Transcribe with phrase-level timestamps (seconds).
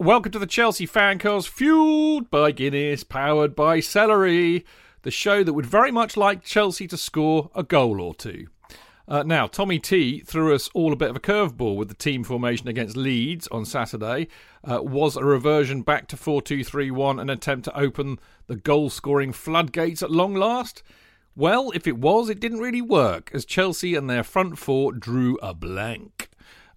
[0.00, 4.64] Welcome to the Chelsea Fancast, fueled by Guinness, powered by celery,
[5.02, 8.46] the show that would very much like Chelsea to score a goal or two.
[9.08, 12.22] Uh, now, Tommy T threw us all a bit of a curveball with the team
[12.22, 14.28] formation against Leeds on Saturday.
[14.62, 18.54] Uh, was a reversion back to 4 2 3 1 an attempt to open the
[18.54, 20.84] goal scoring floodgates at long last?
[21.34, 25.38] Well, if it was, it didn't really work, as Chelsea and their front four drew
[25.42, 26.17] a blank.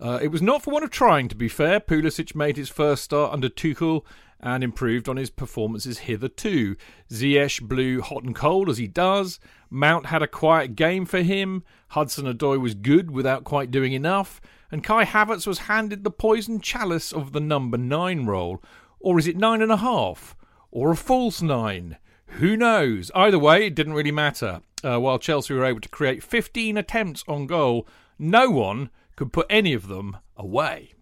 [0.02, 1.80] Uh, it was not for want of trying, to be fair.
[1.80, 4.04] Pulisic made his first start under Tuchel
[4.40, 6.76] and improved on his performances hitherto.
[7.12, 9.40] Ziyech blew hot and cold as he does.
[9.70, 11.64] Mount had a quiet game for him.
[11.90, 14.42] Hudson Odoi was good without quite doing enough.
[14.72, 18.64] And Kai Havertz was handed the poison chalice of the number nine role.
[19.00, 20.36] Or is it nine and a half?
[20.72, 21.98] Or a false nine?
[22.26, 23.12] Who knows?
[23.14, 24.62] Either way, it didn't really matter.
[24.84, 27.88] Uh, while Chelsea were able to create 15 attempts on goal,
[28.18, 28.90] no one
[29.22, 30.94] could put any of them away.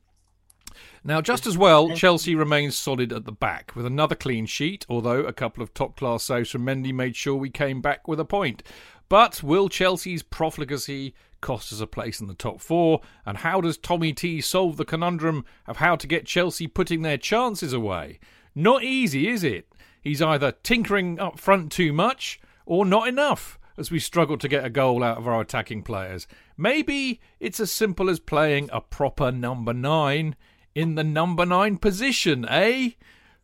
[1.06, 5.22] Now, just as well, Chelsea remains solid at the back with another clean sheet, although
[5.22, 8.26] a couple of top class saves from Mendy made sure we came back with a
[8.26, 8.62] point.
[9.08, 13.00] But will Chelsea's profligacy cost us a place in the top four?
[13.26, 17.18] And how does Tommy T solve the conundrum of how to get Chelsea putting their
[17.18, 18.20] chances away?
[18.54, 19.72] Not easy, is it?
[20.02, 24.66] He's either tinkering up front too much or not enough as we struggle to get
[24.66, 26.28] a goal out of our attacking players.
[26.58, 30.36] Maybe it's as simple as playing a proper number nine
[30.76, 32.92] in the number nine position, eh?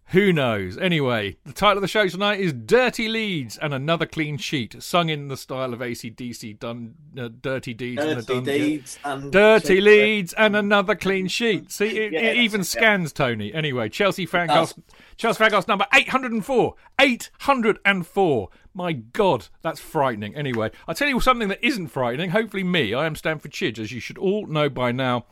[0.09, 0.77] Who knows?
[0.77, 5.09] Anyway, the title of the show tonight is Dirty Leeds and Another Clean Sheet, sung
[5.09, 8.43] in the style of ACDC, done uh, Dirty Deeds Dirty dungeon.
[8.43, 11.71] deeds and Dirty Leeds and another clean sheet.
[11.71, 12.81] See, it, Yeah, it even it, yeah.
[12.81, 13.51] scans Tony.
[13.51, 14.27] Anyway, Chelsea.
[14.27, 14.77] Fancast,
[15.17, 16.75] Chelsea Fancast number 804.
[16.99, 18.49] 804.
[18.75, 20.35] My God, that's frightening.
[20.35, 22.31] Anyway, I'll tell you something that isn't frightening.
[22.31, 22.93] Hopefully, me.
[22.93, 25.25] I am Stamford Chidge, as you should all know by now.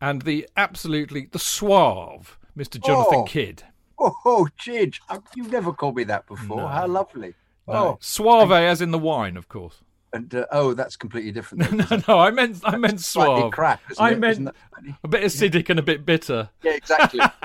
[0.00, 2.82] And the absolutely, the suave Mr.
[2.82, 3.24] Jonathan Oh.
[3.24, 3.62] Kidd.
[3.98, 6.68] Oh, Chidge, uh, you've never called me that before.
[6.68, 7.34] How lovely.
[7.66, 9.82] No, Oh, suave as in the wine, of course.
[10.12, 11.64] And uh, oh, that's completely different.
[11.64, 13.52] then, no, no, I meant, I meant suave.
[13.52, 14.18] crap, I it?
[14.18, 14.54] meant that
[15.02, 16.50] a bit acidic and a bit bitter.
[16.62, 17.20] Yeah, exactly.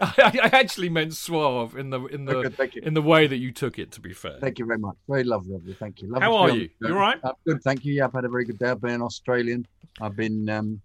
[0.00, 3.52] I, I actually meant suave in the in the Okay, in the way that you
[3.52, 3.92] took it.
[3.92, 4.96] To be fair, Thank you very much.
[5.08, 5.74] Very lovely of you.
[5.74, 6.08] Thank you.
[6.08, 6.68] Lovely How are you?
[6.80, 7.18] You all right?
[7.22, 7.94] I'm good, thank you.
[7.94, 8.70] Yeah, I've had a very good day.
[8.70, 9.66] I've been an Australian.
[10.00, 10.80] I've been um,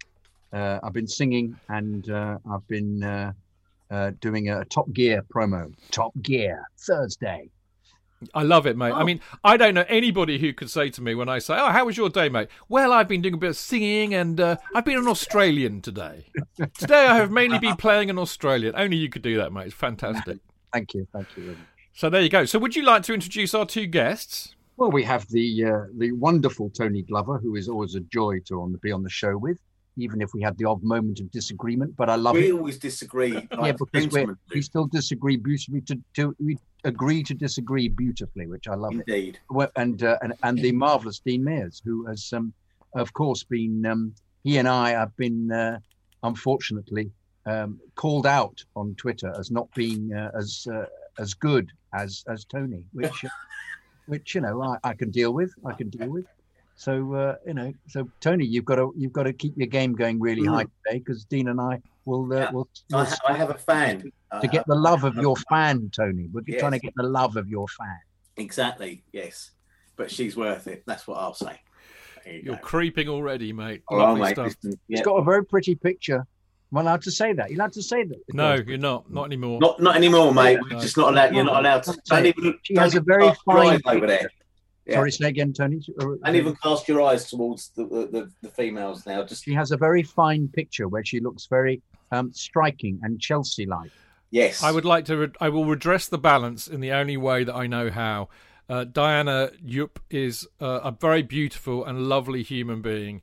[0.53, 3.33] uh, I've been singing and uh, I've been uh,
[3.91, 5.73] uh, doing a Top Gear promo.
[5.91, 7.49] Top Gear Thursday.
[8.33, 8.91] I love it, mate.
[8.91, 9.05] I Oh.
[9.05, 11.85] mean, I don't know anybody who could say to me when I say, "Oh, how
[11.85, 14.85] was your day, mate?" Well, I've been doing a bit of singing, and uh, I've
[14.85, 16.25] been an Australian today.
[16.77, 18.73] today, I have mainly been playing an Australian.
[18.75, 19.67] Only you could do that, mate.
[19.67, 20.39] It's fantastic.
[20.73, 21.07] Thank you.
[21.13, 21.55] Thank you.
[21.93, 22.45] So there you go.
[22.45, 24.55] So, would you like to introduce our two guests?
[24.77, 28.61] Well, we have the uh, the wonderful Tony Glover, who is always a joy to
[28.61, 29.57] on be on the show with,
[29.97, 31.95] even if we had the odd moment of disagreement.
[31.95, 32.53] But I love we it.
[32.53, 33.47] always disagree.
[33.51, 35.81] Yeah, because we still disagree beautifully.
[35.81, 39.03] To, to we agree to disagree beautifully, which I love it.
[39.07, 39.39] indeed.
[39.49, 42.53] Well, And uh, and and the marvelous Dean Mears, who has um,
[42.95, 44.13] of course been um,
[44.43, 45.79] he and I have been uh,
[46.23, 47.11] unfortunately
[47.45, 50.85] um, called out on Twitter as not being uh, as uh,
[51.19, 53.25] as good as as Tony, which
[54.07, 55.53] which you know I, I can deal with.
[55.65, 56.25] I can deal with.
[56.75, 59.93] So uh, you know, so Tony, you've got to you've got to keep your game
[59.93, 60.49] going really Mm.
[60.53, 62.51] high today because Dean and I will uh, Yeah.
[62.51, 64.11] will, I, ha- I have a fan.
[64.41, 66.27] to get the love of your fan, Tony.
[66.31, 66.59] We're Yes.
[66.59, 67.99] trying to get the love of your fan.
[68.37, 69.51] Exactly, yes.
[69.95, 70.83] But she's worth it.
[70.85, 71.61] That's what I'll say.
[72.25, 72.61] You You're go.
[72.61, 73.83] creeping already, mate.
[73.89, 74.47] Oh, Lovely mate, stuff.
[74.47, 74.97] listen, yeah.
[74.97, 76.25] It's got a very pretty picture.
[76.71, 77.49] Am I allowed to say that?
[77.49, 78.17] You're allowed to say that.
[78.33, 79.09] No, you're not.
[79.09, 79.59] Not anymore.
[79.61, 80.55] Not not anymore, mate.
[80.59, 80.75] No.
[80.75, 81.33] We're just not allowed.
[81.33, 81.97] You're not allowed to.
[82.07, 82.59] Don't even.
[82.63, 84.29] She don't has a very fine over there.
[84.85, 84.95] Yeah.
[84.95, 85.81] Sorry, say again, Tony.
[86.23, 89.23] And even cast your eyes towards the, the, the, the females now.
[89.23, 93.89] Just She has a very fine picture where she looks very um, striking and Chelsea-like.
[94.29, 94.61] yes.
[94.61, 95.17] I would like to.
[95.17, 98.29] Re- I will redress the balance in the only way that I know how.
[98.69, 103.21] Uh, Diana Yup is uh, a very beautiful and lovely human being,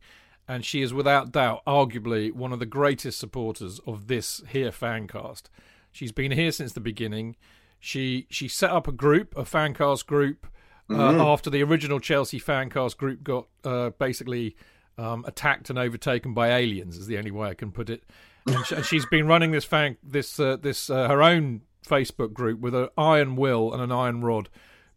[0.48, 5.42] and she is without doubt, arguably, one of the greatest supporters of this here fancast.
[5.90, 7.36] She's been here since the beginning.
[7.78, 10.46] She she set up a group, a fancast group,
[10.90, 14.56] uh, after the original Chelsea fancast group got uh, basically
[14.98, 16.96] um, attacked and overtaken by aliens.
[16.96, 18.04] Is the only way I can put it.
[18.46, 22.32] And, sh- and she's been running this fan this uh, this uh, her own Facebook
[22.32, 24.48] group with an iron will and an iron rod,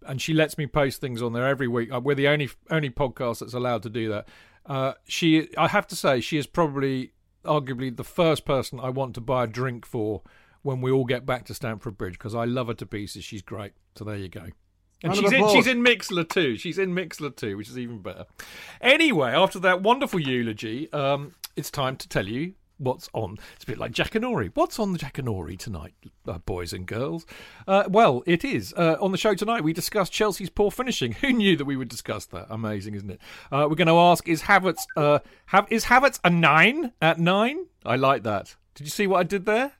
[0.06, 1.92] and she lets me post things on there every week.
[1.94, 4.28] Uh, We're the only only podcast that's allowed to do that.
[4.66, 7.12] Uh, she, I have to say, she is probably
[7.44, 10.24] arguably the first person I want to buy a drink for
[10.64, 13.24] when we all get back to Stamford Bridge because I love her to pieces.
[13.24, 13.74] She's great.
[13.96, 14.48] So there you go.
[15.06, 16.57] And she's in, she's in Mixlr too.
[16.57, 18.25] She's in Mixlr too, which is even better.
[18.81, 23.38] Anyway, after that wonderful eulogy, um, it's time to tell you what's on.
[23.56, 24.52] It's a bit like Jackanory.
[24.54, 25.94] What's on the Jackanory tonight,
[26.28, 27.25] uh, boys and girls?
[27.68, 28.74] Uh, well, it is.
[28.75, 31.12] Uh, on the show tonight, we discussed Chelsea's poor finishing.
[31.22, 32.48] Who knew that we would discuss that?
[32.50, 33.22] Amazing, isn't it?
[33.52, 37.68] Uh, we're going to ask: Is Havertz uh, have is Havertz a nine at nine?
[37.86, 38.56] I like that.
[38.74, 39.74] Did you see what I did there?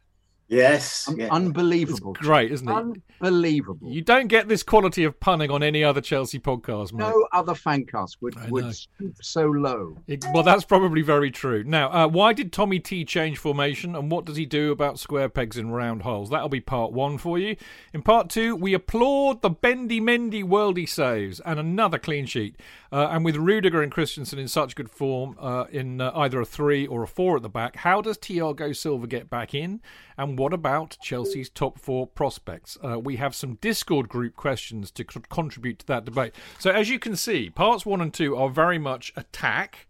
[0.48, 1.08] Yes.
[1.08, 1.28] Un- yeah.
[1.32, 2.14] Unbelievable.
[2.14, 3.02] Great, isn't it?
[3.22, 3.90] Unbelievable.
[3.92, 7.00] You don't get this quality of punning on any other Chelsea podcast, mate.
[7.08, 8.50] no other fancast would, I know.
[8.52, 9.98] would stoop so low.
[10.08, 11.64] It- well, that's probably very true.
[11.64, 15.30] Now, uh, why did Tommy T change formation, and what does he do about square
[15.30, 16.30] pegs in round holes?
[16.30, 17.56] That'll be part one for you.
[17.94, 22.56] In part two, we applaud the Bendy Mendy worldy saves and another clean sheet.
[22.92, 26.46] Uh, and with Rudiger and Christensen in such good form, uh, in uh, either a
[26.46, 29.82] three or a four at the back, how does Thiago Silva get back in?
[30.18, 32.78] And what about Chelsea's top four prospects?
[32.84, 36.34] Uh, we have some Discord group questions to c- contribute to that debate.
[36.60, 39.88] So, as you can see, parts one and two are very much attack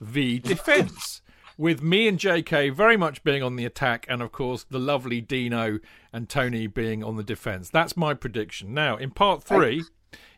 [0.00, 1.22] v defence.
[1.58, 5.22] With me and JK very much being on the attack, and of course the lovely
[5.22, 5.78] Dino
[6.12, 7.70] and Tony being on the defence.
[7.70, 8.74] That's my prediction.
[8.74, 9.82] Now, in part three,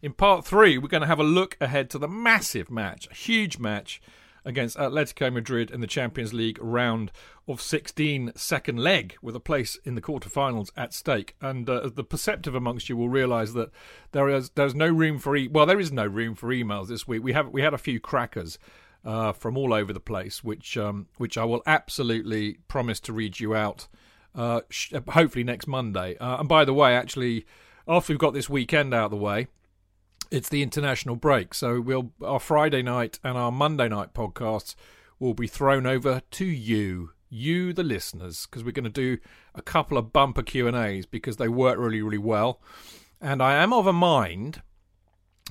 [0.00, 3.14] in part three, we're going to have a look ahead to the massive match, a
[3.14, 4.00] huge match
[4.48, 7.12] against Atletico Madrid in the Champions League round
[7.46, 11.36] of 16, second leg, with a place in the quarterfinals at stake.
[11.40, 13.70] And uh, the perceptive amongst you will realise that
[14.12, 17.06] there is there's no room for e- well, there is no room for emails this
[17.06, 17.22] week.
[17.22, 18.58] We have we had a few crackers
[19.04, 23.38] uh, from all over the place, which um, which I will absolutely promise to read
[23.38, 23.86] you out.
[24.34, 26.16] Uh, sh- hopefully next Monday.
[26.16, 27.44] Uh, and by the way, actually,
[27.86, 29.48] after we've got this weekend out of the way,
[30.30, 31.54] it's the international break.
[31.54, 34.74] So we'll our Friday night and our Monday night podcasts
[35.18, 39.18] will be thrown over to you, you the listeners, because we're going to do
[39.54, 42.60] a couple of bumper Q and A's because they work really, really well.
[43.20, 44.62] And I am of a mind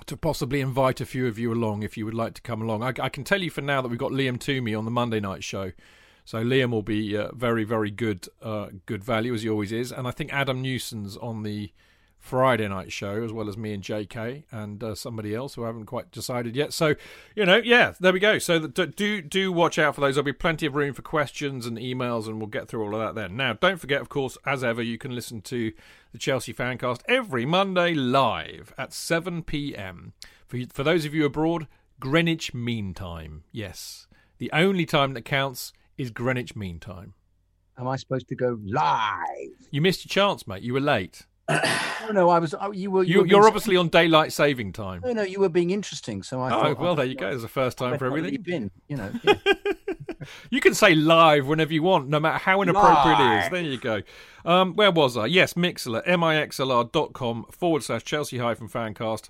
[0.05, 2.83] to possibly invite a few of you along if you would like to come along.
[2.83, 5.19] I, I can tell you for now that we've got Liam Twomey on the Monday
[5.19, 5.71] night show.
[6.23, 9.91] So Liam will be uh, very, very good, uh, good value as he always is,
[9.91, 11.71] and I think Adam Newson's on the
[12.19, 15.67] Friday night show as well as me and JK and uh, somebody else who I
[15.67, 16.73] haven't quite decided yet.
[16.73, 16.95] So
[17.35, 18.37] you know, yeah, there we go.
[18.39, 20.15] So the, do do watch out for those.
[20.15, 23.01] There'll be plenty of room for questions and emails, and we'll get through all of
[23.01, 23.37] that then.
[23.37, 25.71] Now, don't forget, of course, as ever, you can listen to
[26.11, 30.13] the Chelsea Fancast every Monday live at 7 p.m.
[30.47, 31.67] For for those of you abroad,
[31.99, 33.43] Greenwich Mean Time.
[33.51, 34.07] Yes,
[34.37, 37.13] the only time that counts is Greenwich Mean Time.
[37.79, 39.69] Am I supposed to go live?
[39.71, 40.63] You missed your chance, mate.
[40.63, 41.25] You were late.
[41.49, 42.53] No, no, I was.
[42.59, 43.03] Oh, you were.
[43.03, 45.01] You, you're being- obviously on daylight saving time.
[45.05, 46.23] No, no, you were being interesting.
[46.23, 46.79] So I Oh, thought.
[46.79, 47.29] well, there you go.
[47.29, 48.41] It's the first time Where for you everything.
[48.41, 48.71] been?
[48.87, 49.11] You know.
[49.23, 49.33] yeah.
[50.49, 53.49] You can say live whenever you want, no matter how inappropriate it is.
[53.51, 54.01] There you go.
[54.43, 55.27] Um, where was I?
[55.27, 59.29] Yes, Mixlr, mixlr.com forward slash Chelsea hyphen fancast.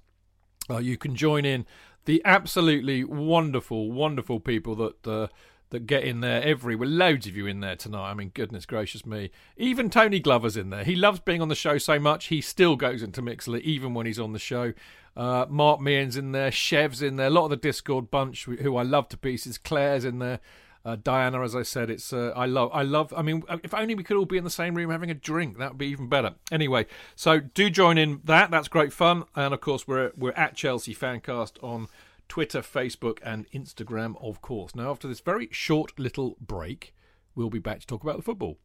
[0.69, 1.65] Uh, you can join in
[2.05, 5.27] the absolutely wonderful, wonderful people that uh,
[5.69, 6.75] that get in there every.
[6.75, 8.11] Well, loads of you in there tonight.
[8.11, 9.31] I mean, goodness gracious me.
[9.57, 10.83] Even Tony Glover's in there.
[10.83, 12.27] He loves being on the show so much.
[12.27, 14.73] He still goes into Mixlr even when he's on the show.
[15.15, 16.51] Uh, Mark Meehan's in there.
[16.51, 17.27] Chev's in there.
[17.27, 19.57] A lot of the Discord bunch who I love to pieces.
[19.57, 20.39] Claire's in there.
[20.85, 23.13] Uh, Diana, as I said, it's uh, I love I love.
[23.17, 25.57] I mean, if only we could all be in the same room having a drink,
[25.57, 26.35] that would be even better.
[26.49, 28.51] Anyway, so do join in that.
[28.51, 31.89] That's great fun, and of course we're we're at Chelsea Fancast on
[32.27, 34.75] Twitter, Facebook, and Instagram, of course.
[34.75, 36.93] Now, after this very short little break,
[37.35, 38.57] we'll be back to talk about the football.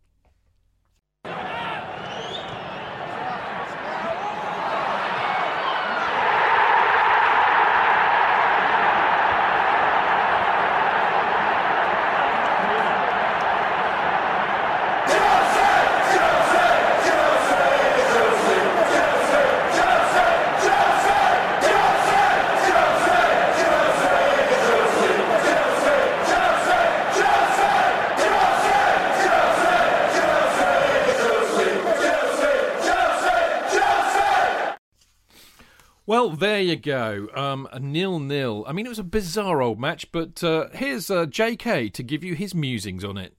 [36.73, 37.29] You go.
[37.35, 38.64] Um, a nil-nil.
[38.67, 41.91] I mean, it was a bizarre old match, but uh, here's uh, J.K.
[41.91, 43.35] to give you his musings on it.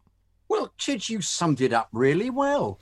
[0.48, 2.80] Well, Chidge, you summed it up really well.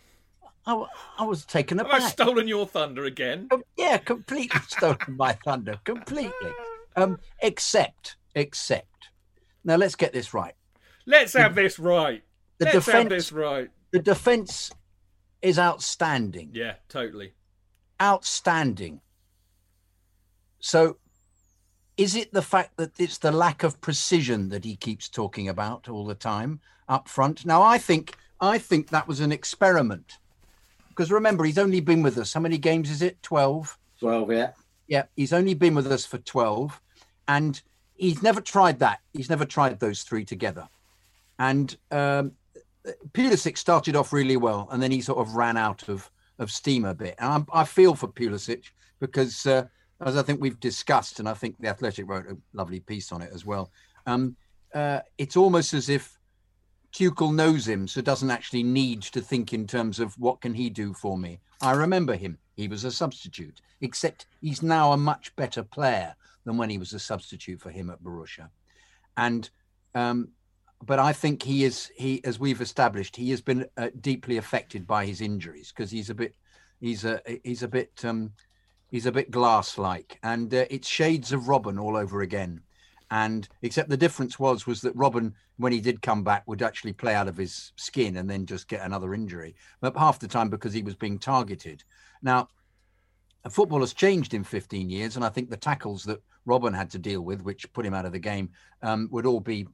[0.65, 0.85] I,
[1.17, 2.01] I was taken Have aback.
[2.01, 3.47] I stolen your thunder again?
[3.49, 5.79] Com- yeah, completely stolen my thunder.
[5.83, 6.51] Completely.
[6.95, 8.87] Um, except, except.
[9.63, 10.53] Now let's get this right.
[11.05, 12.23] Let's have this right.
[12.59, 13.69] The Let's have defense, this right.
[13.91, 14.71] the defense
[15.41, 16.51] is outstanding.
[16.53, 17.33] Yeah, totally.
[17.99, 19.01] Outstanding.
[20.61, 20.97] So,
[21.97, 25.89] is it the fact that it's the lack of precision that he keeps talking about
[25.89, 27.45] all the time up front?
[27.45, 30.17] Now, I think I think that was an experiment
[30.89, 32.33] because remember he's only been with us.
[32.33, 33.21] How many games is it?
[33.21, 33.77] Twelve.
[33.99, 34.51] 12, yeah.
[34.87, 36.81] Yeah, he's only been with us for 12
[37.27, 37.61] and
[37.95, 38.99] he's never tried that.
[39.13, 40.67] He's never tried those three together.
[41.37, 42.31] And um,
[43.13, 46.83] Pulisic started off really well and then he sort of ran out of, of steam
[46.83, 47.15] a bit.
[47.19, 49.67] And I'm, I feel for Pulisic because, uh,
[50.01, 53.21] as I think we've discussed, and I think The Athletic wrote a lovely piece on
[53.21, 53.71] it as well,
[54.05, 54.35] um,
[54.73, 56.17] uh, it's almost as if
[56.91, 60.69] Tuchel knows him, so doesn't actually need to think in terms of what can he
[60.69, 61.39] do for me.
[61.61, 66.15] I remember him; he was a substitute, except he's now a much better player
[66.45, 68.49] than when he was a substitute for him at Borussia.
[69.17, 69.49] And,
[69.93, 70.29] um,
[70.83, 74.87] but I think he is he, as we've established, he has been uh, deeply affected
[74.87, 76.35] by his injuries because he's a bit,
[76.79, 78.31] he's a he's a bit um,
[78.91, 82.61] he's a bit glass-like, and uh, it's shades of Robin all over again
[83.11, 86.93] and except the difference was was that Robin, when he did come back, would actually
[86.93, 89.53] play out of his skin and then just get another injury.
[89.81, 91.83] But half the time because he was being targeted.
[92.21, 92.47] Now,
[93.49, 96.99] football has changed in 15 years, and I think the tackles that Robin had to
[96.99, 98.49] deal with, which put him out of the game,
[98.81, 99.67] um, would all be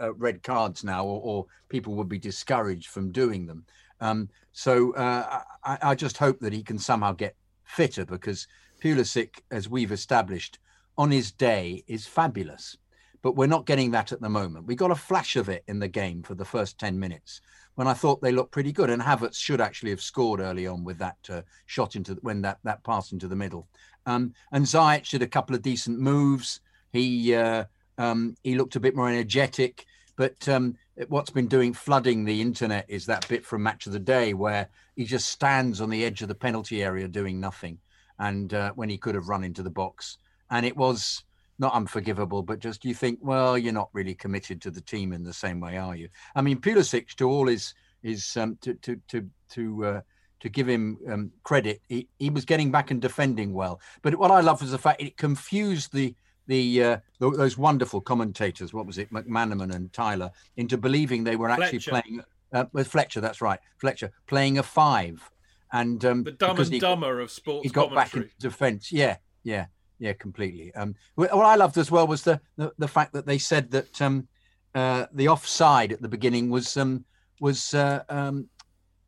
[0.00, 3.64] uh, red cards now, or, or, people would be discouraged from doing them.
[4.00, 8.46] Um, so uh, I, I just hope that he can somehow get fitter because
[8.82, 10.58] Pulisic, as we've established,
[10.98, 12.76] on his day is fabulous.
[13.22, 14.66] But we're not getting that at the moment.
[14.66, 17.40] We got a flash of it in the game for the first 10 minutes
[17.76, 18.90] when I thought they looked pretty good.
[18.90, 22.58] And Havertz should actually have scored early on with that uh, shot into when that,
[22.64, 23.68] that pass into the middle.
[24.06, 26.60] Um, and Ziyech did a couple of decent moves.
[26.92, 27.64] He uh,
[27.98, 29.86] um, he looked a bit more energetic.
[30.16, 30.76] But um,
[31.08, 34.68] what's been doing flooding the internet is that bit from Match of the Day where
[34.96, 37.78] he just stands on the edge of the penalty area doing nothing,
[38.18, 40.18] and uh, when he could have run into the box
[40.50, 41.24] and it was
[41.58, 45.22] not unforgivable, but just you think, well, you're not really committed to the team in
[45.22, 46.08] the same way, are you?
[46.34, 50.00] I mean, Pulisic, to all his his um, to to to to uh,
[50.40, 53.80] to give him um, credit, he, he was getting back and defending well.
[54.02, 56.14] But what I love was the fact it confused the
[56.46, 58.72] the uh, those wonderful commentators.
[58.74, 61.90] What was it, McManaman and Tyler, into believing they were actually Fletcher.
[62.02, 62.22] playing
[62.52, 63.20] uh, with Fletcher.
[63.20, 65.30] That's right, Fletcher playing a five,
[65.72, 68.24] and um, The dumb and he- dumber of sports he got back commentary.
[68.24, 68.92] into defence.
[68.92, 69.66] Yeah, yeah,
[69.98, 70.74] yeah, completely.
[70.74, 74.02] Um, what I loved as well was the the, the fact that they said that
[74.02, 74.28] um,
[74.74, 77.04] uh, the offside at the beginning was um,
[77.40, 78.48] was uh, um,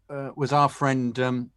[0.08, 1.18] uh, was our friend.
[1.18, 1.50] Um,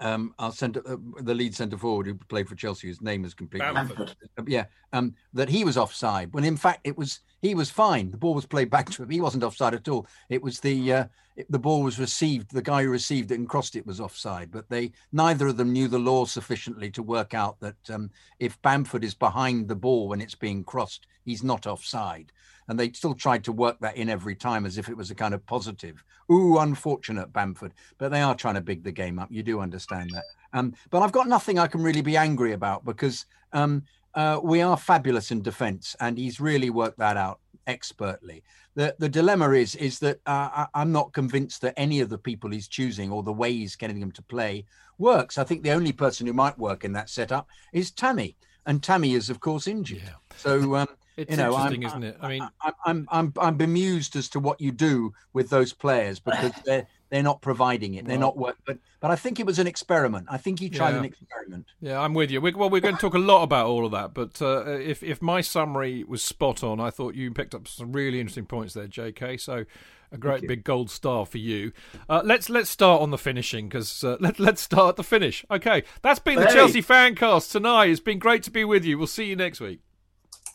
[0.00, 3.34] um, our centre, uh, the lead centre forward who played for Chelsea, whose name is
[3.34, 4.14] completely Bamford.
[4.38, 6.32] uh, yeah, um, that he was offside.
[6.32, 8.10] When in fact it was he was fine.
[8.10, 9.10] The ball was played back to him.
[9.10, 10.06] He wasn't offside at all.
[10.28, 11.04] It was the uh,
[11.36, 12.50] it, the ball was received.
[12.50, 14.50] The guy who received it and crossed it was offside.
[14.50, 18.60] But they neither of them knew the law sufficiently to work out that um, if
[18.62, 22.32] Bamford is behind the ball when it's being crossed, he's not offside.
[22.68, 25.14] And they still tried to work that in every time as if it was a
[25.14, 26.02] kind of positive.
[26.30, 27.72] Ooh, unfortunate Bamford.
[27.98, 29.28] But they are trying to big the game up.
[29.30, 30.24] You do understand that.
[30.52, 33.82] Um, but I've got nothing I can really be angry about because um,
[34.14, 38.42] uh, we are fabulous in defence, and he's really worked that out expertly.
[38.74, 42.18] The the dilemma is is that uh, I, I'm not convinced that any of the
[42.18, 44.64] people he's choosing or the way he's getting them to play
[44.98, 45.38] works.
[45.38, 49.14] I think the only person who might work in that setup is Tammy, and Tammy
[49.14, 50.02] is of course injured.
[50.04, 50.14] Yeah.
[50.36, 52.16] So um, It's you know, interesting, I'm, isn't it?
[52.20, 56.18] I mean, I'm, I'm I'm I'm bemused as to what you do with those players
[56.20, 58.04] because they're they're not providing it.
[58.04, 58.20] They're Right.
[58.20, 58.56] not work.
[58.66, 60.26] But but I think it was an experiment.
[60.28, 60.98] I think he tried Yeah.
[60.98, 61.66] an experiment.
[61.80, 62.40] Yeah, I'm with you.
[62.40, 65.02] We, well, we're going to talk a lot about all of that, but uh, if
[65.02, 68.74] if my summary was spot on, I thought you picked up some really interesting points
[68.74, 69.38] there, J.K.
[69.38, 69.64] So,
[70.12, 71.72] a great big gold star for you.
[72.10, 75.44] Uh, let's let's start on the finishing because uh, let let's start at the finish.
[75.50, 76.52] Okay, that's been the Hey.
[76.54, 77.86] Chelsea Fancast tonight.
[77.90, 78.98] It's been great to be with you.
[78.98, 79.80] We'll see you next week.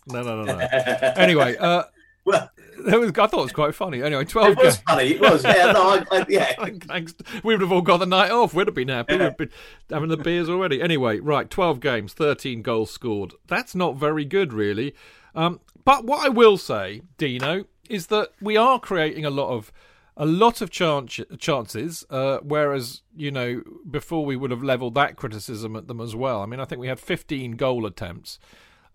[0.07, 0.57] No, no, no, no.
[1.15, 1.83] anyway, uh,
[2.25, 2.49] well,
[2.85, 4.01] that was, I thought it was quite funny.
[4.01, 4.83] Anyway, twelve it was games.
[4.87, 5.03] funny.
[5.13, 5.43] It was.
[5.43, 6.53] Yeah, no, I, I, yeah.
[6.81, 7.13] Thanks.
[7.43, 8.53] We would have all got the night off.
[8.53, 9.13] We'd have been happy.
[9.13, 9.51] We'd have been
[9.89, 10.81] having the beers already.
[10.81, 13.33] Anyway, right, 12 games, 13 goals scored.
[13.47, 14.95] That's not very good, really.
[15.35, 19.71] Um, but what I will say, Dino, is that we are creating a lot of
[20.17, 25.15] a lot of chance, chances, uh, whereas you know before we would have levelled that
[25.15, 26.41] criticism at them as well.
[26.41, 28.39] I mean, I think we had 15 goal attempts.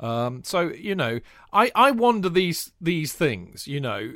[0.00, 1.20] Um, so you know,
[1.52, 3.66] I, I wonder these these things.
[3.66, 4.12] You know,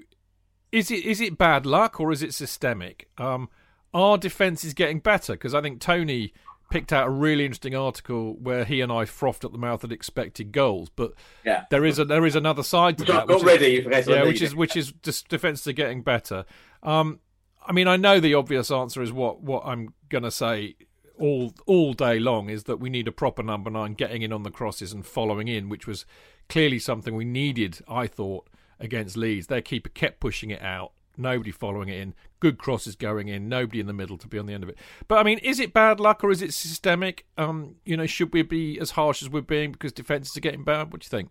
[0.72, 3.08] is it is it bad luck or is it systemic?
[3.18, 3.48] Um,
[3.94, 6.32] our defence is getting better because I think Tony
[6.70, 9.90] picked out a really interesting article where he and I frothed at the mouth at
[9.90, 11.64] expected goals, but Yeah.
[11.70, 13.26] there is a there is another side to that.
[13.26, 13.78] Which is- ready.
[13.84, 16.44] in case I yeah, which is which is just defenses are getting better.
[16.84, 17.18] Um,
[17.66, 20.76] I mean, I know the obvious answer is what what I'm gonna say
[21.20, 24.42] all all day long is that we need a proper number nine getting in on
[24.42, 26.06] the crosses and following in, which was
[26.48, 27.78] clearly something we needed.
[27.88, 28.48] I thought
[28.80, 30.92] against Leeds, their keeper kept pushing it out.
[31.16, 32.14] Nobody following it in.
[32.40, 33.48] Good crosses going in.
[33.48, 34.78] Nobody in the middle to be on the end of it.
[35.06, 37.26] But I mean, is it bad luck or is it systemic?
[37.36, 40.64] Um, you know, should we be as harsh as we're being because defenses are getting
[40.64, 40.92] bad?
[40.92, 41.30] What do you think?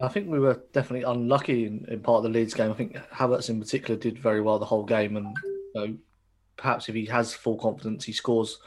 [0.00, 2.70] I think we were definitely unlucky in, in part of the Leeds game.
[2.70, 5.96] I think Havertz in particular did very well the whole game, and you know,
[6.56, 8.58] perhaps if he has full confidence, he scores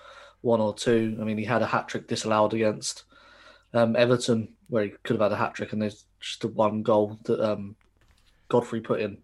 [0.42, 1.18] one or two.
[1.20, 3.04] I mean, he had a hat trick disallowed against
[3.74, 6.84] um, Everton, where he could have had a hat trick, and there's just the one
[6.84, 7.76] goal that um,
[8.50, 9.18] Godfrey put in.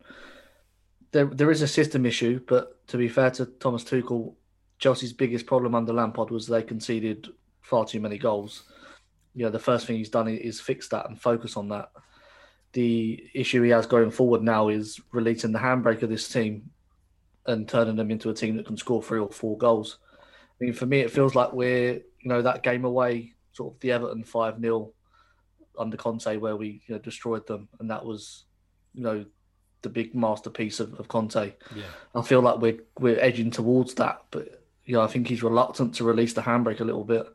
[1.11, 4.35] There, there is a system issue, but to be fair to Thomas Tuchel,
[4.79, 7.29] Chelsea's biggest problem under Lampard was they conceded
[7.61, 8.63] far too many goals
[9.35, 11.89] you know, the first thing he's done is fix that and focus on that.
[12.73, 16.69] The issue he has going forward now is releasing the handbrake of this team
[17.45, 19.97] and turning them into a team that can score three or four goals.
[20.59, 23.79] I mean, for me, it feels like we're, you know, that game away, sort of
[23.79, 24.93] the Everton 5 0
[25.77, 27.67] under Conte, where we you know, destroyed them.
[27.79, 28.45] And that was,
[28.93, 29.25] you know,
[29.81, 31.53] the big masterpiece of, of Conte.
[31.75, 31.83] Yeah.
[32.15, 34.21] I feel like we're, we're edging towards that.
[34.31, 37.27] But, you know, I think he's reluctant to release the handbrake a little bit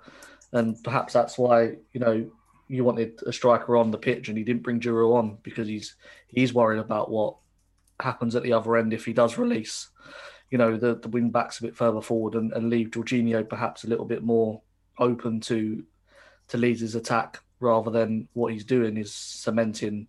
[0.52, 2.30] and perhaps that's why you know
[2.68, 5.96] you wanted a striker on the pitch and he didn't bring Giroud on because he's
[6.26, 7.36] he's worried about what
[8.00, 9.88] happens at the other end if he does release
[10.50, 13.84] you know the the wing backs a bit further forward and, and leave Jorginho perhaps
[13.84, 14.62] a little bit more
[14.98, 15.84] open to
[16.48, 20.06] to Leeds' attack rather than what he's doing is cementing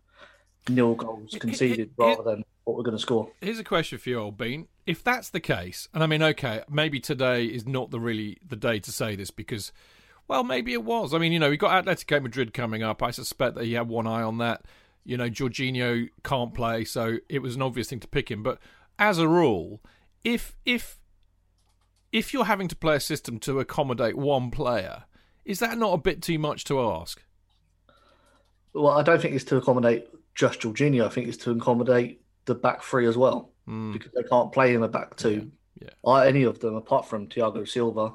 [0.69, 3.31] nil goals conceded rather than what we're going to score.
[3.41, 4.67] Here's a question for you, old bean.
[4.85, 8.55] If that's the case, and I mean, okay, maybe today is not the really the
[8.55, 9.71] day to say this because,
[10.27, 11.13] well, maybe it was.
[11.13, 13.03] I mean, you know, we got Atletico Madrid coming up.
[13.03, 14.63] I suspect that he had one eye on that.
[15.09, 18.43] You know, Jorginho can't play, so it was an obvious thing to pick him.
[18.43, 18.59] But
[18.99, 19.81] as a rule,
[20.23, 20.99] if if
[22.11, 25.05] if you're having to play a system to accommodate one player,
[25.45, 27.23] is that not a bit too much to ask?
[28.73, 31.05] Well, I don't think it's to accommodate just Jorginho.
[31.05, 34.75] I think it's to accommodate the back three as well Mm, because they can't play
[34.75, 35.51] in a back two.
[35.81, 35.89] yeah.
[36.03, 38.13] Or any of them apart from Thiago Silva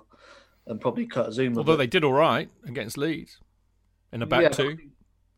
[0.69, 1.57] and probably Kurt Zouma.
[1.59, 3.39] Although but- they did all right against Leeds
[4.13, 4.79] in a back Yeah, two.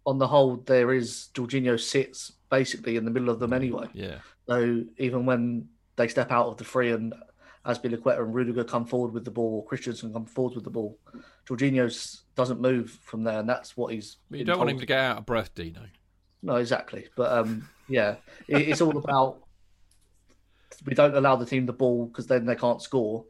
[0.07, 3.89] On the whole, there is Jorginho sits basically in the middle of them anyway.
[3.93, 4.19] Yeah.
[4.49, 7.13] So even when they step out of the free and
[7.67, 10.99] Azpilicueta and Rudiger come forward with the ball, or Christensen come forward with the ball,
[11.47, 14.19] Jorginho doesn't move from there, and that's what he's.
[14.31, 15.83] But you don't want him to get out of breath, Dino.
[16.43, 17.09] No, exactly.
[17.17, 18.17] But um, yeah,
[18.47, 19.39] it, it's all about
[20.85, 23.25] we don't allow the team the ball because then they can't score.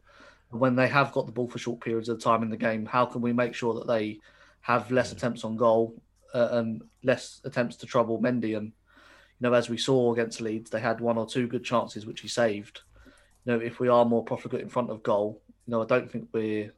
[0.51, 2.85] And when they have got the ball for short periods of time in the game,
[2.85, 4.19] how can we make sure that they
[4.61, 5.95] have less attempts on goal
[6.37, 8.57] uh, and less attempts to trouble Mendy?
[8.57, 12.07] And you know, as we saw against Leeds, they had one or two good chances
[12.07, 12.81] which he saved.
[13.45, 16.11] You know, if we are more profligate in front of goal, you know, I don't
[16.11, 16.73] think we're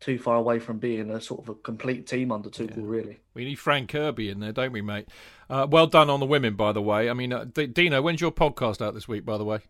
[0.00, 3.18] too far away from being a sort of a complete team under Tuchel, really.
[3.34, 5.08] We need Fran Kirby in there, don't we, mate?
[5.48, 7.08] Uh, well done on the women, by the way.
[7.08, 9.60] I mean, uh, D- Dino, when's your podcast out this week, by the way?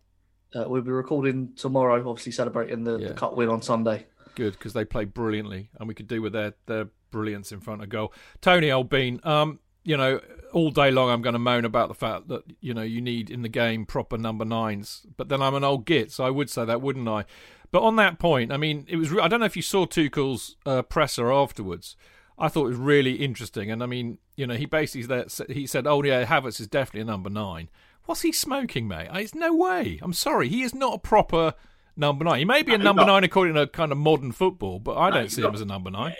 [0.53, 3.07] Uh, we'll be recording tomorrow, obviously celebrating the, Yeah.
[3.09, 4.05] the cup win on Sunday.
[4.35, 7.83] Good, because they played brilliantly, and we could do with their, their brilliance in front
[7.83, 8.13] of goal.
[8.41, 10.19] Tony Albeen, um, you know,
[10.53, 13.29] all day long I'm going to moan about the fact that, you know, you need
[13.29, 15.05] in the game proper number nines.
[15.15, 17.25] But then I'm an old git, so I would say that, wouldn't I?
[17.71, 19.11] But on that point, I mean, it was.
[19.11, 21.95] I don't know if you saw Tuchel's uh, presser afterwards.
[22.39, 23.71] I thought it was really interesting.
[23.71, 27.05] And I mean, you know, he basically he said, "Oh yeah, Havertz is definitely a
[27.05, 27.69] number nine.
[28.05, 29.09] What's he smoking, mate?
[29.13, 29.99] It's no way.
[30.01, 31.55] I'm sorry, he is not a proper
[31.97, 32.39] number nine.
[32.39, 35.15] He may be a number nine according to kind of modern football, but I no,
[35.17, 36.15] don't see not, him as a number nine.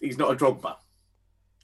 [0.00, 0.76] He's, not a Drogba.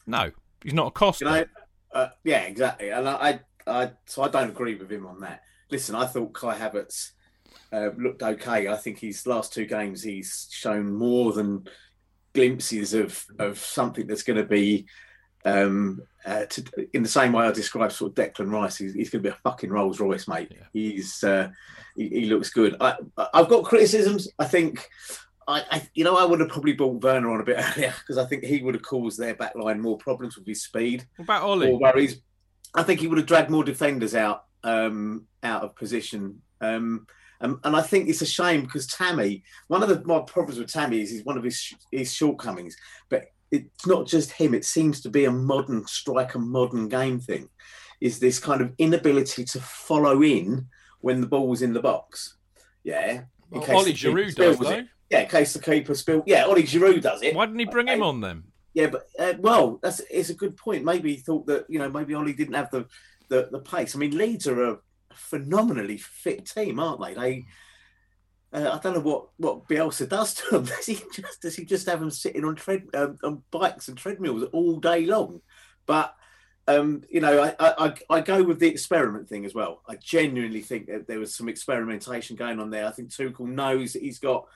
[0.07, 0.31] No,
[0.63, 1.25] he's not a Costa.
[1.25, 1.45] You know,
[1.93, 2.91] uh, yeah, exactly.
[2.91, 5.43] And I, I, I, so I don't agree with him on that.
[5.71, 7.13] Listen, I thought Kai Havertz
[7.73, 8.69] uh, looked okay.
[8.69, 11.67] I think his last two games he's shown more than
[12.33, 14.87] glimpses of of something that's going to be
[15.47, 18.77] um, uh, to, in the same way I described sort of Declan Rice.
[18.77, 20.49] He's, he's going to be a fucking Rolls Royce, mate.
[20.51, 20.67] Yeah.
[20.73, 21.49] He's uh,
[21.97, 22.77] he, he, looks good.
[22.81, 22.97] I,
[23.33, 24.29] I've got criticisms.
[24.39, 24.89] I think.
[25.49, 28.19] I, I, you know, I would have probably brought Werner on a bit earlier because
[28.19, 31.07] I think he would have caused their backline more problems with his speed.
[31.17, 31.71] What about Ollie?
[31.71, 32.21] Or worries.
[32.75, 36.43] I think he would have dragged more defenders out um, out of position.
[36.61, 37.07] Um,
[37.41, 40.73] um, and I think it's a shame because Tammy, one of the my problems with
[40.73, 42.77] Tammy is he's one of his his shortcomings.
[43.09, 44.55] But it's not just him.
[44.55, 47.49] It seems to be a modern striker, modern game thing.
[48.01, 50.67] Is this kind of inability to follow in
[51.01, 52.37] when the ball's in the box?
[52.85, 53.23] Yeah.
[53.51, 54.85] Well, Ollie Giroud does, though.
[55.11, 56.25] Yeah, in case the keeper spilled.
[56.27, 57.35] Yeah, Ollie Giroud does it.
[57.35, 58.45] Why didn't he bring him on then?
[58.75, 60.85] Yeah, but uh, well, that's it's a good point.
[60.85, 62.87] Maybe he thought that you know maybe Ollie didn't have the
[63.29, 63.95] the, the pace.
[63.95, 64.79] I mean, Leeds are a
[65.15, 67.15] phenomenally fit team, aren't they?
[67.15, 67.47] They,
[68.53, 70.65] uh, I don't know what what Bielsa does to them.
[70.67, 73.97] Does he just does he just have them sitting on tread um, on bikes and
[73.97, 75.41] treadmills all day long?
[75.87, 76.15] But
[76.69, 79.83] um, you know, I, I I go with the experiment thing as well.
[79.89, 82.87] I genuinely think that there was some experimentation going on there.
[82.87, 84.47] I think Tuchel knows that he's got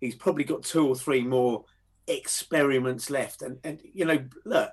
[0.00, 1.64] he's probably got two or three more
[2.06, 3.42] experiments left.
[3.42, 4.72] And and you know, look,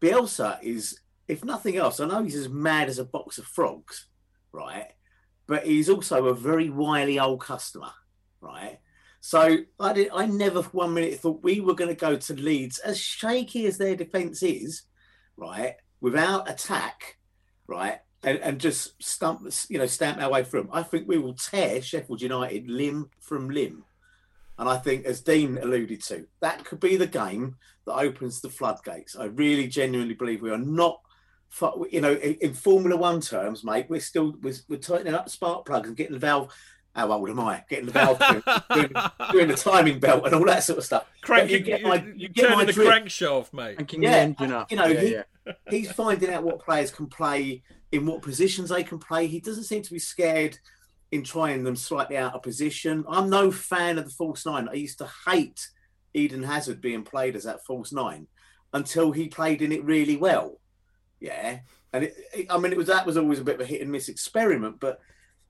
[0.00, 4.08] Bielsa is if nothing else, I know he's as mad as a box of frogs,
[4.52, 4.92] right?
[5.46, 7.92] But he's also a very wily old customer,
[8.40, 8.78] right?
[9.20, 10.10] So I did.
[10.12, 13.66] I never for one minute thought we were going to go to Leeds as shaky
[13.66, 14.82] as their defence is,
[15.36, 15.76] right?
[16.00, 17.16] Without attack,
[17.66, 18.00] right?
[18.22, 20.68] And, and just stump, you know, stamp our way through.
[20.72, 23.84] I think we will tear Sheffield United limb from limb.
[24.58, 28.50] And I think, as Dean alluded to, that could be the game that opens the
[28.50, 29.16] floodgates.
[29.16, 31.00] I really genuinely believe we are not
[31.90, 35.88] you know, in, Formula One terms, mate, we're still we're, we're tightening up spark plugs
[35.88, 36.52] and getting the valve.
[36.94, 37.64] How old am I?
[37.68, 38.18] Getting the valve,
[38.72, 38.92] doing,
[39.32, 41.06] doing, the timing belt and all that sort of stuff.
[41.22, 43.76] Cranking, you get my, you, you get my the crankshaft, mate.
[43.76, 44.70] Cranking yeah, the engine up.
[44.70, 45.52] You know, yeah, he, yeah.
[45.70, 49.26] he's finding out what players can play in what positions they can play.
[49.26, 50.56] He doesn't seem to be scared
[51.10, 53.04] in trying them slightly out of position.
[53.08, 54.68] I'm no fan of the false nine.
[54.68, 55.68] I used to hate
[56.12, 58.26] Eden Hazard being played as that false nine
[58.72, 60.58] until he played in it really well
[61.24, 61.60] yeah.
[61.92, 63.80] And it, it, I mean, it was that was always a bit of a hit
[63.80, 65.00] and miss experiment, but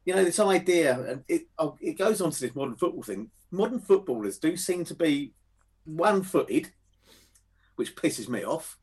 [0.04, 3.30] you know, this idea, and it oh, it goes on to this modern football thing.
[3.50, 5.32] Modern footballers do seem to be
[5.84, 6.70] one-footed,
[7.76, 8.78] which pisses me off.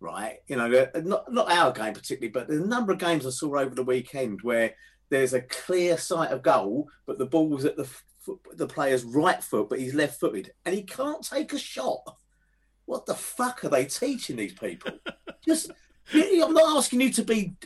[0.00, 3.58] Right, you know, not not our game particularly, but the number of games I saw
[3.58, 4.74] over the weekend where
[5.12, 7.86] there's a clear sight of goal, but the ball's at the
[8.54, 12.02] the player's right foot, but he's left-footed, and he can't take a shot.
[12.86, 14.92] What the fuck are they teaching these people?
[15.46, 15.70] Just
[16.14, 17.56] I'm not asking you to be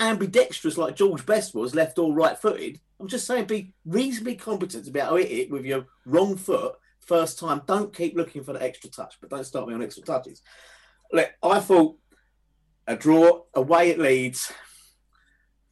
[0.00, 2.80] ambidextrous like George Best was, left or right footed.
[3.00, 6.36] I'm just saying be reasonably competent to be able to hit it with your wrong
[6.36, 7.62] foot first time.
[7.66, 10.42] Don't keep looking for the extra touch, but don't start me on extra touches.
[11.12, 11.96] Look, I thought
[12.88, 14.52] a draw away at Leeds.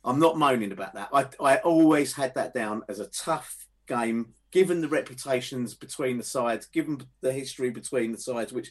[0.07, 1.09] I'm not moaning about that.
[1.12, 6.25] I, I always had that down as a tough game, given the reputations between the
[6.25, 8.71] sides, given the history between the sides, which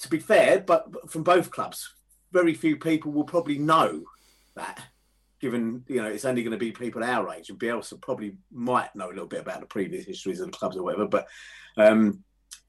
[0.00, 1.92] to be fair, but from both clubs,
[2.32, 4.04] very few people will probably know
[4.54, 4.80] that.
[5.40, 8.94] Given you know, it's only going to be people our age, and Bielsa probably might
[8.96, 11.06] know a little bit about the previous histories of the clubs or whatever.
[11.06, 11.28] But
[11.76, 12.24] um,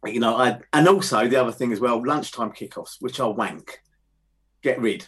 [0.06, 3.82] you know, I and also the other thing as well, lunchtime kickoffs, which are wank.
[4.62, 5.08] Get rid.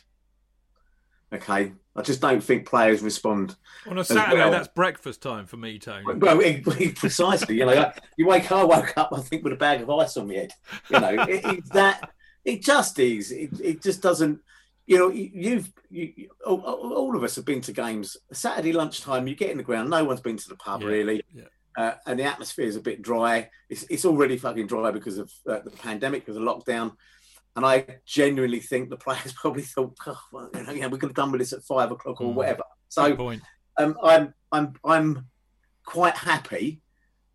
[1.34, 3.56] Okay, I just don't think players respond.
[3.88, 4.52] On a Saturday, well.
[4.52, 6.04] that's breakfast time for me, Tony.
[6.06, 6.38] Well,
[6.96, 7.58] precisely.
[7.58, 10.18] you know, you wake up, I woke up, I think, with a bag of ice
[10.18, 10.52] on my head.
[10.90, 12.12] You know, it, it's that.
[12.44, 13.32] It just is.
[13.32, 14.40] It, it just doesn't.
[14.88, 18.18] You know, you've you, all, all, of us have been to games.
[18.34, 19.90] Saturday lunchtime, you get in the ground.
[19.90, 21.24] No one's been to the pub yeah, really.
[21.34, 21.44] Yeah.
[21.78, 23.50] Uh, and the atmosphere is a bit dry.
[23.70, 26.94] It's, it's already fucking dry because of uh, the pandemic, because of lockdown.
[27.56, 31.10] And I genuinely think the players probably thought, oh, well, you know, yeah, we could
[31.10, 32.34] have done with this at five o'clock or mm.
[32.34, 32.64] whatever.
[32.90, 33.38] So
[33.78, 35.26] um, I'm I'm I'm
[35.86, 36.82] quite happy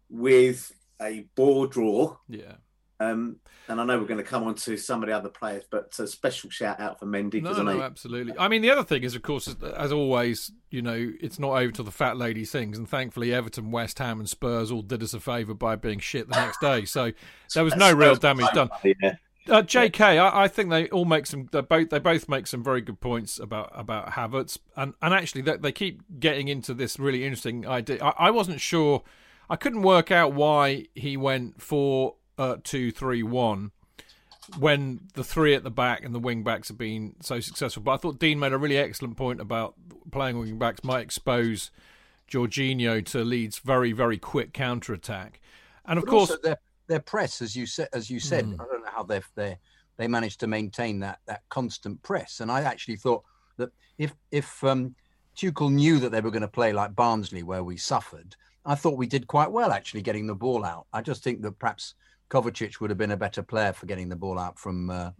[0.09, 2.17] with a ball draw.
[2.29, 2.55] Yeah.
[2.99, 3.37] Um,
[3.69, 5.95] and I know we're going to come on to some of the other players, but
[5.99, 7.43] a special shout out for Mendy.
[7.43, 8.33] No, no, absolutely.
[8.39, 11.71] I mean, the other thing is, of course, as always, you know, it's not over
[11.73, 15.13] till the fat lady sings, and thankfully, Everton, West Ham, and Spurs all did us
[15.13, 17.13] a favour by being shit the next day, so
[17.55, 18.71] there was no real damage done.
[18.83, 19.17] Yeah.
[19.49, 21.49] Uh, J.K., I, I, think they all make some.
[21.53, 25.43] They both they both make some very good points about about Havertz, and and actually
[25.43, 28.03] they, they keep getting into this really interesting idea.
[28.03, 29.03] I, I wasn't sure,
[29.49, 33.71] I couldn't work out why he went for uh, two, three, one,
[34.59, 37.83] when the three at the back and the wing backs have been so successful.
[37.83, 39.75] But I thought Dean made a really excellent point about
[40.11, 41.71] playing wing backs might expose
[42.31, 45.41] Jorginho to Leeds' very, very quick counter attack.
[45.85, 46.37] And of but course,
[46.87, 48.55] their press, as you said, as you said, mm.
[48.55, 49.59] I don't know how they they
[49.97, 52.41] they managed to maintain that that constant press.
[52.41, 53.23] And I actually thought
[53.57, 54.95] that if if um,
[55.37, 58.97] Tuchel knew that they were going to play like Barnsley, where we suffered, I thought
[58.97, 60.87] we did quite well actually getting the ball out.
[60.93, 61.95] I just think that perhaps
[62.31, 65.11] Kovacic would have been a better player for getting the ball out from uh,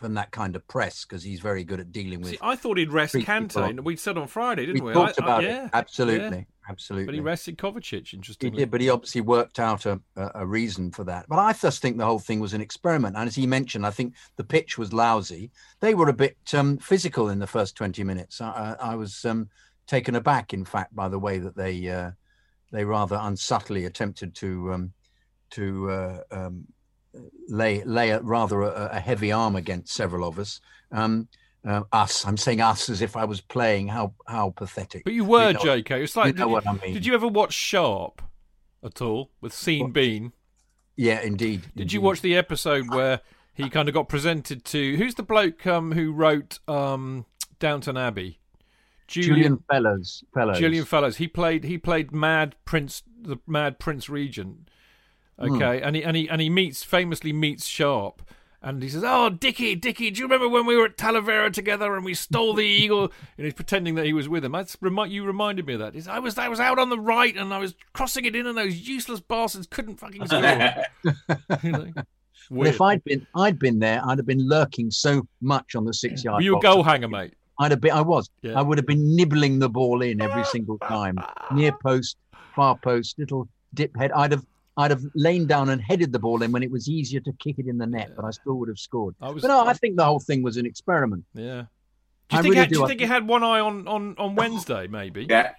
[0.00, 2.30] from that kind of press because he's very good at dealing with.
[2.30, 3.84] See, I thought he'd rest Kante.
[3.84, 4.88] We said on Friday, didn't we?
[4.88, 5.70] We talked I, about I, yeah, it.
[5.74, 6.70] Absolutely, yeah.
[6.70, 7.04] absolutely.
[7.04, 8.14] But he rested Kovacic.
[8.14, 11.26] Interestingly, he did, but he obviously worked out a, a, reason for that.
[11.28, 13.14] But I just think the whole thing was an experiment.
[13.14, 15.50] And as he mentioned, I think the pitch was lousy.
[15.80, 18.40] They were a bit um, physical in the first twenty minutes.
[18.40, 19.50] I, I was um,
[19.86, 22.12] taken aback, in fact, by the way that they uh,
[22.72, 24.72] they rather unsubtly attempted to.
[24.72, 24.92] Um,
[25.50, 26.64] to uh, um,
[27.48, 30.60] lay lay a, rather a, a, heavy arm against several of us.
[30.92, 31.28] Um,
[31.66, 33.88] uh, us, I'm saying us as if I was playing.
[33.88, 35.04] How how pathetic!
[35.04, 35.90] But you were, you know, JK.
[36.02, 36.94] It's like, you know did, what I mean.
[36.94, 38.22] Did you ever watch Sharpe
[38.82, 39.92] at all with Sean what?
[39.92, 40.32] Bean?
[40.96, 41.62] Yeah, indeed.
[41.62, 41.92] Did indeed.
[41.92, 43.20] you watch the episode where
[43.54, 47.26] he kind of got presented to who's the bloke um, who wrote um,
[47.58, 48.40] Downton Abbey?
[49.06, 50.24] Julian, Julian Fellows.
[50.32, 50.58] Fellowes.
[50.58, 51.16] Julian Fellowes.
[51.16, 51.64] He played.
[51.64, 54.69] He played Mad Prince, the Mad Prince Regent.
[55.40, 55.86] Okay, mm.
[55.86, 58.22] and he and he and he meets famously meets Sharpe,
[58.62, 61.96] And he says, "Oh, Dickie, Dickie, do you remember when we were at Talavera together
[61.96, 64.52] and we stole the eagle?" And he's pretending that he was with him.
[64.52, 65.94] That's remind you reminded me of that.
[65.94, 68.46] He's, I was I was out on the right and I was crossing it in,
[68.46, 70.40] and those useless bastards couldn't fucking score.
[71.62, 71.92] you know?
[72.50, 75.94] Well, if I'd been I'd been there, I'd have been lurking so much on the
[75.94, 76.36] six yard.
[76.36, 77.34] Were you a goal hanger, mate?
[77.60, 77.92] I'd have been.
[77.92, 78.28] I was.
[78.42, 78.58] Yeah.
[78.58, 81.18] I would have been nibbling the ball in every single time,
[81.52, 82.16] near post,
[82.54, 84.12] far post, little dip head.
[84.12, 84.44] I'd have
[84.80, 87.58] I'd have lain down and headed the ball in when it was easier to kick
[87.58, 88.14] it in the net, yeah.
[88.16, 89.14] but I still would have scored.
[89.20, 91.24] Was, but no, I think the whole thing was an experiment.
[91.34, 91.64] Yeah.
[92.28, 94.36] Do you think, really had, do you think he had one eye on, on, on
[94.36, 95.26] Wednesday, maybe?
[95.28, 95.52] Yeah.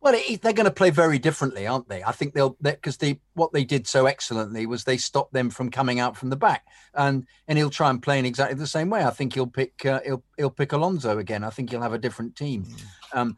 [0.00, 2.04] Well, it, they're going to play very differently, aren't they?
[2.04, 5.70] I think they'll because they what they did so excellently was they stopped them from
[5.72, 8.90] coming out from the back, and and he'll try and play in exactly the same
[8.90, 9.02] way.
[9.02, 11.42] I think he'll pick uh, he'll he'll pick Alonso again.
[11.42, 12.64] I think he'll have a different team.
[12.64, 13.18] Mm.
[13.18, 13.36] Um,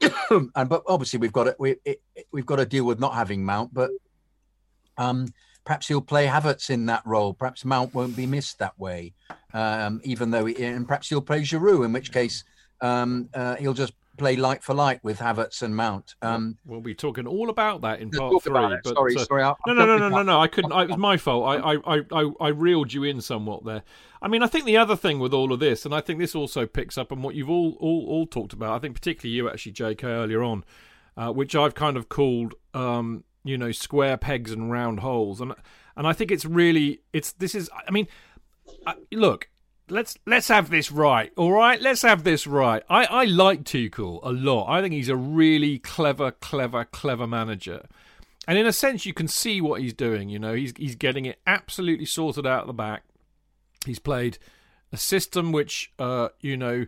[0.30, 3.44] and but obviously we've got to we it, we've got to deal with not having
[3.44, 3.90] Mount, but
[4.96, 5.26] um,
[5.64, 7.34] perhaps he'll play Havertz in that role.
[7.34, 9.14] Perhaps Mount won't be missed that way,
[9.52, 12.44] um, even though he, and perhaps he'll play Giroud, in which case
[12.80, 16.14] um, uh, he'll just play light for light with Havertz and Mount.
[16.20, 18.52] Um, we'll be talking all about that in part three.
[18.52, 19.42] But, sorry, uh, sorry.
[19.42, 20.38] I, no, no, no, no, no, no.
[20.38, 20.72] I couldn't.
[20.72, 21.46] I, it was my fault.
[21.46, 23.82] I, I, I, I reeled you in somewhat there.
[24.20, 26.34] I mean, I think the other thing with all of this, and I think this
[26.34, 28.74] also picks up on what you've all all, all talked about.
[28.74, 30.06] I think particularly you, actually, J.K.
[30.06, 30.64] earlier on,
[31.16, 35.54] uh, which I've kind of called, um, you know, square pegs and round holes, and
[35.96, 37.70] and I think it's really it's this is.
[37.88, 38.06] I mean,
[38.86, 39.48] uh, look,
[39.90, 41.32] let's let's have this right.
[41.36, 42.82] All right, let's have this right.
[42.88, 44.68] I I like Tuchel a lot.
[44.68, 47.86] I think he's a really clever, clever, clever manager.
[48.48, 50.28] And in a sense, you can see what he's doing.
[50.28, 53.04] You know, he's he's getting it absolutely sorted out at the back.
[53.86, 54.38] He's played
[54.92, 56.86] a system which, uh, you know,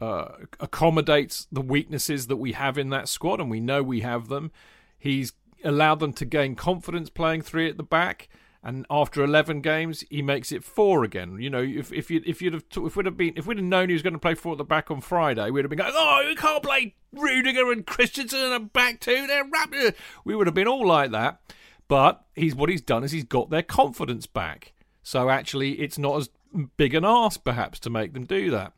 [0.00, 0.28] uh,
[0.60, 4.50] accommodates the weaknesses that we have in that squad, and we know we have them.
[4.98, 5.32] He's
[5.64, 8.28] allowed them to gain confidence playing three at the back
[8.66, 11.38] and after 11 games he makes it four again.
[11.40, 13.64] You know if if you if you'd have if we'd have been if we'd have
[13.64, 15.78] known he was going to play four at the back on friday we'd have been
[15.78, 19.26] going oh we can't play rudiger and christensen the back two.
[19.28, 21.40] They're rapid we would have been all like that.
[21.86, 24.74] But he's what he's done is he's got their confidence back.
[25.04, 26.30] So actually it's not as
[26.76, 28.72] big an ask perhaps to make them do that.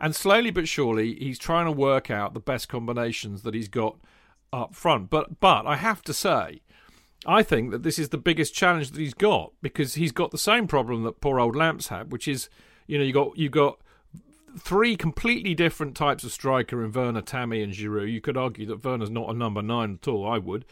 [0.00, 3.98] And slowly but surely he's trying to work out the best combinations that he's got
[4.50, 5.10] up front.
[5.10, 6.62] But but i have to say
[7.24, 10.38] I think that this is the biggest challenge that he's got because he's got the
[10.38, 12.48] same problem that poor old Lamps had, which is,
[12.86, 13.80] you know, you got you got
[14.58, 18.12] three completely different types of striker in Werner, Tammy, and Giroud.
[18.12, 20.28] You could argue that Werner's not a number nine at all.
[20.28, 20.64] I would.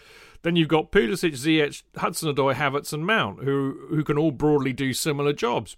[0.42, 4.92] Then you've got Pulisic, Ziyech, Hudson-Odoi, Havertz, and Mount, who who can all broadly do
[4.92, 5.76] similar jobs.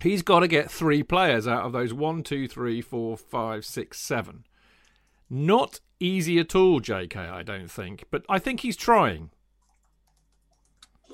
[0.00, 4.00] He's got to get three players out of those one, two, three, four, five, six,
[4.00, 4.44] seven.
[5.30, 7.16] Not easy at all, JK.
[7.16, 9.30] I don't think, but I think he's trying.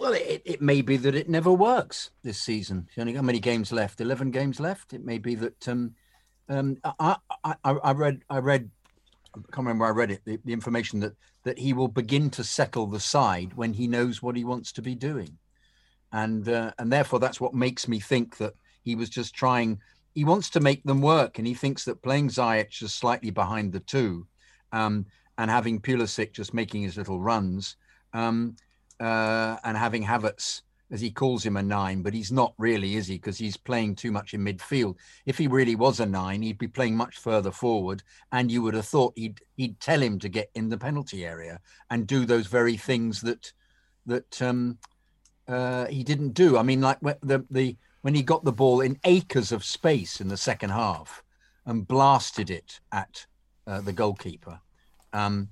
[0.00, 2.88] Well, it, it may be that it never works this season.
[2.96, 4.00] You only got many games left?
[4.00, 4.94] Eleven games left.
[4.94, 5.94] It may be that um,
[6.48, 8.70] um, I, I, I read I read
[9.34, 11.12] I can't remember where I read it the, the information that
[11.44, 14.82] that he will begin to settle the side when he knows what he wants to
[14.82, 15.36] be doing,
[16.12, 19.80] and uh, and therefore that's what makes me think that he was just trying.
[20.14, 23.74] He wants to make them work, and he thinks that playing Ziyech just slightly behind
[23.74, 24.26] the two,
[24.72, 25.04] um,
[25.36, 27.76] and having Pulisic just making his little runs.
[28.14, 28.56] Um,
[29.00, 33.06] uh, and having Havertz, as he calls him, a nine, but he's not really, is
[33.06, 33.14] he?
[33.14, 34.96] Because he's playing too much in midfield.
[35.24, 38.74] If he really was a nine, he'd be playing much further forward, and you would
[38.74, 41.60] have thought he'd he'd tell him to get in the penalty area
[41.90, 43.52] and do those very things that
[44.06, 44.78] that um,
[45.48, 46.58] uh, he didn't do.
[46.58, 50.28] I mean, like the the when he got the ball in acres of space in
[50.28, 51.22] the second half
[51.66, 53.26] and blasted it at
[53.66, 54.60] uh, the goalkeeper,
[55.12, 55.48] um,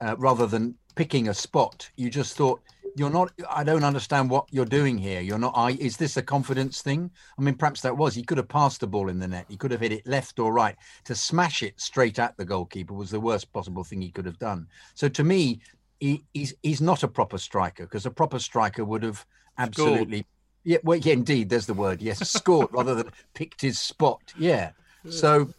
[0.00, 2.60] uh, rather than picking a spot, you just thought
[2.96, 5.20] you're not i don't understand what you're doing here.
[5.20, 7.10] You're not i is this a confidence thing?
[7.38, 8.14] I mean perhaps that was.
[8.14, 9.46] He could have passed the ball in the net.
[9.48, 10.76] He could have hit it left or right.
[11.04, 14.38] To smash it straight at the goalkeeper was the worst possible thing he could have
[14.38, 14.66] done.
[14.94, 15.60] So to me
[16.00, 19.24] he, he's he's not a proper striker because a proper striker would have
[19.58, 20.26] absolutely scored.
[20.64, 24.70] yeah well yeah indeed there's the word yes scored rather than picked his spot yeah.
[25.08, 25.52] So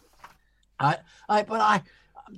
[0.80, 1.82] i i but i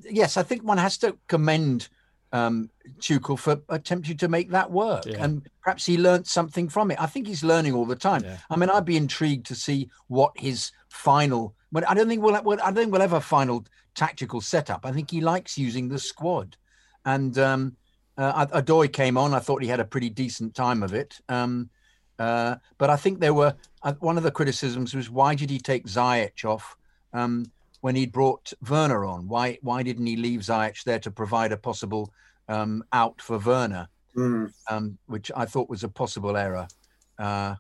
[0.05, 1.89] yes i think one has to commend
[2.33, 5.07] um, Tuchel for attempting to make that work.
[5.07, 5.23] Yeah.
[5.25, 7.01] And perhaps he learned something from it.
[7.01, 8.23] I think he's learning all the time.
[8.25, 8.39] Yeah.
[8.51, 11.55] I mean, I'd be intrigued to see what his final.
[11.73, 12.37] But I don't think we'll.
[12.37, 13.65] I don't think we'll have a final
[13.95, 14.87] tactical setup.
[14.87, 16.57] I think he likes using the squad.
[17.05, 17.77] And um,
[18.17, 19.35] uh, Odoi came on.
[19.35, 21.21] I thought he had a pretty decent time of it.
[21.29, 21.71] Um,
[22.19, 25.59] uh, but I think there were uh, one of the criticisms was why did he
[25.59, 26.77] take Ziyech off?
[27.13, 29.29] Um, when he brought Werner on?
[29.29, 32.13] Why why didn't he leave Ziyech there to provide a possible
[32.49, 34.53] um, out for Werner, mm.
[34.71, 36.67] um, which I thought was a possible error.
[37.19, 37.57] Uh,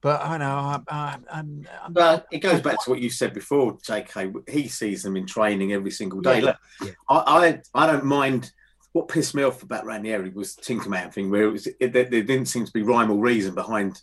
[0.00, 3.32] but I know I, I, I'm, I'm, But it goes back to what you said
[3.32, 4.32] before, J.K.
[4.48, 6.40] He sees them in training every single day.
[6.40, 6.44] Yeah.
[6.44, 6.90] Look, yeah.
[7.08, 8.52] I, I I don't mind.
[8.94, 12.04] What pissed me off about Ranieri was the Tinkerman thing, where it was it, there,
[12.04, 14.02] there didn't seem to be rhyme or reason behind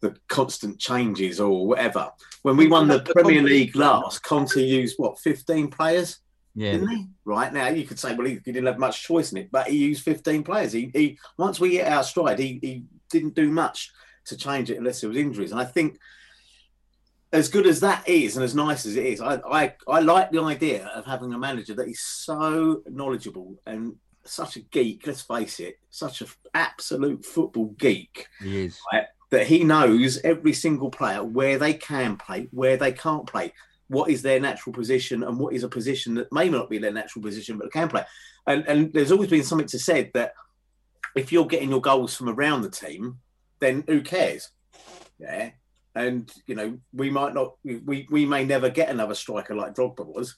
[0.00, 2.10] the constant changes or whatever.
[2.42, 6.18] When we won the Premier League last, Conte used what 15 players,
[6.54, 6.72] yeah.
[6.72, 7.06] didn't he?
[7.24, 9.68] Right now, you could say, well, he, he, didn't have much choice in it, but
[9.68, 10.72] he used 15 players.
[10.72, 13.90] He, he once we hit our stride, he, he didn't do much
[14.26, 15.52] to change it unless there was injuries.
[15.52, 15.98] And I think,
[17.32, 20.30] as good as that is, and as nice as it is, I, I I like
[20.30, 25.06] the idea of having a manager that is so knowledgeable and such a geek.
[25.06, 28.28] Let's face it, such an absolute football geek.
[28.40, 28.78] He is.
[28.92, 29.06] Right?
[29.30, 33.52] That he knows every single player where they can play, where they can't play,
[33.88, 36.92] what is their natural position, and what is a position that may not be their
[36.92, 38.04] natural position but can play.
[38.46, 40.32] And and there's always been something to said that
[41.16, 43.18] if you're getting your goals from around the team,
[43.60, 44.50] then who cares?
[45.18, 45.50] Yeah.
[45.94, 50.06] And you know, we might not we we may never get another striker like Drogba
[50.06, 50.36] was.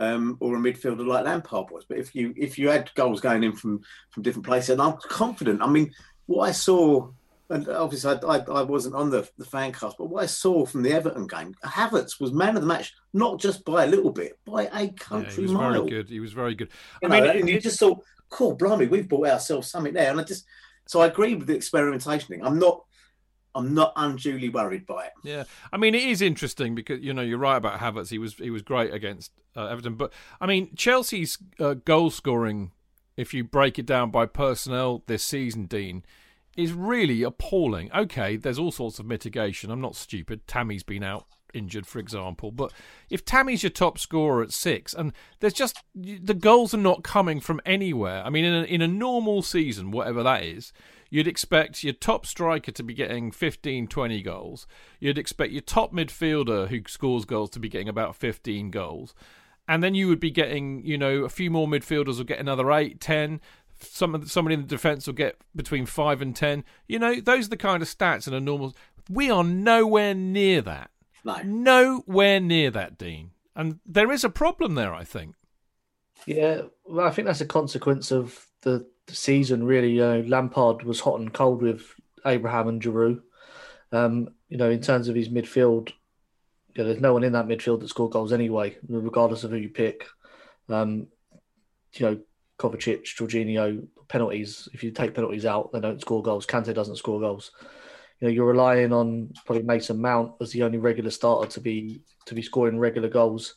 [0.00, 1.84] Um, or a midfielder like Lampard was.
[1.84, 4.96] But if you if you had goals going in from from different places, and I'm
[5.08, 5.60] confident.
[5.60, 5.92] I mean,
[6.26, 7.10] what I saw
[7.50, 10.66] and obviously I, I, I, wasn't on the, the fan cast, but what I saw
[10.66, 14.12] from the Everton game, Havertz was man of the match, not just by a little
[14.12, 15.72] bit, by a country yeah, he was mile.
[15.72, 16.08] Very good.
[16.10, 16.68] He was very good.
[17.02, 20.10] You I know, mean, and you just thought, cool, blimey, we've bought ourselves something there.
[20.10, 20.44] And I just,
[20.86, 22.44] so I agree with the experimentation thing.
[22.44, 22.84] I'm not,
[23.54, 25.12] I'm not unduly worried by it.
[25.24, 28.10] Yeah, I mean it is interesting because you know you're right about Havertz.
[28.10, 32.72] He was he was great against uh, Everton, but I mean Chelsea's uh, goal scoring,
[33.16, 36.04] if you break it down by personnel this season, Dean
[36.58, 37.88] is really appalling.
[37.92, 39.70] Okay, there's all sorts of mitigation.
[39.70, 40.44] I'm not stupid.
[40.48, 42.50] Tammy's been out injured, for example.
[42.50, 42.72] But
[43.08, 47.38] if Tammy's your top scorer at six, and there's just the goals are not coming
[47.38, 48.24] from anywhere.
[48.24, 50.72] I mean, in a, in a normal season, whatever that is,
[51.10, 54.66] you'd expect your top striker to be getting 15, 20 goals.
[54.98, 59.14] You'd expect your top midfielder who scores goals to be getting about 15 goals.
[59.68, 62.72] And then you would be getting, you know, a few more midfielders will get another
[62.72, 63.40] 8, 10
[63.80, 66.64] some somebody in the defence will get between five and ten.
[66.86, 68.74] You know, those are the kind of stats in a normal.
[69.08, 70.90] We are nowhere near that.
[71.24, 71.42] No.
[71.42, 73.30] Nowhere near that, Dean.
[73.54, 75.34] And there is a problem there, I think.
[76.26, 79.64] Yeah, well, I think that's a consequence of the, the season.
[79.64, 81.82] Really, you know, Lampard was hot and cold with
[82.26, 83.20] Abraham and Giroud.
[83.92, 85.90] Um, you know, in terms of his midfield,
[86.74, 89.56] you know, there's no one in that midfield that scored goals anyway, regardless of who
[89.56, 90.06] you pick.
[90.68, 91.08] Um,
[91.94, 92.20] you know,
[92.58, 94.68] Kovacic, Jorginho, penalties.
[94.72, 96.46] If you take penalties out, they don't score goals.
[96.46, 97.52] Kante doesn't score goals.
[98.20, 102.02] You know, you're relying on probably Mason Mount as the only regular starter to be
[102.26, 103.54] to be scoring regular goals.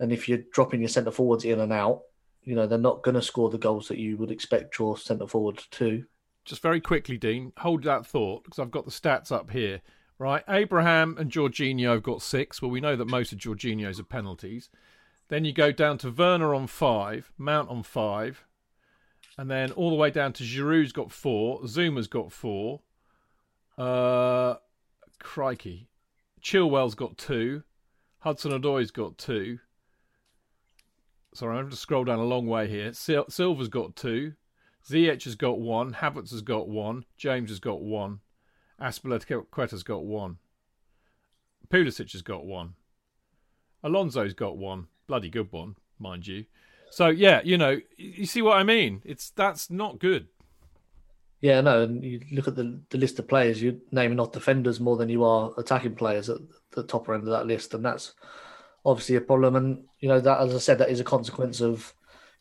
[0.00, 2.02] And if you're dropping your centre forwards in and out,
[2.42, 5.26] you know they're not going to score the goals that you would expect your centre
[5.26, 6.04] forward to.
[6.44, 9.80] just very quickly, Dean, hold that thought because I've got the stats up here.
[10.18, 12.62] Right, Abraham and Jorginho have got six.
[12.62, 14.70] Well, we know that most of Jorginho's are penalties.
[15.28, 18.44] Then you go down to Werner on five, Mount on five,
[19.36, 22.80] and then all the way down to Giroud's got four, Zouma's got four.
[23.76, 24.54] Uh,
[25.18, 25.88] crikey,
[26.40, 27.64] Chilwell's got two,
[28.20, 29.58] Hudson Odoi's got two.
[31.34, 32.94] Sorry, I'm to scroll down a long way here.
[32.96, 34.34] Sil- Silva's got two,
[34.88, 38.20] has got one, Havertz has got one, James has got one,
[38.80, 40.38] Azpilicueta's got one,
[41.68, 42.74] Pulisic has got one,
[43.82, 46.44] Alonso's got one, bloody good one, mind you.
[46.90, 49.02] So yeah, you know, you see what I mean?
[49.04, 50.28] It's that's not good.
[51.40, 54.80] Yeah, no, and you look at the, the list of players, you're naming off defenders
[54.80, 56.38] more than you are attacking players at
[56.70, 58.14] the top end of that list, and that's
[58.84, 59.56] obviously a problem.
[59.56, 61.92] And you know that, as I said, that is a consequence of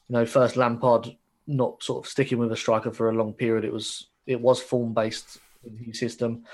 [0.08, 1.16] you know first Lampard
[1.48, 3.66] not sort of sticking with a striker for a long period.
[3.66, 5.40] It was it was form based
[5.92, 6.46] system,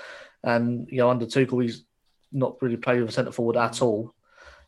[0.42, 1.84] and you know under Tuchel he's
[2.32, 4.14] not really played with a centre forward at all,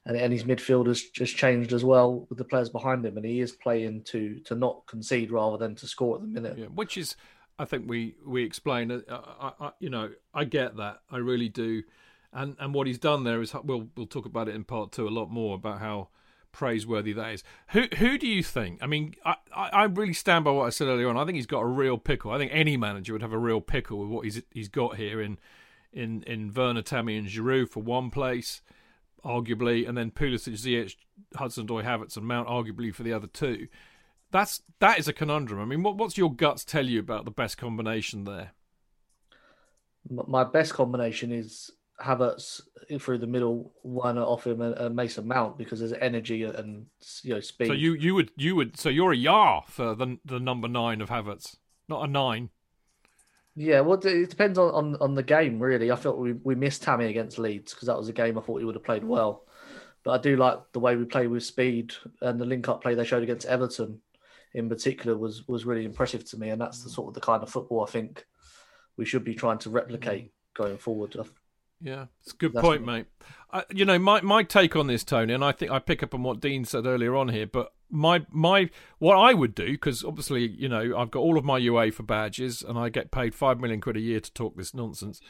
[0.06, 3.24] and, and his midfield has just changed as well with the players behind him, and
[3.24, 6.58] he is playing to to not concede rather than to score at the minute.
[6.58, 7.16] Yeah, which is,
[7.58, 8.90] I think we we explain.
[8.90, 11.82] Uh, I, I, you know, I get that, I really do,
[12.32, 15.08] and and what he's done there is we'll we'll talk about it in part two
[15.08, 16.08] a lot more about how
[16.52, 17.44] praiseworthy that is.
[17.70, 18.78] Who who do you think?
[18.82, 21.16] I mean, I, I really stand by what I said earlier on.
[21.16, 22.30] I think he's got a real pickle.
[22.30, 25.20] I think any manager would have a real pickle with what he's he's got here
[25.20, 25.38] in
[25.92, 28.62] in in Werner, Tammy, and Giroud for one place,
[29.24, 30.94] arguably, and then Pulisic, Ziyech,
[31.36, 33.68] Hudson, Odoi, Havertz, and Mount, arguably for the other two.
[34.30, 35.60] That's that is a conundrum.
[35.60, 38.52] I mean, what what's your guts tell you about the best combination there?
[40.10, 41.70] My best combination is
[42.00, 42.60] Havertz
[43.00, 46.86] through the middle, one off him, and, and Mason Mount because there's energy and
[47.22, 47.68] you know speed.
[47.68, 51.00] So you you would you would so you're a yar for the the number nine
[51.00, 51.56] of Havertz,
[51.88, 52.50] not a nine.
[53.56, 55.90] Yeah, well, it depends on, on, on the game really.
[55.90, 58.58] I felt we, we missed Tammy against Leeds because that was a game I thought
[58.58, 59.44] he would have played well.
[60.02, 62.94] But I do like the way we play with speed and the link up play
[62.94, 64.00] they showed against Everton,
[64.52, 66.50] in particular, was was really impressive to me.
[66.50, 68.26] And that's the sort of the kind of football I think
[68.96, 71.16] we should be trying to replicate going forward.
[71.80, 73.06] Yeah, it's a good That's point, mate.
[73.50, 76.14] Uh, you know, my, my take on this, Tony, and I think I pick up
[76.14, 78.68] on what Dean said earlier on here, but my my
[78.98, 82.62] what I would do because obviously you know I've got all of my UEFA badges
[82.62, 85.20] and I get paid five million quid a year to talk this nonsense.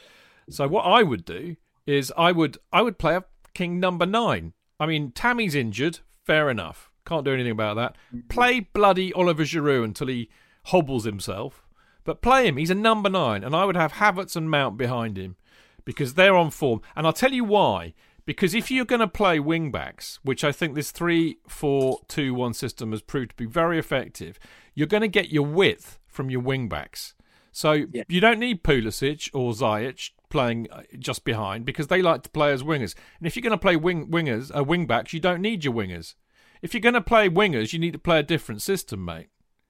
[0.51, 1.57] So what I would do
[1.87, 4.55] is I would I would play a king number nine.
[4.81, 7.97] I mean Tammy's injured, fair enough, can't do anything about that.
[8.15, 8.29] Mm-hmm.
[8.29, 10.31] Play bloody Oliver Giroud until he
[10.67, 11.67] hobbles himself,
[12.05, 12.57] but play him.
[12.57, 15.37] He's a number nine, and I would have Havertz and Mount behind him
[15.85, 16.81] because they're on form.
[16.97, 17.95] And I'll tell you why.
[18.27, 22.35] Because if you're going to play wing backs, which I think this 3 4 2
[22.35, 24.39] 1 system has proved to be very effective,
[24.75, 27.15] you're going to get your width from your wing backs.
[27.53, 28.03] So yeah.
[28.09, 32.53] you don't need Pulisic or Ziyech playing uh, just behind because they like to play
[32.53, 32.95] as wingers.
[33.19, 35.75] And if you're going to play wing wingers, uh, wing backs, you don't need your
[35.75, 36.15] wingers.
[36.63, 39.29] If you're going to play wingers, you need to play a different system, mate.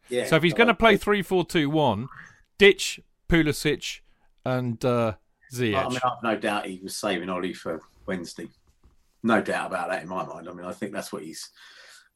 [0.09, 2.09] Yeah, so if he's going to play three four two one,
[2.59, 4.01] ditch Pulisic
[4.45, 5.15] and uh,
[5.53, 5.87] Ziyech.
[5.87, 8.49] I mean, I've no doubt he was saving Ollie for Wednesday.
[9.23, 10.49] No doubt about that in my mind.
[10.49, 11.51] I mean, I think that's what he's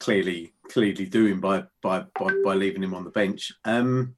[0.01, 3.53] clearly clearly doing by by by, by leaving him on the bench.
[3.65, 4.15] Um,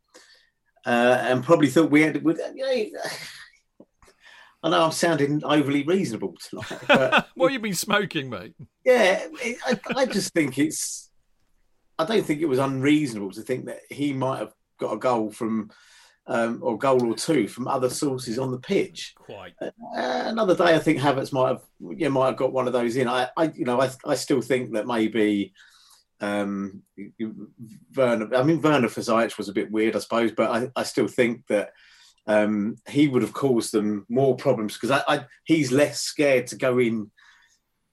[0.86, 2.22] uh, and probably thought we had.
[2.22, 3.00] With, you know,
[4.62, 6.80] I know I'm sounding overly reasonable tonight.
[6.86, 8.54] But what you been smoking, mate?
[8.84, 9.26] Yeah,
[9.66, 11.10] I, I just think it's.
[11.98, 15.30] I don't think it was unreasonable to think that he might have got a goal
[15.30, 15.70] from
[16.26, 19.14] um, or goal or two from other sources on the pitch.
[19.16, 19.54] Quite.
[19.60, 21.62] Uh, another day, I think Havertz might have
[21.96, 23.08] yeah might have got one of those in.
[23.08, 25.52] I, I you know I, I still think that maybe
[26.20, 26.82] um,
[27.96, 28.34] Werner.
[28.34, 31.08] I mean Werner for Ziyech was a bit weird, I suppose, but I, I still
[31.08, 31.72] think that.
[32.26, 36.56] Um, he would have caused them more problems because I, I, he's less scared to
[36.56, 37.10] go in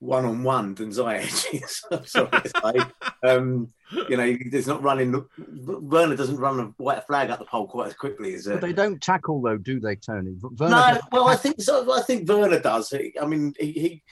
[0.00, 1.82] one on one than Ziyech is.
[1.92, 3.28] I'm sorry to say.
[3.28, 3.72] Um,
[4.08, 5.24] you know, he's not running.
[5.38, 8.46] Werner doesn't run a white flag up the pole quite as quickly as.
[8.46, 10.36] Uh, but they don't tackle though, do they, Tony?
[10.40, 11.92] Werner no, well, I think so.
[11.92, 12.92] I think Werner does.
[13.20, 14.02] I mean, he, he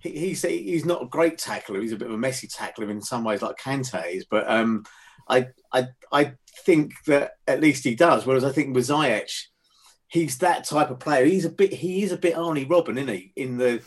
[0.00, 1.80] he's he's not a great tackler.
[1.80, 4.24] He's a bit of a messy tackler in some ways, like Kante is.
[4.24, 4.84] But um,
[5.28, 6.32] I I I
[6.64, 8.26] think that at least he does.
[8.26, 9.32] Whereas I think with Ziyech,
[10.08, 11.24] he's that type of player.
[11.24, 13.32] He's a bit he is a bit Arjen Robben, isn't he?
[13.36, 13.82] In the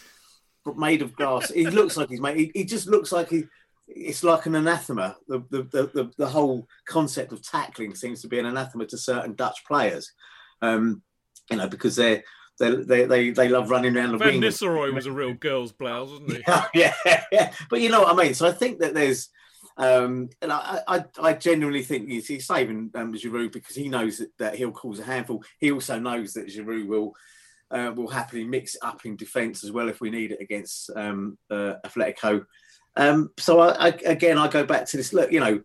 [0.76, 1.52] made of glass.
[1.52, 2.38] he looks like he's made.
[2.38, 3.46] He, he, just looks like he.
[3.88, 5.18] It's like an anathema.
[5.28, 8.98] The, the the, the the whole concept of tackling seems to be an anathema to
[8.98, 10.12] certain Dutch players.
[10.62, 11.02] Um,
[11.50, 12.24] you know, because they're
[12.60, 14.42] they they they, they love running around the Van wing.
[14.42, 16.44] Nistelrooy was a real girl's blouse, wasn't he?
[16.74, 17.54] yeah, yeah, yeah.
[17.70, 18.34] But you know what I mean.
[18.34, 19.30] So I think that there's
[19.78, 24.20] Um, and I, I, I genuinely think he's, he's saving um, Giroud because he knows
[24.20, 25.44] that, that he'll cause a handful.
[25.60, 27.14] He also knows that Giroud will
[27.72, 30.90] uh, will happily mix it up in defence as well if we need it against
[30.96, 32.46] um, uh, Atletico.
[32.96, 35.14] Um, so I, I, again, I go back to this.
[35.14, 35.62] Look, you know,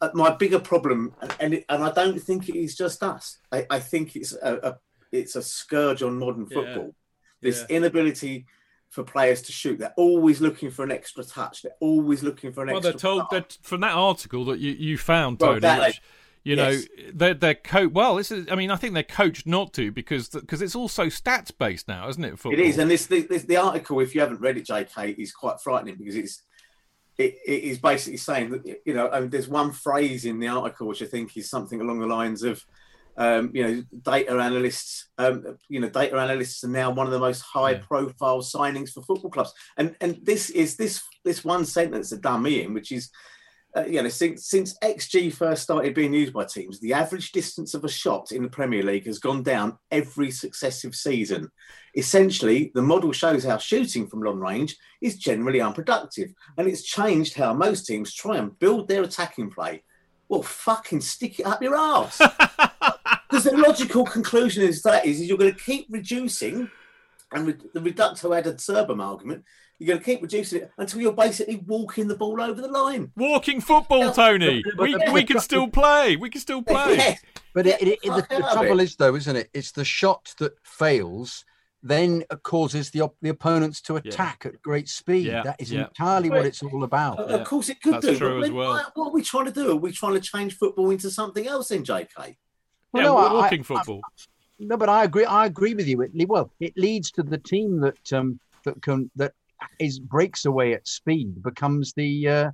[0.00, 3.38] uh, my bigger problem, and it, and I don't think it is just us.
[3.52, 4.78] I, I think it's a, a,
[5.12, 6.86] it's a scourge on modern football.
[6.86, 6.90] Yeah.
[7.40, 7.76] This Yeah.
[7.76, 8.46] inability
[8.88, 9.78] for players to shoot.
[9.78, 11.62] They're always looking for an extra touch.
[11.62, 12.92] They're always looking for an Well, extra.
[12.92, 16.00] Well, they're told that from that article that you, you found, Well, that- which,
[16.44, 16.78] you know,
[17.14, 18.46] they're they're co- Well, this is.
[18.50, 22.08] I mean, I think they're coached not to because because it's also stats based now,
[22.08, 22.38] isn't it?
[22.38, 22.52] Football.
[22.52, 25.60] It is, and this, this the article, if you haven't read it, J.K., is quite
[25.60, 26.42] frightening because it's
[27.16, 30.86] it, it is basically saying that you know um, there's one phrase in the article
[30.88, 32.64] which I think is something along the lines of
[33.16, 37.18] um, you know data analysts um, you know data analysts are now one of the
[37.18, 37.82] most high Yeah.
[37.88, 42.42] profile signings for football clubs and and this is this this one sentence that done
[42.42, 43.10] me in which is
[43.76, 47.74] uh, you know, since since XG first started being used by teams, the average distance
[47.74, 51.50] of a shot in the Premier League has gone down every successive season.
[51.96, 57.34] Essentially, the model shows how shooting from long range is generally unproductive, and it's changed
[57.34, 59.82] how most teams try and build their attacking play.
[60.28, 62.18] Well, fucking stick it up your ass.
[63.28, 66.70] Because the logical conclusion is that is, is you're going to keep reducing,
[67.34, 69.44] and re- the reducto ad absurdum argument,
[69.78, 73.10] you're going to keep reducing it until you're basically walking the ball over the line.
[73.16, 74.62] Walking football, Tony.
[74.78, 76.16] We we can still play.
[76.16, 76.96] We can still play.
[76.96, 77.14] Yeah.
[77.54, 78.84] But it, it, it, the, the trouble it.
[78.84, 79.48] is, though, isn't it?
[79.54, 81.44] It's the shot that fails
[81.86, 85.26] then causes the op- the opponents to attack at great speed.
[85.26, 85.82] Yeah, That is yeah.
[85.82, 87.18] entirely what it's all about.
[87.18, 88.16] Of of course, it could That's do.
[88.16, 88.70] true but as well.
[88.72, 89.70] What, what are we trying to do?
[89.72, 92.08] Are we trying to change football into something else in JK?
[92.16, 92.36] Well,
[92.94, 94.00] yeah, no, I- walking I- football.
[94.58, 95.24] No, but I agree.
[95.24, 96.00] I agree with you.
[96.02, 99.32] It, well, it leads to the team that um that can that
[99.78, 102.50] is breaks away at speed becomes the uh,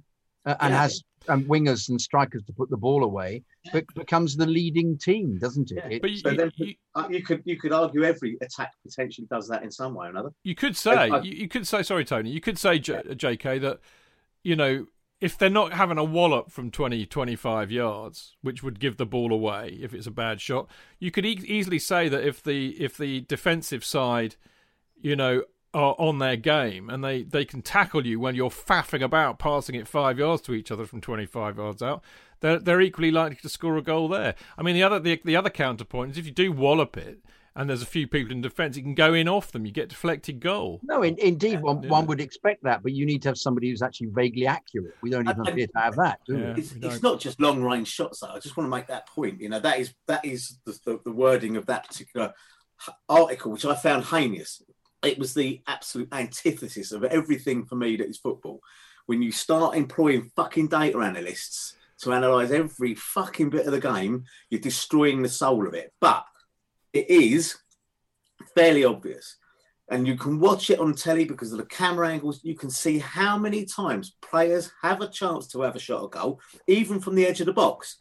[0.47, 0.81] uh, and Yeah.
[0.83, 3.43] has um, wingers and strikers to put the ball away,
[3.75, 5.77] but becomes the leading team, doesn't it?
[5.77, 5.89] Yeah.
[5.97, 8.73] It- but you, so you, then- you, Uh, you could you could argue every attack
[8.87, 10.31] potentially does that in some way or another.
[10.45, 12.31] you could say I- you, you could say sorry, Tony.
[12.31, 13.81] You could say J, JK that
[14.43, 14.87] you know
[15.21, 19.33] if they're not having a wallop from 20, 25 yards, which would give the ball
[19.33, 20.69] away if it's a bad shot,
[20.99, 24.37] you could e- easily say that if the if the defensive side,
[25.01, 25.43] you know,
[25.73, 29.75] are on their game and they, they can tackle you when you're faffing about passing
[29.75, 32.03] it five yards to each other from 25 yards out,
[32.41, 34.35] they're, they're equally likely to score a goal there.
[34.59, 37.21] I mean, the other the, the other counterpoint is if you do wallop it
[37.57, 39.89] and there's a few people in defence, you can go in off them, you get
[39.89, 40.81] deflected goal.
[40.83, 41.91] no, in, indeed, one, Yeah.
[41.91, 44.95] one would expect that, but you need to have somebody who's actually vaguely accurate.
[45.03, 46.55] We don't even I- I- appear to have that, do Yeah.
[46.55, 46.61] we?
[46.61, 47.21] It's, we it's don't.
[47.21, 48.29] just long range shots though.
[48.29, 49.41] I just want to make that point.
[49.41, 52.33] You know that is that is the, the, the wording of that particular
[52.89, 54.63] uh, article, which I found heinous.
[55.03, 58.61] It was the absolute antithesis of everything for me that is football.
[59.07, 64.25] When you start employing fucking data analysts to analyze every fucking bit of the game,
[64.51, 65.93] you're destroying the soul of it.
[66.01, 66.25] But
[66.93, 67.57] it is
[68.55, 69.37] fairly obvious.
[69.91, 72.41] And you can watch it on telly because of the camera angles.
[72.45, 76.11] You can see how many times players have a chance to have a shot at
[76.11, 77.99] goal, even from the edge of the box.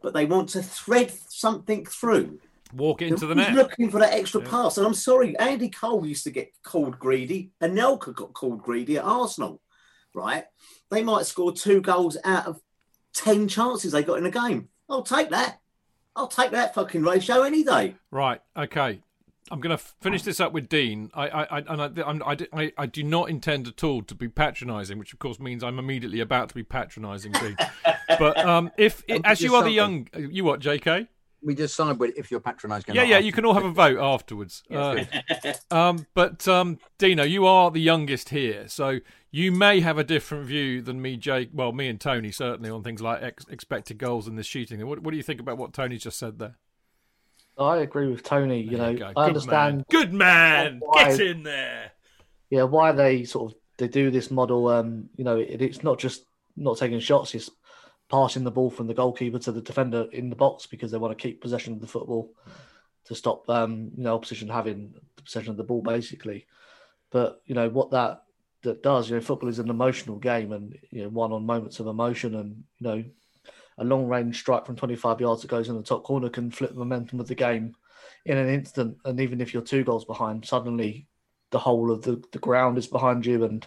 [0.00, 2.38] But they want to thread something through.
[2.72, 3.52] Walk into the net.
[3.54, 4.48] looking for that extra Yeah.
[4.48, 4.78] pass.
[4.78, 7.52] And I'm sorry, Andy Cole used to get called greedy.
[7.60, 9.60] And Anelka got called greedy at Arsenal,
[10.14, 10.44] right?
[10.90, 12.60] They might score two goals out of
[13.14, 14.68] 10 chances they got in a game.
[14.88, 15.58] I'll take that.
[16.14, 17.96] I'll take that fucking ratio any day.
[18.10, 18.40] Right.
[18.56, 19.00] Okay.
[19.50, 21.10] I'm going to finish this up with Dean.
[21.14, 24.14] I, I, I and I, I'm, I, I, I do not intend at all to
[24.14, 27.56] be patronising, which of course means I'm immediately about to be patronising Dean.
[28.18, 31.08] but um, if Um, as you just are the young, you what, J.K.
[31.44, 32.94] We just decide what- if you're patronising.
[32.94, 33.18] Yeah, yeah.
[33.18, 34.62] You can all have a vote afterwards.
[34.70, 35.04] Uh,
[35.70, 38.98] um, but um, Dino, you are the youngest here, so
[39.30, 41.50] you may have a different view than me, Jake.
[41.52, 44.86] Well, me and Tony certainly on things like ex- expected goals and the shooting.
[44.86, 46.56] What, what do you think about what Tony just said there?
[47.58, 48.60] I agree with Tony.
[48.62, 49.06] You There know, go.
[49.08, 49.76] I Good understand.
[49.76, 49.84] Man.
[49.90, 50.80] Good man.
[50.82, 51.92] Why- Get in there.
[52.50, 54.68] yeah, why they sort of they do this model.
[54.68, 56.24] Um, you know, it, it's not just
[56.56, 57.50] not taking shots; it's
[58.12, 61.16] passing the ball from the goalkeeper to the defender in the box because they want
[61.16, 62.30] to keep possession of the football
[63.06, 64.94] to stop um, you know opposition having
[65.24, 66.46] possession of the ball, basically.
[67.10, 68.24] But you know what that
[68.62, 69.08] that does.
[69.08, 72.34] You know, football is an emotional game, and you know, one on moments of emotion,
[72.34, 73.04] and you know,
[73.78, 76.70] a long range strike from 25 yards that goes in the top corner can flip
[76.70, 77.74] the momentum of the game
[78.26, 78.98] in an instant.
[79.06, 81.08] And even if you're two goals behind, suddenly
[81.50, 83.66] the whole of the, the ground is behind you and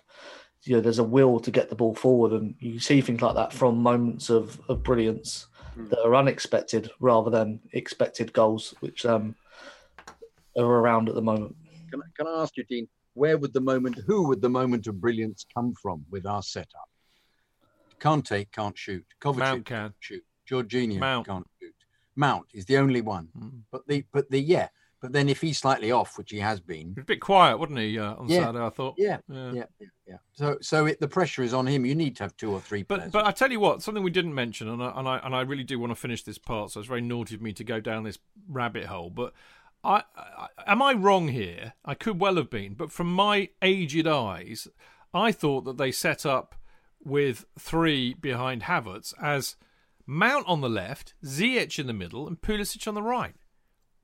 [0.66, 3.36] you know there's a will to get the ball forward and you see things like
[3.36, 5.48] that from moments of, of brilliance
[5.78, 9.36] that are unexpected rather than expected goals which um
[10.58, 11.56] are around at the moment
[11.92, 14.88] Can, I- can I ask you, Dean, where would the moment, who would the moment
[14.88, 16.90] of brilliance come from with our setup?
[18.00, 19.06] Kante can't take can't shoot.
[19.22, 19.78] Kovacic Mount can.
[19.82, 20.24] can't shoot.
[20.50, 21.26] Jorginho Mount.
[21.28, 21.74] can't shoot.
[22.16, 23.28] Mount is the only one.
[23.38, 23.62] Mm.
[23.72, 24.68] But the but the yeah.
[25.06, 27.98] But then if he's slightly off, which he has been, a bit quiet, wouldn't he,
[28.00, 28.42] uh, on Yeah.
[28.46, 28.66] Saturday?
[28.66, 28.96] I thought.
[28.98, 29.52] yeah, Yeah.
[29.54, 29.64] yeah,
[30.08, 30.18] yeah.
[30.34, 31.86] So so it, the pressure is on him.
[31.86, 33.12] You need to have two or three But players.
[33.12, 35.42] but I tell you what, something we didn't mention, and I, and I and I
[35.42, 37.80] really do want to finish this part, so it's very naughty of me to go
[37.80, 39.10] down this rabbit hole.
[39.10, 39.34] But
[39.84, 41.74] I, I am I wrong here?
[41.84, 44.68] I could well have been, but from my aged eyes,
[45.14, 46.56] I thought that they set up
[47.04, 49.56] with three behind Havertz as
[50.08, 53.36] Mount on the left, Ziyech in the middle, and Pulisic on the right.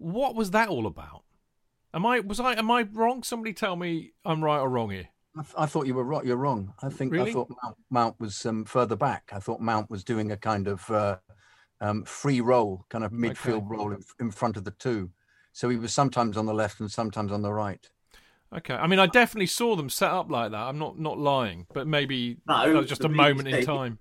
[0.02, 1.24] What was that all about?
[1.94, 3.22] Am I was I am I wrong?
[3.22, 5.10] Somebody tell me I'm right or wrong here.
[5.38, 6.26] I, th- I thought you were right.
[6.26, 6.74] You're wrong.
[6.82, 7.30] I think Really?
[7.30, 9.30] I thought Mount, Mount was um, further back.
[9.34, 11.18] I thought Mount was doing a kind of uh,
[11.80, 15.12] um, free role, kind of midfield role in, in front of the two.
[15.54, 17.88] So he was sometimes on the left and sometimes on the right.
[18.54, 20.60] Okay, I mean, I definitely saw them set up like that.
[20.60, 24.00] I'm not not lying, but maybe No, that was just the a moment in time.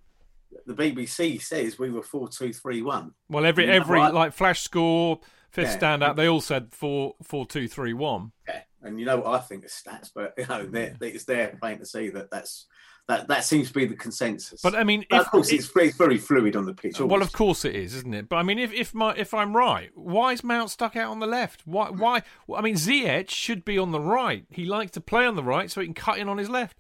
[0.67, 3.13] The BBC says we were four two three one.
[3.29, 4.13] Well, every every right.
[4.13, 5.21] like flash score,
[5.51, 5.77] fifth Yeah.
[5.77, 8.33] stand out, they all said four four two three one.
[8.49, 11.57] Yeah, and you know what I think of stats, but you know they're, it's there
[11.61, 12.67] plain to see that that's
[13.11, 14.63] that that seems to be the consensus.
[14.63, 17.01] But I mean, But if, of course, it's very, it's very fluid on the pitch.
[17.01, 18.29] well, of course it is, isn't it?
[18.29, 21.19] But I mean, if if my if I'm right, why is Mount stuck out on
[21.19, 21.67] the left?
[21.67, 21.99] Why hmm.
[21.99, 22.23] why?
[22.55, 24.45] I mean, Ziyech should be on the right.
[24.51, 26.77] He likes to play on the right, so he can cut in on his left.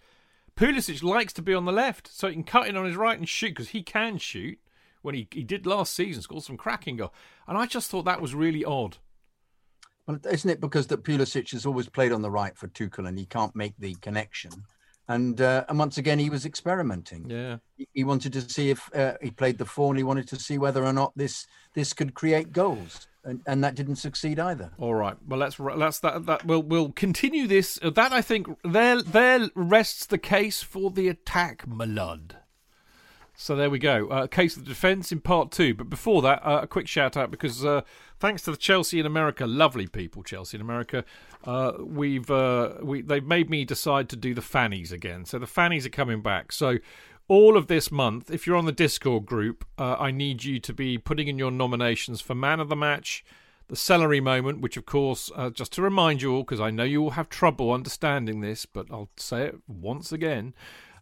[0.57, 3.19] Pulisic likes to be on the left, so he can cut in on his right
[3.19, 4.59] and shoot because he can shoot.
[5.03, 7.13] When he, he did last season, scored some cracking goal,
[7.49, 8.99] and I just thought that was really odd.
[10.07, 13.19] Well, isn't it because that Pulisic has always played on the right for Tuchel and
[13.19, 14.51] he can't make the connection?
[15.09, 17.29] And uh, and once again, he was experimenting.
[17.31, 17.57] Yeah.
[17.77, 20.37] He- He wanted to see if uh, he played the four, and he wanted to
[20.37, 24.71] see whether or not this this could create goals, and, and that didn't succeed either.
[24.79, 25.17] All right.
[25.27, 27.79] Well, let's let's that that we'll we'll continue this.
[27.83, 32.37] That I think there there rests the case for the attack, my lord.
[33.41, 34.07] So there we go.
[34.09, 35.73] Uh, case of the defence in part two.
[35.73, 37.81] But before that, uh, a quick shout out because uh,
[38.19, 41.07] thanks to the Chelsea in America, lovely people, Chelsea in America,
[41.45, 45.25] uh, we've uh, we they've made me decide to do the fannies again.
[45.25, 46.53] So the fannies are coming back.
[46.53, 46.81] So
[47.29, 50.75] all of this month, if you're on the Discord group, uh, I need you to
[50.75, 53.25] be putting in your nominations for man of the match,
[53.69, 57.05] the celery moment, which of course, just to remind you all, because I know you
[57.05, 60.53] all have trouble understanding this, but I'll say it once again.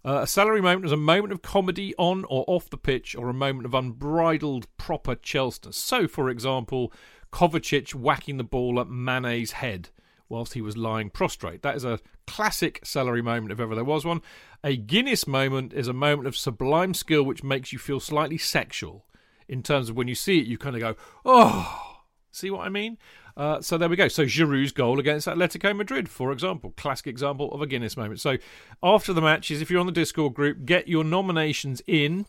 [0.08, 3.28] Uh, a celery moment is a moment of comedy on or off the pitch, or
[3.28, 5.70] a moment of unbridled proper Chelsea.
[5.70, 6.90] So, for example,
[7.30, 9.90] Kovacic whacking the ball at Mane's head
[10.30, 11.60] whilst he was lying prostrate.
[11.60, 14.22] That is a classic celery moment if ever there was one.
[14.64, 19.04] A Guinness moment is a moment of sublime skill which makes you feel slightly sexual.
[19.46, 20.96] In terms of when you see it, you kind of go,
[21.26, 21.96] oh.
[22.30, 22.96] See what I mean?
[23.38, 24.08] Uh, so there we go.
[24.08, 28.20] So Giroud's goal against Atletico Madrid, for example, classic example of a Guinness moment.
[28.20, 28.36] So
[28.82, 32.26] after the matches, if you're on the Discord group, get your nominations in,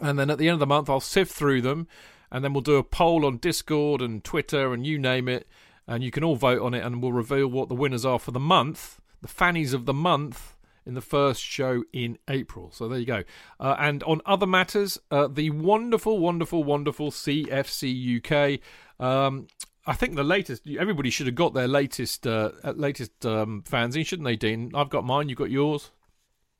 [0.00, 1.86] and then at the end of the month, I'll sift through them,
[2.32, 5.46] and then we'll do a poll on Discord and Twitter and you name it,
[5.86, 8.32] and you can all vote on it, and we'll reveal what the winners are for
[8.32, 10.50] the month, the fannies of the month.
[10.86, 12.70] In the first show in April.
[12.70, 13.22] So there you go.
[13.58, 18.60] Uh, and on other matters, uh, the wonderful, wonderful, wonderful CFC UK.
[19.02, 19.46] Um,
[19.86, 20.66] I think the latest.
[20.66, 24.72] Everybody should have got their latest, uh, latest um, fanzine, shouldn't they, Dean?
[24.74, 25.28] I've got mine.
[25.28, 25.90] You've got yours.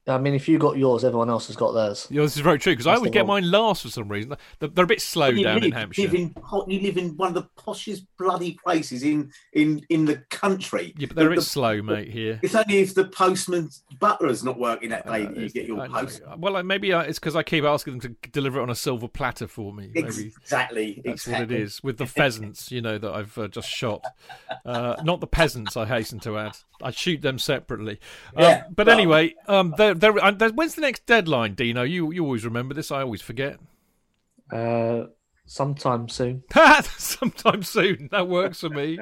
[0.06, 2.06] I mean, if you got yours, everyone else has got theirs.
[2.10, 4.36] Yeah, this is very true because I That's always get mine last for some reason.
[4.58, 6.02] They're, they're a bit slow down live, in Hampshire.
[6.02, 6.34] live in
[6.68, 10.92] you live in one of the poshest bloody places in in in the country.
[10.98, 12.08] yeah, but they're a bit the- slow, mate.
[12.10, 12.38] Here.
[12.42, 15.66] It's only if the postman's butler is not working that day Uh, that you get
[15.66, 16.00] your I know.
[16.00, 16.20] post.
[16.36, 18.74] Well, like, maybe uh, it's because I keep asking them to deliver it on a
[18.74, 19.88] silver platter for me.
[19.94, 21.46] Maybe Exactly, that's exactly.
[21.46, 24.04] what it is with the pheasants, you know, that I've uh, just shot.
[24.66, 26.56] Uh, not the peasants, I hasten to add.
[26.82, 27.98] I shoot them separately.
[28.36, 31.82] Um, Yeah, but well- anyway, um, there, there, there, when's the next deadline, Dino?
[31.82, 32.90] You you always remember this.
[32.90, 33.58] I always forget.
[34.52, 35.06] Uh,
[35.46, 36.42] sometime soon.
[36.98, 38.08] Sometime soon.
[38.10, 38.98] That works for me.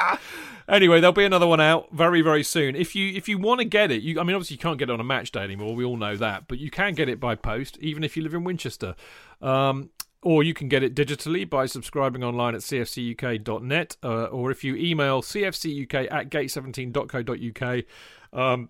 [0.68, 2.74] anyway, there'll be another one out very, very soon.
[2.74, 4.90] If you if you want to get it, you I mean obviously you can't get
[4.90, 5.74] it on a match day anymore.
[5.74, 8.34] We all know that, but you can get it by post, even if you live
[8.34, 8.94] in Winchester.
[9.40, 9.90] Um,
[10.22, 14.76] or you can get it digitally by subscribing online at cfcuk.net, uh, or if you
[14.76, 17.84] email cfcuk at gate17.co.uk.
[18.32, 18.68] Um,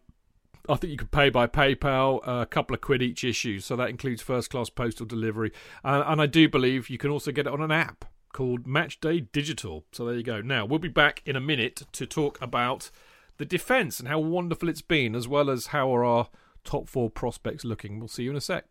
[0.69, 3.77] I think you could pay by PayPal, uh, a couple of quid each issue, so
[3.77, 5.53] that includes first class postal delivery.
[5.83, 9.27] And, and I do believe you can also get it on an app called Matchday
[9.33, 9.85] Digital.
[9.93, 10.41] So there you go.
[10.41, 12.91] Now, we'll be back in a minute to talk about
[13.39, 16.29] the defence and how wonderful it's been, as well as how are our
[16.63, 17.99] top four prospects looking.
[17.99, 18.67] We'll see you in a sec.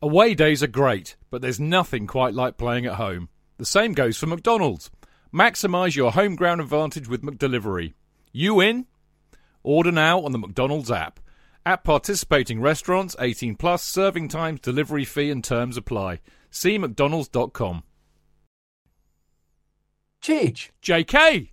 [0.00, 3.28] Away days are great, but there's nothing quite like playing at home.
[3.58, 4.90] The same goes for McDonald's.
[5.32, 7.94] Maximise your home ground advantage with McDelivery.
[8.32, 8.86] You in?
[9.62, 11.20] Order now on the McDonald's app.
[11.64, 16.20] At participating restaurants, 18 plus, serving times, delivery fee and terms apply.
[16.50, 17.84] See mcdonalds.com.
[20.20, 20.70] Chidge.
[20.82, 21.50] JK!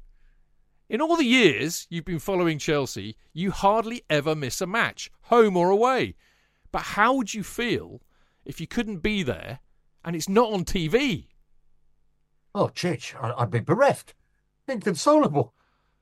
[0.89, 5.55] In all the years you've been following Chelsea, you hardly ever miss a match, home
[5.55, 6.15] or away.
[6.71, 8.01] But how would you feel
[8.45, 9.59] if you couldn't be there
[10.03, 11.27] and it's not on TV?
[12.55, 14.15] Oh, Chidge, I'd be bereft.
[14.67, 15.53] Inconsolable.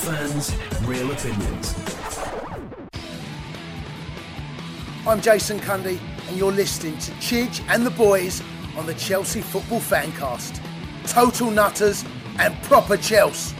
[0.00, 0.52] Fans,
[0.84, 1.74] real opinions.
[5.06, 8.42] I'm Jason Cundy, and you're listening to Chidge and the boys
[8.76, 10.60] on the Chelsea Football Fancast.
[11.06, 12.04] Total nutters
[12.38, 13.56] and proper Chelsea.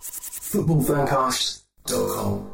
[0.00, 2.50] Footballfancast.com.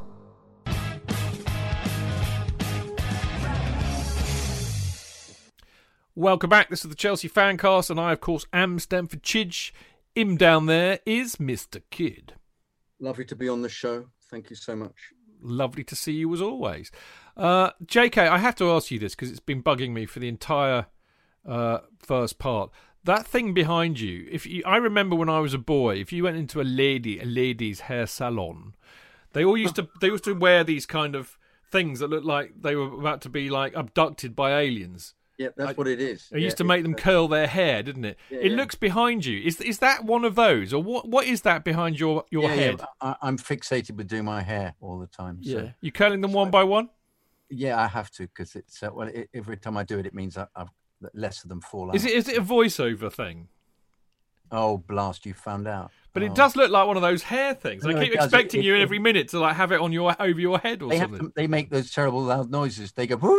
[6.17, 6.69] Welcome back.
[6.69, 9.73] This is the Chelsea Fancast, and I, of course, am Stamford Chidge.
[10.15, 11.83] Him down there is Mr.
[11.91, 12.35] Kidd.
[12.99, 14.07] Lovely to be on the show.
[14.31, 15.13] Thank you so much.
[15.41, 16.91] Lovely to see you as always.
[17.37, 20.29] Uh, JK, I have to ask you this because it's been bugging me for the
[20.29, 20.87] entire
[21.49, 22.71] uh, first part.
[23.05, 26.25] That thing behind you, if you, I remember when I was a boy, if you
[26.25, 28.75] went into a lady, a lady's hair salon,
[29.33, 31.39] they all used to they used to wear these kind of
[31.71, 35.15] things that looked like they were about to be like abducted by aliens.
[35.41, 36.29] Yeah, that's I- what it is.
[36.33, 38.19] It used to make them curl their hair, didn't it?
[38.31, 38.57] Yeah, it yeah.
[38.59, 39.41] looks behind you.
[39.41, 41.09] Is is that one of those, or what?
[41.09, 42.81] What is that behind your your yeah, yeah, head?
[43.01, 45.43] I, I'm fixated with doing my hair all the time.
[45.43, 46.91] So, Yeah, you curling them one by one.
[47.49, 50.13] yeah, I have to because it's uh, well, it, every time I do it, it
[50.15, 50.69] means I, I've
[51.15, 51.97] less of them fall out.
[51.97, 53.49] Is it is it a voiceover thing?
[54.53, 55.25] Oh, blast!
[55.27, 55.91] You found out.
[56.13, 56.35] But it Oh.
[56.35, 57.87] does look like one of those hair things.
[57.87, 59.93] I No, it keep expecting It- you it- every minute to like have it on
[59.93, 61.29] your over your head or They something.
[61.29, 62.93] to, they make those terrible loud noises.
[62.93, 63.31] They go, "Woo,"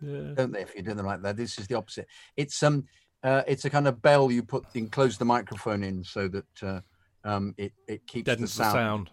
[0.00, 0.34] Yeah.
[0.34, 0.62] don't they?
[0.62, 2.06] If you're doing them like that, this is the opposite.
[2.36, 2.84] It's um,
[3.22, 6.80] uh, it's a kind of bell you put enclose the microphone in so that uh,
[7.24, 8.74] um, it it keeps Deadens the the sound.
[8.74, 9.10] sound.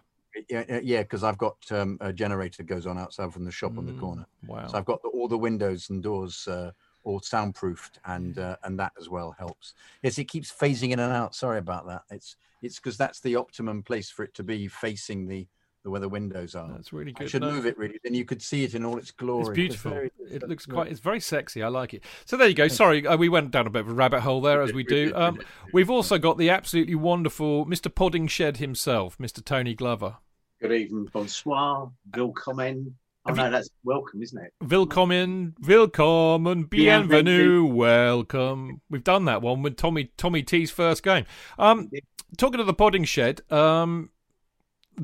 [0.50, 3.78] Yeah, yeah, because I've got um, a generator that goes on outside from the shop
[3.78, 4.26] on the Mm, corner.
[4.46, 4.66] Wow.
[4.66, 6.72] So I've got the, all the windows and doors uh,
[7.04, 9.72] all soundproofed, and uh, and that as well helps.
[10.02, 11.34] Yes, it keeps phasing in and out.
[11.34, 12.02] Sorry about that.
[12.10, 15.48] It's it's because that's the optimum place for it to be facing the
[15.86, 16.68] the where the windows are.
[16.72, 17.30] That's really I good.
[17.30, 19.42] should No, move it really, then you could see it in all its glory.
[19.42, 19.92] It's beautiful.
[19.92, 20.88] very- It looks quite.
[20.88, 21.62] It's very sexy.
[21.62, 22.02] I like it.
[22.24, 22.66] So there you go.
[22.66, 25.12] Sorry, uh, we went down a bit of a rabbit hole there, as we do.
[25.14, 25.38] Um,
[25.72, 27.88] we've also got the absolutely wonderful Mr.
[27.88, 29.42] Poddingshed himself, Mr.
[29.44, 30.16] Tony Glover.
[30.60, 32.96] Good evening, bonsoir, willkommen.
[33.24, 34.52] Oh Have no, that's welcome, isn't it?
[34.60, 38.80] Willkommen, willkommen, bienvenue, welcome.
[38.90, 41.26] We've done that one with Tommy Tommy T's first game.
[41.58, 41.90] Um,
[42.38, 44.10] talking of the podding shed, um,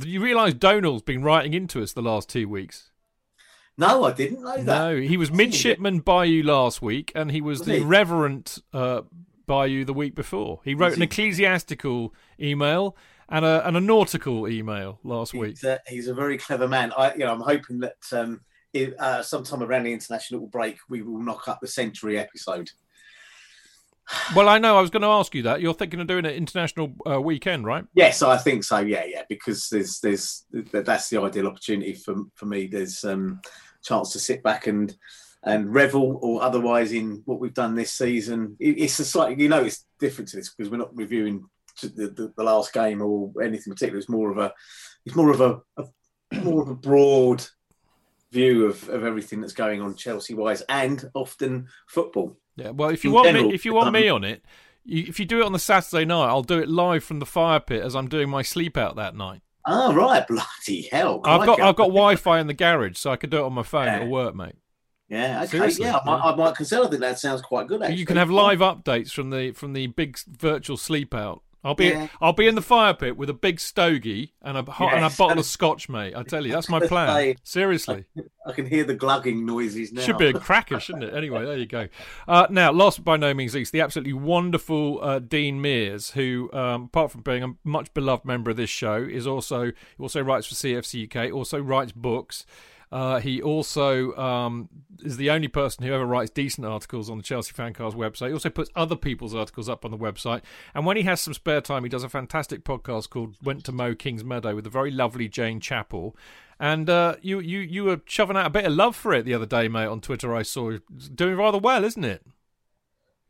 [0.04, 2.90] you realise Donald's been writing into us the last two weeks.
[3.78, 4.64] No, I didn't know that.
[4.64, 7.84] No, he was midshipman Bayou last week, and he was, Was the he?
[7.84, 9.02] Reverend uh,
[9.46, 10.60] Bayou the week before.
[10.64, 11.06] He wrote Was an he?
[11.06, 12.96] ecclesiastical email
[13.28, 15.52] and a and a nautical email last week.
[15.52, 16.92] He's a, he's a very clever man.
[16.96, 18.42] I, you know, I'm hoping that um,
[18.74, 22.70] if, uh, sometime around the international break, we will knock up the century episode.
[24.34, 25.60] Well, I know I was going to ask you that.
[25.60, 27.84] You're thinking of doing an international uh, weekend, right?
[27.94, 28.78] Yes, I think so.
[28.78, 32.66] Yeah, yeah, because there's there's that's the ideal opportunity for for me.
[32.66, 33.40] There's um
[33.84, 34.94] chance to sit back and
[35.44, 38.56] and revel, or otherwise in what we've done this season.
[38.60, 41.44] It, it's a slightly you know it's different to this because we're not reviewing
[41.80, 43.98] the, the, the last game or anything particular.
[43.98, 44.52] It's more of a
[45.04, 45.86] it's more of a, a
[46.42, 47.44] more of a broad
[48.30, 52.36] view of, of everything that's going on Chelsea wise and often football.
[52.56, 54.44] Yeah, well, if you In want general, me, if you want me um, on it,
[54.84, 57.26] you, if you do it on the Saturday night, I'll do it live from the
[57.26, 59.42] fire pit as I'm doing my sleep out that night.
[59.66, 61.20] Oh right, bloody hell!
[61.24, 61.60] I've got.
[61.60, 63.86] I've got Wi-Fi in the garage, so I can do it on my phone.
[63.86, 63.96] Yeah.
[63.96, 64.56] It'll work, mate.
[65.08, 66.84] Yeah, okay, Seriously, yeah, I might, I might consider.
[66.84, 67.82] I think that sounds quite good.
[67.82, 71.42] Actually, You can have live updates from the from the big virtual sleep out.
[71.64, 72.08] I'll be Yeah.
[72.20, 75.06] I'll be in the fire pit with a big stogie and a hot and a
[75.06, 75.16] Yes.
[75.16, 76.14] bottle of scotch, mate.
[76.16, 77.14] I tell you, that's my plan.
[77.14, 78.04] Say- Seriously.
[78.46, 80.02] I can hear the glugging noises now.
[80.02, 81.14] Should be a cracker, shouldn't it?
[81.14, 81.86] Anyway, there you go.
[82.26, 86.50] Uh, now, last but by no means least, the absolutely wonderful uh, Dean Mears, who,
[86.52, 90.46] um, apart from being a much beloved member of this show, is also also writes
[90.48, 92.44] for CFC UK, also writes books.
[92.92, 94.68] Uh, he also um,
[95.02, 98.26] is the only person who ever writes decent articles on the Chelsea Fancast website.
[98.26, 100.42] He also puts other people's articles up on the website.
[100.74, 103.72] And when he has some spare time, he does a fantastic podcast called Went to
[103.72, 106.14] Mow Kings Meadow with the very lovely Jane Chappell.
[106.60, 109.34] And uh, you, you, you were shoving out a bit of love for it the
[109.34, 110.34] other day, mate, on Twitter.
[110.34, 112.22] I saw It's doing rather well, isn't it?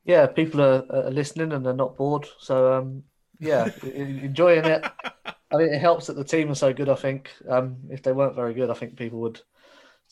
[0.04, 2.26] Yeah, people are, are listening and they're not bored.
[2.40, 3.04] So um,
[3.38, 4.84] yeah, enjoying it.
[5.52, 6.88] I mean, it helps that the team are so good.
[6.88, 9.40] I think um, if they weren't very good, I think people would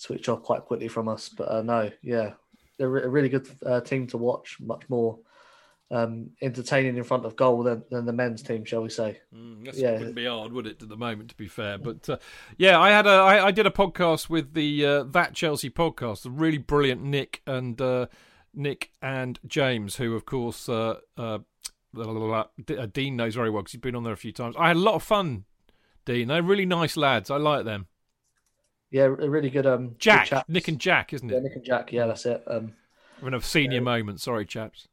[0.01, 1.29] switch off quite quickly from us.
[1.29, 2.33] But uh, no, yeah,
[2.79, 4.57] they're a really good uh, team to watch.
[4.61, 5.19] Much more
[5.91, 9.21] um, entertaining in front of goal than, than the men's team, shall we say?
[9.35, 9.91] Mm, Yeah.
[9.91, 11.31] it wouldn't be hard, would it, at the moment?
[11.31, 12.17] To be fair, but uh,
[12.57, 16.23] yeah, I had a I, I did a podcast with the uh, that Chelsea podcast,
[16.23, 18.07] the really brilliant Nick and uh,
[18.55, 21.39] Nick and James, who of course uh, uh,
[21.99, 22.45] uh,
[22.93, 24.55] Dean knows very well because he's been on there a few times.
[24.59, 25.45] I had a lot of fun.
[26.07, 27.31] Dean, they're really nice lads.
[27.31, 27.87] I like them.
[28.91, 29.67] Yeah, a really good.
[29.67, 30.49] Um, Jack, chaps.
[30.49, 31.33] Nick and Jack, isn't it?
[31.33, 31.43] yeah, it?
[31.45, 31.93] Nick and Jack.
[31.93, 32.43] Yeah, that's it.
[32.47, 32.73] Um,
[33.21, 34.21] Having a senior moment.
[34.21, 34.89] Sorry, chaps.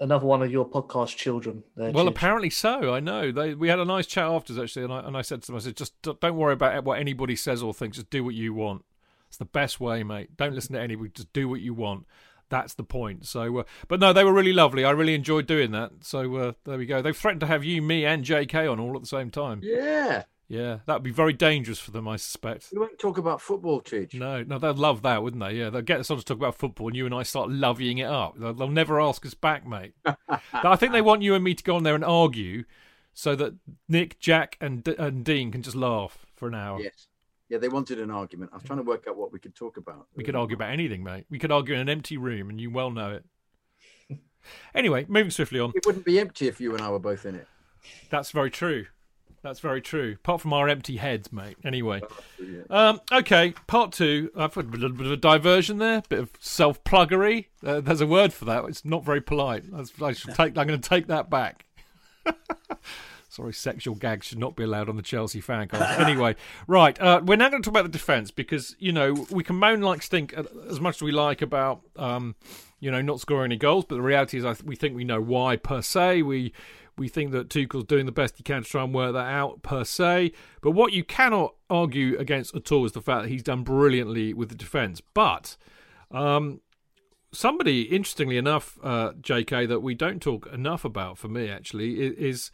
[0.00, 1.62] another one of your podcast children.
[1.76, 2.08] There, Well, Chidge.
[2.10, 2.92] apparently so.
[2.92, 3.32] I know.
[3.32, 5.56] They we had a nice chat afterwards actually, and I and I said to them,
[5.56, 7.96] I said, just don't worry about what anybody says or thinks.
[7.96, 8.84] Just do what you want.
[9.28, 10.36] It's the best way, mate.
[10.36, 11.10] Don't listen to anybody.
[11.10, 12.06] Just do what you want.
[12.50, 13.26] That's the point.
[13.26, 14.82] So, uh, but no, they were really lovely.
[14.84, 15.90] I really enjoyed doing that.
[16.00, 17.02] So uh, there we go.
[17.02, 18.66] They've threatened to have you, me, and J.K.
[18.66, 19.60] on all at the same time.
[19.62, 20.22] Yeah.
[20.48, 22.70] Yeah, that'd be very dangerous for them, I suspect.
[22.72, 24.14] We won't talk about football, Chidge.
[24.14, 25.52] No, no, they'd love that, wouldn't they?
[25.52, 27.98] Yeah, they'll get us on to talk about football, and you and I start loveying
[27.98, 28.38] it up.
[28.38, 29.92] They'll, they'll never ask us back, mate.
[30.52, 32.64] I think they want you and me to go on there and argue,
[33.12, 33.56] so that
[33.88, 36.80] Nick, Jack, and D- and Dean can just laugh for an hour.
[36.80, 37.08] Yes.
[37.50, 38.50] Yeah, they wanted an argument.
[38.52, 40.06] I was trying to work out what we could talk about.
[40.14, 41.26] We could argue about anything, mate.
[41.30, 43.20] We could argue in an empty room, and you well know
[44.10, 44.18] it.
[44.74, 45.72] anyway, moving swiftly on.
[45.74, 47.46] It wouldn't be empty if you and I were both in it.
[48.08, 48.86] That's very true.
[49.42, 50.16] That's very true.
[50.16, 51.56] Apart from our empty heads, mate.
[51.64, 52.02] Anyway.
[52.70, 54.30] Um, okay, part two.
[54.36, 57.46] I've had a little bit of a diversion there, A bit of self pluggery.
[57.64, 58.64] Uh, there's a word for that.
[58.64, 59.64] It's not very polite.
[60.02, 60.58] I should take.
[60.58, 61.66] I'm going to take that back.
[63.28, 66.00] Sorry, sexual gags should not be allowed on the Chelsea fan cast.
[66.08, 66.34] Anyway,
[66.66, 69.56] right, uh, we're now going to talk about the defence because you know we can
[69.56, 72.34] moan like stink uh, as much as we like about um,
[72.80, 75.04] you know not scoring any goals, but the reality is I th- we think we
[75.04, 76.22] know why per se.
[76.22, 76.52] We
[76.98, 79.62] we think that Tuchel's doing the best he can to try and work that out
[79.62, 80.32] per se.
[80.60, 84.34] But what you cannot argue against at all is the fact that he's done brilliantly
[84.34, 85.00] with the defence.
[85.14, 85.56] But
[86.10, 86.60] um,
[87.32, 92.50] somebody, interestingly enough, uh, J.K., that we don't talk enough about for me actually is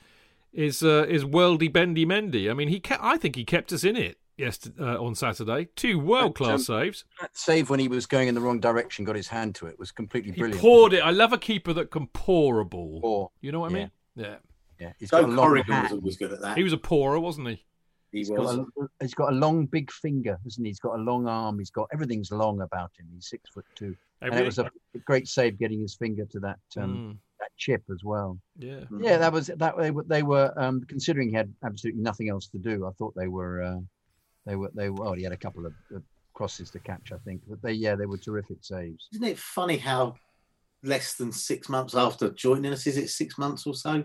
[0.53, 2.51] is uh, is Worldy Bendy Mendy.
[2.51, 5.69] I mean, he I think he kept us in it yesterday uh, on Saturday.
[5.77, 7.05] Two world class um, saves.
[7.21, 9.79] That save when he was going in the wrong direction, got his hand to it,
[9.79, 10.61] was completely He brilliant.
[10.61, 11.01] pawed it.
[11.01, 13.01] I love a keeper that can paw a ball.
[13.01, 13.29] Paw.
[13.41, 13.81] You know what I Yeah.
[13.83, 13.91] mean?
[14.17, 14.37] Yeah.
[14.81, 15.93] Yeah, he's Joe got a long Corrigan was hand.
[16.01, 16.57] always good at that.
[16.57, 17.65] He was a pawer, wasn't he?
[18.11, 18.67] He He's got, a,
[19.01, 20.71] he's got a long, big finger, hasn't he?
[20.71, 21.59] He's got a long arm.
[21.59, 23.07] He's got everything's long about him.
[23.15, 24.71] He's six foot two, and it was a
[25.05, 28.39] great save getting his finger to that um, Mm, that chip as well.
[28.59, 28.81] yeah.
[29.01, 29.77] Yeah, that was that.
[29.79, 32.87] They were, they were um, considering he had absolutely nothing else to do.
[32.87, 33.81] I thought they were uh,
[34.47, 35.09] they were they were.
[35.09, 36.03] Oh, he had a couple of, of
[36.35, 39.09] crosses to catch, I think, but they yeah they were terrific saves.
[39.13, 40.15] Isn't it funny how
[40.85, 44.05] less than six months after joining us, is it six months or so?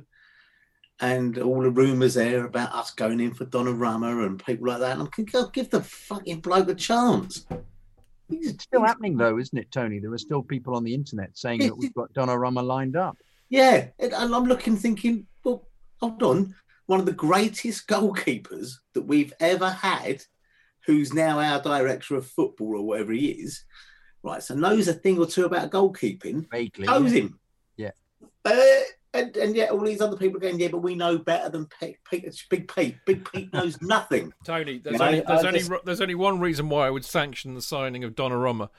[1.02, 4.94] And all the rumours there about us going in for Donnarumma and people like that.
[4.94, 7.46] And I'm thinking, "God, give the fucking bloke a chance.
[8.30, 10.00] It's still happening though, isn't it, Tony?
[10.00, 13.18] There are still people on the internet saying that we've got Donnarumma lined up.
[13.50, 15.68] Yeah, and I'm looking, thinking, well,
[16.00, 16.56] hold on.
[16.86, 20.24] One of the greatest goalkeepers that we've ever had,
[20.86, 23.64] who's now our director of football or whatever he is,
[24.24, 24.42] right?
[24.44, 26.50] So knows a thing or two about goalkeeping.
[26.52, 27.40] Vaguely, Chose him.
[27.78, 27.92] Yeah.
[28.46, 28.60] Uh,
[29.14, 31.68] and, and yet all these other people are going, yeah, but we know better than
[31.80, 31.98] Pete.
[32.10, 32.96] Pete Big Pete.
[33.06, 34.32] Big Pete knows nothing.
[34.46, 37.62] Tony, there's only there's only just- there's only one reason why I would sanction the
[37.62, 38.70] signing of Donnarumma,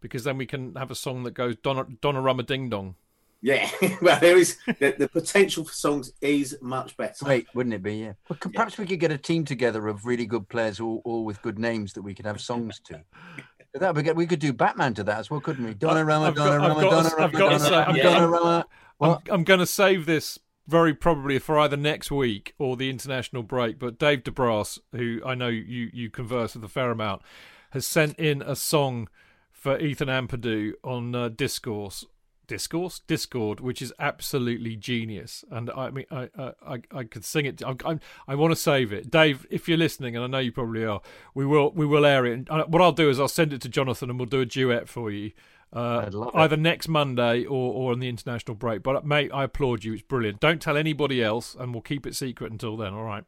[0.00, 2.94] because then we can have a song that goes Donna, Donnarumma Ding Dong.
[3.42, 3.68] Yeah,
[4.00, 7.26] well, there is the, the potential for songs is much better.
[7.26, 7.96] Great, wouldn't it be?
[7.96, 8.14] Yeah.
[8.26, 11.26] But c- perhaps we could get a team together of really good players, all, all
[11.26, 13.02] with good names that we could have songs to.
[13.74, 15.74] That we could, we could do Batman to that as well, couldn't we?
[15.74, 18.66] Donnarumma, I've got- I've Donnarumma, got to- Donnarumma, I've got to say- I'm gonna-
[19.00, 23.42] I'm, I'm going to save this very probably for either next week or the international
[23.42, 23.78] break.
[23.80, 27.22] But Dave DeBras, who I know you, you converse with a fair amount,
[27.70, 29.08] has sent in a song
[29.50, 32.06] for Ethan Ampadu on uh, Discourse.
[32.46, 37.46] Discourse, Discord, which is absolutely genius, and I mean, I, I, I, I could sing
[37.46, 37.62] it.
[37.64, 39.46] I, I, I want to save it, Dave.
[39.50, 41.00] If you're listening, and I know you probably are,
[41.34, 42.32] we will, we will air it.
[42.32, 44.46] And uh, what I'll do is I'll send it to Jonathan, and we'll do a
[44.46, 45.32] duet for you,
[45.72, 48.82] uh, either next Monday or, or on the international break.
[48.82, 49.94] But uh, mate, I applaud you.
[49.94, 50.40] It's brilliant.
[50.40, 52.94] Don't tell anybody else, and we'll keep it secret until then.
[52.94, 53.24] All right.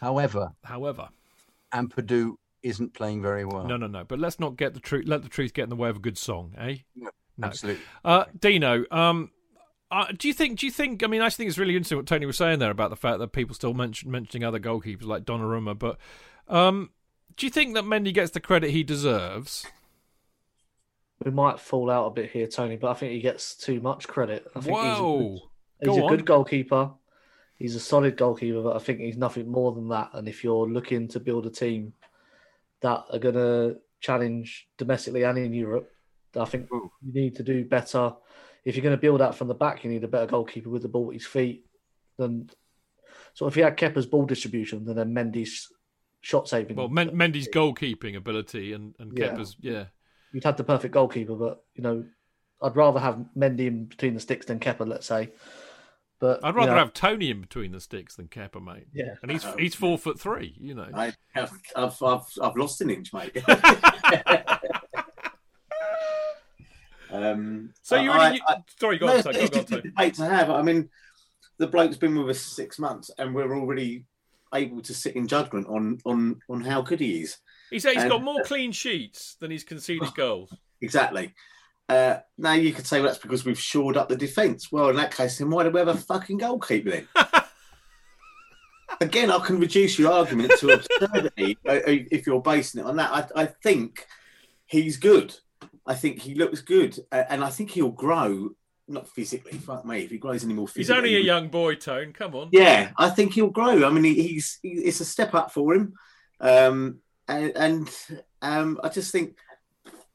[0.00, 1.08] However, However,
[1.74, 3.64] Ampadu isn't playing very well.
[3.64, 4.04] no, no, no.
[4.04, 5.06] But let's not get the truth.
[5.06, 6.76] Let the truth get in the way of a good song, eh?
[6.96, 7.46] No, No.
[7.46, 7.82] Absolutely.
[8.04, 9.30] Uh, Dino, um,
[9.90, 10.58] uh, do you think?
[10.58, 11.02] Do you think?
[11.02, 13.20] I mean, I think it's really interesting what Tony was saying there about the fact
[13.20, 15.78] that people still mention mentioning other goalkeepers like Donnarumma.
[15.78, 15.98] But
[16.48, 16.90] um,
[17.36, 19.66] do you think that Mendy gets the credit he deserves?
[21.24, 24.06] We might fall out a bit here, Tony, but I think he gets too much
[24.06, 24.46] credit.
[24.54, 25.38] I think he's a Whoa!
[25.80, 26.90] good, Go he's a good goalkeeper.
[27.56, 30.10] He's a solid goalkeeper, but I think he's nothing more than that.
[30.12, 31.92] And if you're looking to build a team
[32.82, 35.90] that are going to challenge domestically and in Europe,
[36.36, 36.90] I think Ooh.
[37.02, 38.12] you need to do better.
[38.64, 40.82] If you're going to build out from the back, you need a better goalkeeper with
[40.82, 41.64] the ball at his feet.
[42.18, 42.50] Than
[43.34, 45.68] so, if you had Kepa's ball distribution, then then Mendy's
[46.20, 46.76] shot saving.
[46.76, 49.28] Well, Men- Mendy's goalkeeping ability and and Yeah.
[49.28, 49.84] Kepa's yeah.
[50.32, 52.04] you'd have the perfect goalkeeper, but you know,
[52.60, 55.30] I'd rather have Mendy in between the sticks than Kepa, let's say.
[56.20, 58.88] But I'd you rather know, have Tony in between the sticks than Kepa, mate.
[58.92, 59.14] yeah.
[59.22, 60.56] And he's he's four foot three.
[60.60, 60.88] You know.
[60.92, 63.40] I've, I've, I've, I've lost an inch, mate.
[67.10, 68.36] um, So you I- really?
[68.36, 70.50] you- I- sorry, go no, on, it's, go on, debate to have.
[70.50, 70.88] I mean,
[71.58, 74.04] the bloke's been with us six months, and we're already
[74.54, 77.36] able to sit in judgment on on on how good he is.
[77.70, 80.52] He's he's and- got more clean sheets than he's conceded goals.
[80.80, 81.34] Exactly.
[81.88, 84.70] Uh, now you could say well, that's because we've shored up the defence.
[84.70, 87.08] Well, in that case, then why do we have a fucking goalkeeper then?
[89.00, 92.96] Again, I can reduce your argument to absurdity uh, uh, if you're basing it on
[92.96, 93.30] that.
[93.36, 94.06] I, I think
[94.66, 95.34] he's good.
[95.88, 98.50] I think he looks good, uh, and I think he'll grow.
[98.90, 100.02] Not physically, fuck me.
[100.02, 102.12] If he grows any more physically, He's only a young boy, Tone.
[102.12, 102.50] Come on.
[102.52, 103.84] yeah, I think he'll grow.
[103.84, 105.94] I mean, he, he's he, it's a step up for him,
[106.40, 107.90] um, and, and
[108.40, 109.38] um, I just think,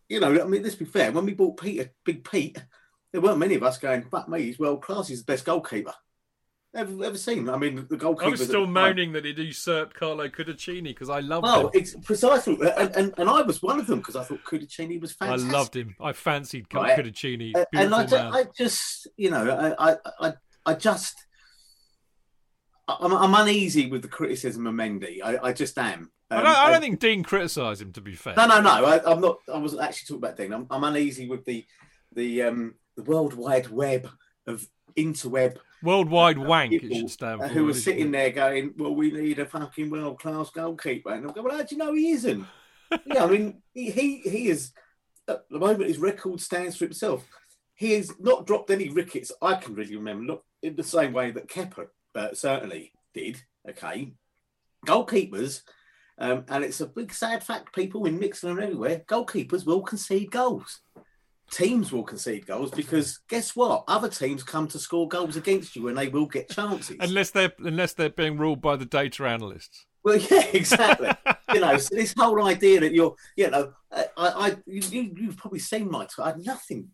[0.09, 1.11] you know, I mean, let's be fair.
[1.11, 2.63] When we bought Peter, Big Pete,
[3.11, 5.07] there weren't many of us going, "Fuck me, he's world class.
[5.07, 5.93] He's the best goalkeeper
[6.75, 8.27] ever ever seen." I mean, the goalkeeper.
[8.27, 11.71] I was still moaning that he'd usurped Carlo Cudicini because I loved Well, him.
[11.73, 15.11] it's precisely, and, and, and I was one of them because I thought Cudicini was
[15.13, 15.49] fantastic.
[15.49, 15.95] I loved him.
[16.01, 16.97] I fancied Right.
[16.97, 17.55] Cudicini.
[17.55, 18.33] Uh, and I, man.
[18.33, 20.33] I just, you know, I, I, I,
[20.65, 21.15] I just,
[22.87, 25.19] I'm, I'm uneasy with the criticism of Mendy.
[25.23, 26.11] I, I just am.
[26.29, 27.91] I Um, don't, I don't think Dean criticised him.
[27.93, 28.69] To be fair, No, no, no.
[28.85, 29.37] I, I'm not.
[29.53, 30.53] I wasn't actually talking about Dean.
[30.53, 31.65] I'm, I'm uneasy with the,
[32.15, 34.09] the, um, the World Wide Web
[34.47, 34.67] of
[34.97, 36.71] interweb worldwide wank.
[36.71, 37.47] It should stand for.
[37.47, 41.33] who isn't sitting there going, "Well, we need a fucking world class goalkeeper," and I'm
[41.33, 42.45] going, "Well, how do you know he isn't?"
[43.05, 44.71] yeah, I mean, he he, he is
[45.27, 47.27] at the moment his record stands for himself.
[47.75, 51.31] He has not dropped any rickets I can really remember, not in the same way
[51.31, 53.41] that Kepa uh, certainly did.
[53.69, 54.13] Okay,
[54.85, 55.61] goalkeepers,
[56.17, 57.75] um, and it's a big sad fact.
[57.75, 60.81] People in Mixlr and everywhere, goalkeepers will concede goals.
[61.53, 63.83] Teams will concede goals because guess what?
[63.87, 66.97] Other teams come to score goals against you, and they will get chances.
[66.99, 69.85] Unless they're unless they're being ruled by the data analysts.
[70.03, 71.11] Well, yeah, exactly.
[71.53, 75.59] you know, so this whole idea that you're, you know, I, I, you, you've probably
[75.59, 76.07] seen my.
[76.19, 76.89] I had nothing.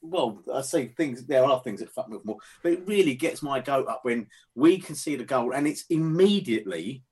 [0.00, 1.24] Well, I say things.
[1.24, 4.00] There are things that fuck me up more, but it really gets my goat up
[4.02, 7.04] when we concede a goal and it's immediately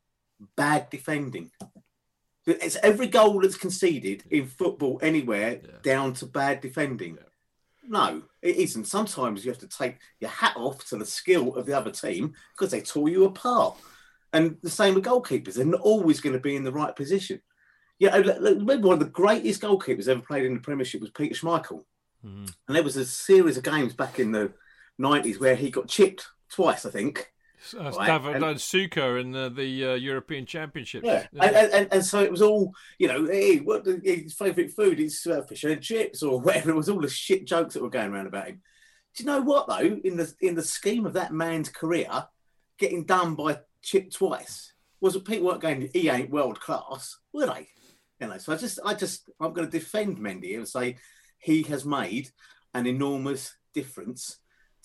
[0.57, 1.51] bad defending.
[2.47, 5.71] It's every goal that's conceded in football anywhere Yeah.
[5.83, 7.19] down to bad defending.
[7.89, 8.87] No, it isn't.
[8.87, 12.35] Sometimes you have to take your hat off to the skill of the other team
[12.53, 13.77] because they tore you apart.
[14.33, 17.41] And the same with goalkeepers; they're not always going to be in the right position.
[17.99, 21.11] Yeah, look, look, remember one of the greatest goalkeepers ever played in the Premiership was
[21.11, 21.85] Peter Schmeichel,
[22.25, 22.53] Mhm.
[22.69, 24.53] and there was a series of games back in the
[24.99, 27.33] nineties where he got chipped twice, I think.
[27.75, 31.05] Uh, Right, Stav- and- uh, Suker in the, the uh, European Championships.
[31.07, 34.35] Yeah, and, and, and, and so it was all, you know, hey, what the, his
[34.35, 36.71] favourite food is uh, fish and chips or whatever.
[36.71, 38.61] It was all the shit jokes that were going around about him.
[39.15, 39.99] Do you know what though?
[40.05, 42.27] In the in the scheme of that man's career,
[42.79, 45.89] getting done by Chip twice was that people weren't going.
[45.93, 47.69] He ain't world class, were they?
[48.21, 48.39] You know.
[48.39, 50.97] So I just, I just, I'm going to defend Mendy and say
[51.39, 52.31] he has made
[52.75, 54.39] an enormous difference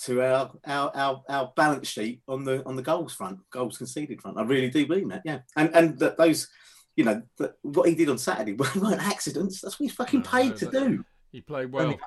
[0.06, 4.22] to our, our our our balance sheet on the on the goals front, goals conceded
[4.22, 4.38] front.
[4.38, 5.22] I really do believe that.
[5.26, 6.48] Yeah, and and that those
[6.96, 9.62] you know, that what he did on Saturday weren't accidents.
[9.62, 10.72] That's what he's fucking No, paid no, to no.
[10.72, 11.06] do.
[11.32, 11.98] He played well.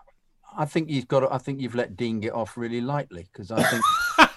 [0.57, 1.31] I think you've got.
[1.33, 3.83] I think you've let Dean get off really lightly because I think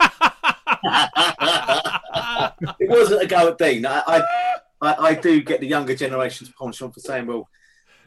[2.80, 3.86] it wasn't a go at Dean.
[3.86, 4.22] I, I,
[4.82, 7.47] I, I do get the younger generation's penchant for saying, well,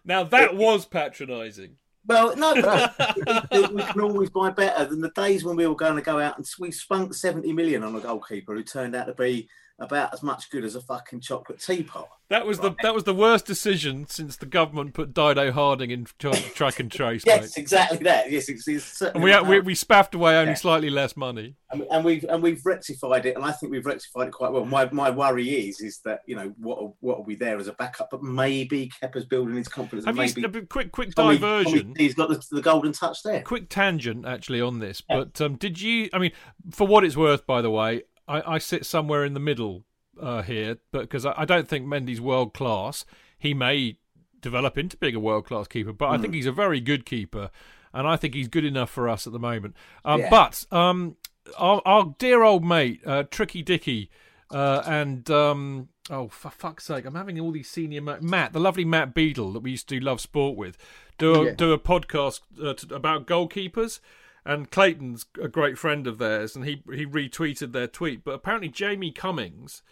[0.04, 1.76] Now that was patronising.
[2.06, 2.94] Well, no, but
[3.28, 6.18] uh, we can always buy better than the days when we were going to go
[6.18, 9.48] out and we spunk 70 million on a goalkeeper who turned out to be
[9.80, 12.08] about as much good as a fucking chocolate teapot.
[12.28, 16.06] That was the that was the worst decision since the government put Dido Harding in
[16.20, 17.24] tra- track and trace.
[17.26, 17.60] Yes, mate.
[17.62, 18.30] exactly that.
[18.30, 20.56] Yes, it's, it's And we, we we spaffed away only Yeah.
[20.56, 21.56] slightly less money.
[21.72, 24.64] and, and we've and we've rectified it, and I think we've rectified it quite well.
[24.64, 27.66] My my worry is is that you know what are, what are we there as
[27.66, 30.04] a backup, but maybe Kepa's building his confidence.
[30.06, 31.80] Have you maybe a quick quick Tommy- diversion?
[31.80, 33.42] Tommy D's got the, the golden touch there.
[33.42, 36.08] quick tangent actually on this, but um, did you?
[36.12, 36.30] I mean,
[36.70, 38.02] for what it's worth, by the way,
[38.34, 39.84] I, I sit somewhere in the middle
[40.20, 43.04] uh, here, but because I, I don't think Mendy's world class.
[43.38, 43.96] He may
[44.40, 46.22] develop into being a world class keeper, but I Hmm.
[46.22, 47.50] think he's a very good keeper,
[47.92, 49.74] and I think he's good enough for us at the moment.
[50.04, 50.30] Um, Yeah.
[50.30, 51.16] But um,
[51.58, 54.10] our, our dear old mate, uh, Tricky Dicky,
[54.50, 58.60] uh, and um, oh for fuck's sake, I'm having all these senior ma- Matt, the
[58.60, 60.76] lovely Matt Beadle that we used to do Love Sport with,
[61.18, 61.52] do a, Yeah.
[61.54, 64.00] do a podcast uh, to, about goalkeepers.
[64.44, 68.24] And Clayton's a great friend of theirs, and he he retweeted their tweet.
[68.24, 69.82] But apparently, Jamie Cummings,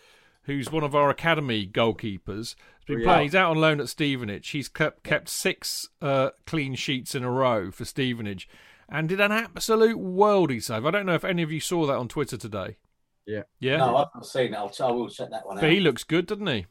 [0.43, 3.07] who's one of our academy goalkeepers, has been Yeah.
[3.07, 3.23] playing.
[3.25, 4.49] He's out on loan at Stevenage.
[4.51, 8.49] He's kept kept six uh, clean sheets in a row for Stevenage,
[8.89, 10.87] and did an absolute worldy save.
[10.87, 12.79] I don't know if any of you saw that on Twitter today.
[13.27, 13.43] Yeah.
[13.61, 13.77] Yeah.
[13.77, 14.57] No, I've not seen it.
[14.57, 15.61] I'll, I will check that one out.
[15.61, 16.65] But he looks good, doesn't he?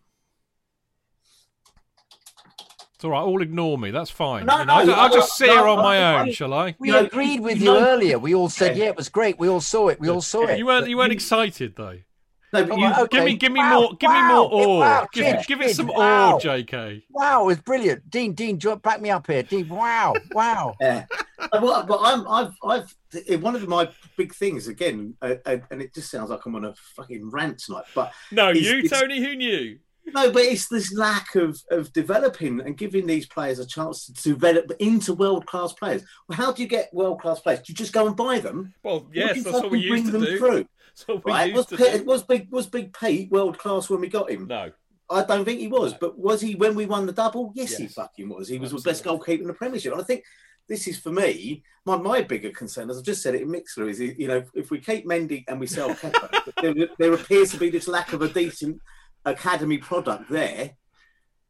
[2.98, 3.22] It's all right.
[3.22, 3.92] All ignore me.
[3.92, 4.48] That's fine.
[4.48, 6.32] No, You know, I'll, no, I'll just no, see her no, on my own, no.
[6.32, 6.76] shall I?
[6.80, 8.18] we No, agreed with you you earlier.
[8.18, 8.86] We all said, Yeah.
[8.86, 9.38] yeah, it was great.
[9.38, 10.00] We all saw it.
[10.00, 10.58] We all saw it.
[10.58, 10.90] You weren't.
[10.90, 12.00] You weren't you- excited though.
[12.54, 13.18] no, but Oh, you, okay.
[13.18, 13.94] Give me, give me Wow, more.
[14.00, 14.80] Give me more awe.
[14.80, 16.38] wow, give, Chidge, give it some wow.
[16.38, 17.04] awe, J.K.
[17.12, 18.10] Wow, it was brilliant.
[18.10, 19.44] Dean, Dean, do back me up here.
[19.44, 20.74] Dean, wow, wow.
[20.82, 21.06] Yeah,
[21.40, 22.96] Uh, well, but I'm, I've, I've,
[23.44, 26.66] one of my big things again, uh, uh, and it just sounds like I'm on
[26.66, 27.84] a fucking rant tonight.
[27.94, 29.20] But No, It's- you, Tony.
[29.24, 29.78] Who knew?
[30.14, 34.14] No, but it's this lack of of developing and giving these players a chance to
[34.14, 36.04] develop into world class players.
[36.28, 37.60] Well, how do you get world class players?
[37.60, 38.74] Do you just go and buy them?
[38.84, 40.38] Well, yes, that's what we bring used to them do.
[40.38, 40.68] Through?
[41.08, 41.54] That's Right?
[41.54, 44.48] Was, Pete, was big was Big Pete world class when we got him?
[44.48, 44.72] No,
[45.10, 47.52] I don't think he was, but was he when we won the double?
[47.56, 48.48] Yes, he fucking was.
[48.48, 49.92] He was the best goalkeeper in the Premiership.
[49.92, 50.24] And I think
[50.68, 53.90] this is for me my, my bigger concern, as I've just said it in Mixlr,
[53.90, 56.30] is you know if we keep Mendy and we sell Pepper,
[56.62, 58.82] there, there appears to be this lack of a decent
[59.32, 60.72] academy product there.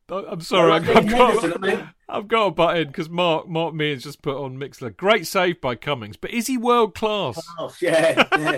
[0.09, 0.71] I- I'm sorry.
[0.71, 4.57] I've, I've got, I've got a butt in because Mark Mark Mears just put on
[4.57, 4.95] Mixlr.
[4.95, 7.41] Great save by Cummings, but is he world class?
[7.59, 8.57] Oh, yeah, yeah.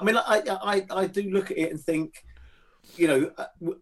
[0.00, 2.22] I mean, I, I I do look at it and think,
[2.96, 3.72] you know, uh,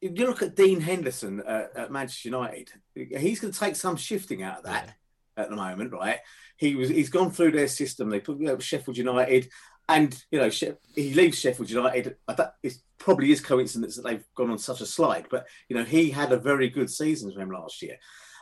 [0.00, 3.96] if you look at Dean Henderson uh, at Manchester United, he's going to take some
[3.96, 4.94] shifting out of that
[5.36, 6.18] at the moment, right?
[6.56, 8.08] He was he's gone through their system.
[8.08, 9.48] They put you know, Sheffield United,
[9.88, 10.50] and you know
[10.94, 12.16] he leaves Sheffield United.
[12.28, 15.76] I don't, it probably is coincidence that they've gone on such a slide, but you
[15.76, 17.96] know he had a very good season for him last year,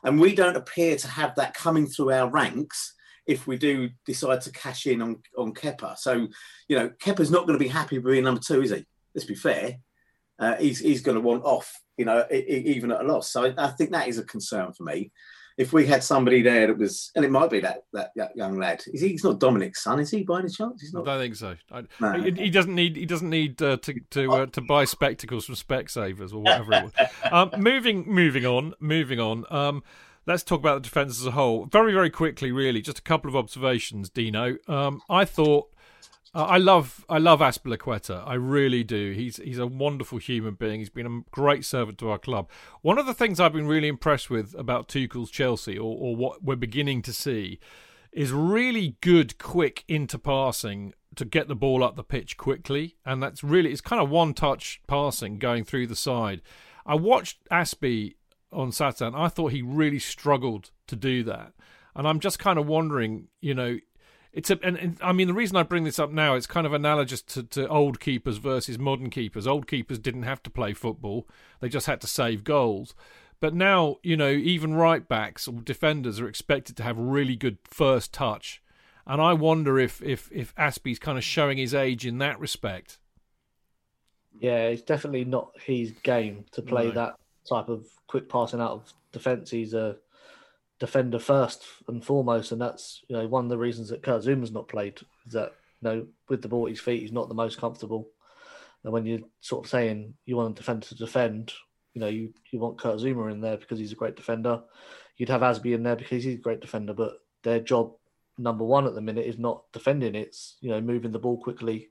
[0.05, 2.95] and we don't appear to have that coming through our ranks
[3.27, 5.97] if we do decide to cash in on on Kepa.
[5.99, 6.29] So,
[6.69, 8.85] you know, Kepa's not going to be happy being number two, is he?
[9.15, 9.77] Let's be fair.
[10.39, 13.31] Uh, he's he's going to want off, you know, even at a loss.
[13.31, 15.13] So I, I think that is a concern for me.
[15.57, 18.59] If we had somebody there that was, and it might be that that, that young
[18.59, 18.83] lad.
[18.93, 19.09] Is he?
[19.09, 20.23] He's not Dominic's son, is he?
[20.23, 20.81] By any chance?
[20.81, 21.57] He's I don't think so.
[21.71, 22.13] I, No.
[22.23, 22.97] he, he doesn't need.
[22.97, 26.85] He doesn't need uh, to to uh, to buy spectacles from Specsavers or whatever it
[26.85, 26.93] was.
[27.33, 28.75] Um, moving moving on.
[28.81, 29.45] Moving on.
[29.51, 29.83] Um,
[30.27, 31.67] let's talk about the defence as a whole.
[31.67, 32.81] Very very quickly, really.
[32.81, 34.57] Just a couple of observations, Dino.
[34.67, 35.71] Um, I thought.
[36.33, 38.23] I love I love Azpilicueta.
[38.25, 39.13] I really do.
[39.13, 40.79] He's he's a wonderful human being.
[40.79, 42.49] He's been a great servant to our club.
[42.83, 46.43] One of the things I've been really impressed with about Tuchel's Chelsea, or, or what
[46.43, 47.59] we're beginning to see,
[48.13, 53.43] is really good, quick interpassing to get the ball up the pitch quickly, and that's
[53.43, 56.43] really it's kind of one touch passing going through the side.
[56.87, 58.15] I watched Aspie
[58.53, 61.55] on Saturday, and I thought he really struggled to do that.
[61.97, 63.79] And I'm just kind of wondering, you know,
[64.33, 66.67] it's a, and, and I mean the reason I bring this up now, it's kind
[66.67, 69.47] of analogous to, to old keepers versus modern keepers.
[69.47, 71.27] Old keepers didn't have to play football;
[71.61, 72.95] they just had to save goals.
[73.41, 77.59] But now, you know, even right backs or defenders are expected to have really good
[77.65, 78.63] first touch,
[79.07, 82.99] and I wonder if if if Aspie's kind of showing his age in that respect.
[84.39, 86.93] Yeah, it's definitely not his game to play No.
[86.93, 87.15] that
[87.49, 89.51] type of quick passing out of defence.
[89.51, 89.97] He's a
[90.81, 94.51] defender first and foremost, and that's you know one of the reasons that Kurt Zouma's
[94.51, 97.35] not played is that you know with the ball at his feet he's not the
[97.35, 98.09] most comfortable.
[98.83, 101.53] And when you're sort of saying you want a defender to defend,
[101.93, 104.63] You know, you, you want Kurt Zouma in there because he's a great defender.
[105.17, 107.93] You'd have Aspie in there because he's a great defender, but their job
[108.39, 110.15] number one at the minute is not defending.
[110.15, 111.91] It's you know moving the ball quickly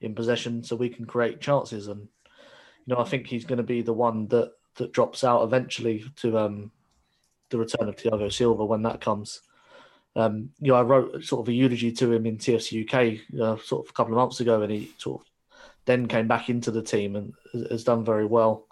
[0.00, 1.88] in possession so we can create chances.
[1.88, 2.08] And
[2.84, 6.04] you know, I think he's going to be the one that that drops out eventually
[6.16, 6.70] to um,
[7.50, 9.42] the return of Thiago Silva when that comes.
[10.16, 13.62] Um, you know, I wrote sort of a eulogy to him in CFC UK uh,
[13.62, 15.26] sort of a couple of months ago, and he sort of
[15.84, 17.34] then came back into the team and
[17.70, 18.66] has done very well.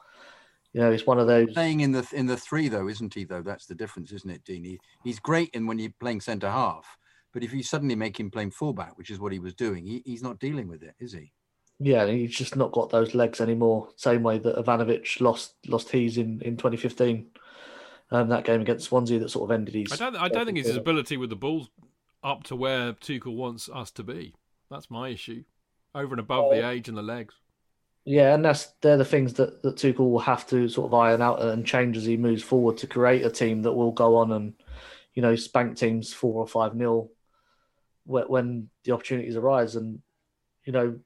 [0.73, 3.25] You know, it's one of those playing in the in the three though, isn't he?
[3.25, 4.65] Though that's the difference, isn't it, Dean?
[4.65, 6.99] He, he's great in when you're playing centre half,
[7.33, 10.03] but if you suddenly make him playing fullback, which is what he was doing, he,
[10.05, 11.33] he's not dealing with it, is he?
[11.79, 13.89] Yeah, he's just not got those legs anymore.
[13.97, 17.27] Same way that Ivanovic lost lost his in in 2015.
[18.11, 19.93] Um, that game against Swansea that sort of ended his.
[19.93, 20.17] I don't.
[20.17, 21.67] I don't think it's his ability with the ball
[22.23, 24.35] up to where Tuchel wants us to be.
[24.71, 25.45] That's my issue.
[25.95, 27.35] Over and above the age and the legs.
[28.05, 31.21] Yeah, and that's they're the things that, that Tuchel will have to sort of iron
[31.21, 34.31] out and change as he moves forward to create a team that will go on
[34.31, 34.55] and,
[35.15, 37.11] you know, spank teams four or five nil
[38.05, 39.75] when the opportunities arise.
[39.75, 40.01] And,
[40.65, 41.01] you know,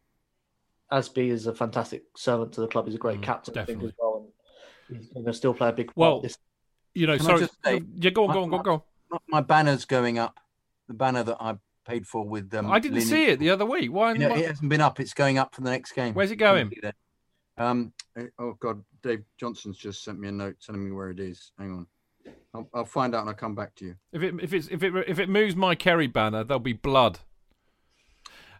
[0.92, 2.84] Aspie is a fantastic servant to the club.
[2.84, 3.88] He's a great Mm, captain, I think, definitely.
[3.88, 4.30] as well.
[4.88, 5.96] And he's going to still play a big part.
[5.96, 6.36] Well, this.
[6.94, 7.48] You know, Can sorry.
[7.64, 8.82] say- yeah, go on, go on, go on, go on.
[9.10, 10.38] My, my banner's going up.
[10.88, 11.56] The banner that I
[11.86, 13.92] paid for with um, I didn't Lin- see it the other week.
[13.92, 14.12] Why?
[14.12, 14.98] You know, why- it hasn't been up.
[15.00, 16.14] It's going up for the next game.
[16.14, 16.68] Where's it going?
[16.68, 16.86] Can you see
[17.56, 17.64] that?
[17.64, 17.92] Um.
[18.16, 21.52] eh, Oh God, Dave Johnson's just sent me a note telling me where it is.
[21.58, 21.86] Hang on.
[22.54, 23.96] I'll, I'll find out and I'll come back to you.
[24.12, 27.18] If it if it's if it if it moves my Kerry banner, there'll be blood.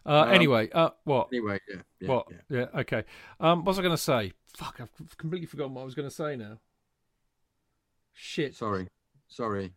[0.05, 1.27] Uh, Um, anyway, uh, what?
[1.31, 1.81] Anyway, yeah.
[1.99, 2.27] yeah what?
[2.49, 2.57] yeah.
[2.73, 2.79] Yeah.
[2.81, 3.03] okay.
[3.39, 4.33] Um, what was I going to say?
[4.57, 6.59] Fuck, I've completely forgotten what I was going to say now.
[8.23, 8.55] Shit.
[8.55, 8.87] Sorry,
[9.27, 9.73] sorry.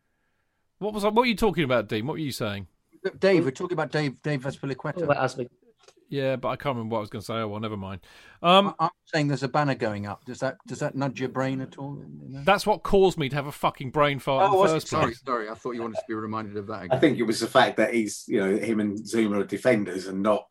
[0.78, 1.08] What was I?
[1.08, 2.06] What were you talking about, Dean?
[2.06, 2.66] What were you saying?
[3.18, 5.06] Dave, we're talking about Dave Dave Vespiliqueta.
[5.08, 5.48] that
[6.10, 7.34] Yeah, but I can't remember what I was going to say.
[7.36, 8.02] Oh well, never mind.
[8.42, 10.26] Um, I'm saying there's a banner going up.
[10.26, 11.96] Does that does that nudge your brain at all?
[11.96, 14.88] You that's what caused me to have a fucking brain fart in Oh, the first
[14.88, 15.22] sorry, place.
[15.24, 15.48] sorry.
[15.48, 17.78] I thought you wanted to be reminded of that I think it was the fact
[17.78, 20.46] that he's, you know, him and Zouma are defenders and not,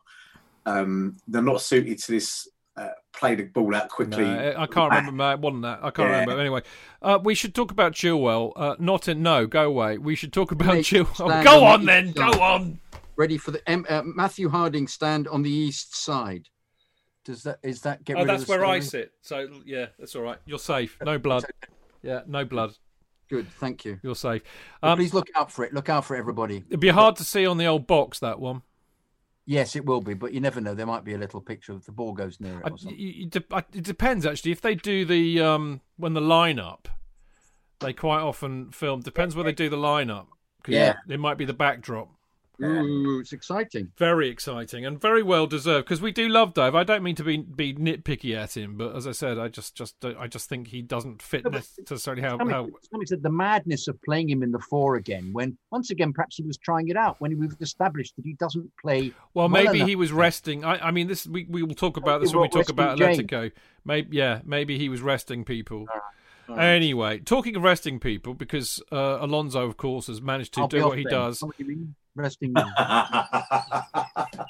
[0.66, 4.24] um, they're not suited to this uh, play the ball out quickly.
[4.24, 5.12] No, I can't remember.
[5.12, 5.32] mate.
[5.34, 5.78] It wasn't that.
[5.82, 6.20] I can't Yeah.
[6.20, 6.40] remember.
[6.40, 6.62] Anyway,
[7.02, 8.52] uh, we should talk about Chilwell.
[8.56, 9.22] Uh, not in.
[9.22, 9.98] No, go away.
[9.98, 11.16] We should talk about Mate, Chilwell.
[11.44, 12.12] Go on on the then.
[12.12, 12.40] Go side.
[12.40, 12.80] on.
[13.16, 16.48] Ready for the um, uh, Matthew Harding stand on the east side.
[17.24, 19.12] Does that is that get Oh, rid that's of the where I sit.
[19.22, 20.38] So yeah, that's all right.
[20.44, 20.98] You're safe.
[21.02, 21.44] No blood.
[22.02, 22.72] Yeah, no blood.
[23.30, 23.98] Good, thank you.
[24.02, 24.42] You're safe.
[24.82, 25.72] Um, Please look out for it.
[25.72, 26.64] Look out for everybody.
[26.68, 28.60] it'd be hard to see on the old box that one.
[29.46, 30.74] Yes, it will be, but you never know.
[30.74, 32.98] There might be a little picture of the ball goes near it I, or something.
[32.98, 34.52] you- you de- I- it depends actually.
[34.52, 36.86] If they do the um, when the lineup,
[37.80, 39.00] they quite often film.
[39.00, 40.28] Depends where they do the lineup.
[40.66, 40.94] Yeah.
[41.08, 42.08] it might be the backdrop.
[42.62, 43.90] Ooh, it's exciting.
[43.98, 46.74] Very exciting and very well deserved because we do love Dave.
[46.74, 49.74] I don't mean to be be nitpicky at him, but as I said, I just
[49.74, 53.88] just I just think he doesn't fit No, necessarily how, how Tommy said the madness
[53.88, 56.96] of playing him in the four again, when once again perhaps he was trying it
[56.96, 59.12] out when we've established that he doesn't play.
[59.32, 59.88] Well, well maybe enough.
[59.88, 60.64] he was resting.
[60.64, 63.50] I, I mean, this we, we will talk about this when we talk about Atletico.
[63.84, 65.86] Maybe yeah, maybe he was resting people.
[66.48, 66.64] All right.
[66.74, 70.84] Anyway, talking of resting people, because uh, Alonso, of course, has managed to I'll do
[70.84, 71.12] what he then.
[71.12, 71.42] does.
[71.42, 71.94] What do you mean?
[72.16, 72.54] Resting.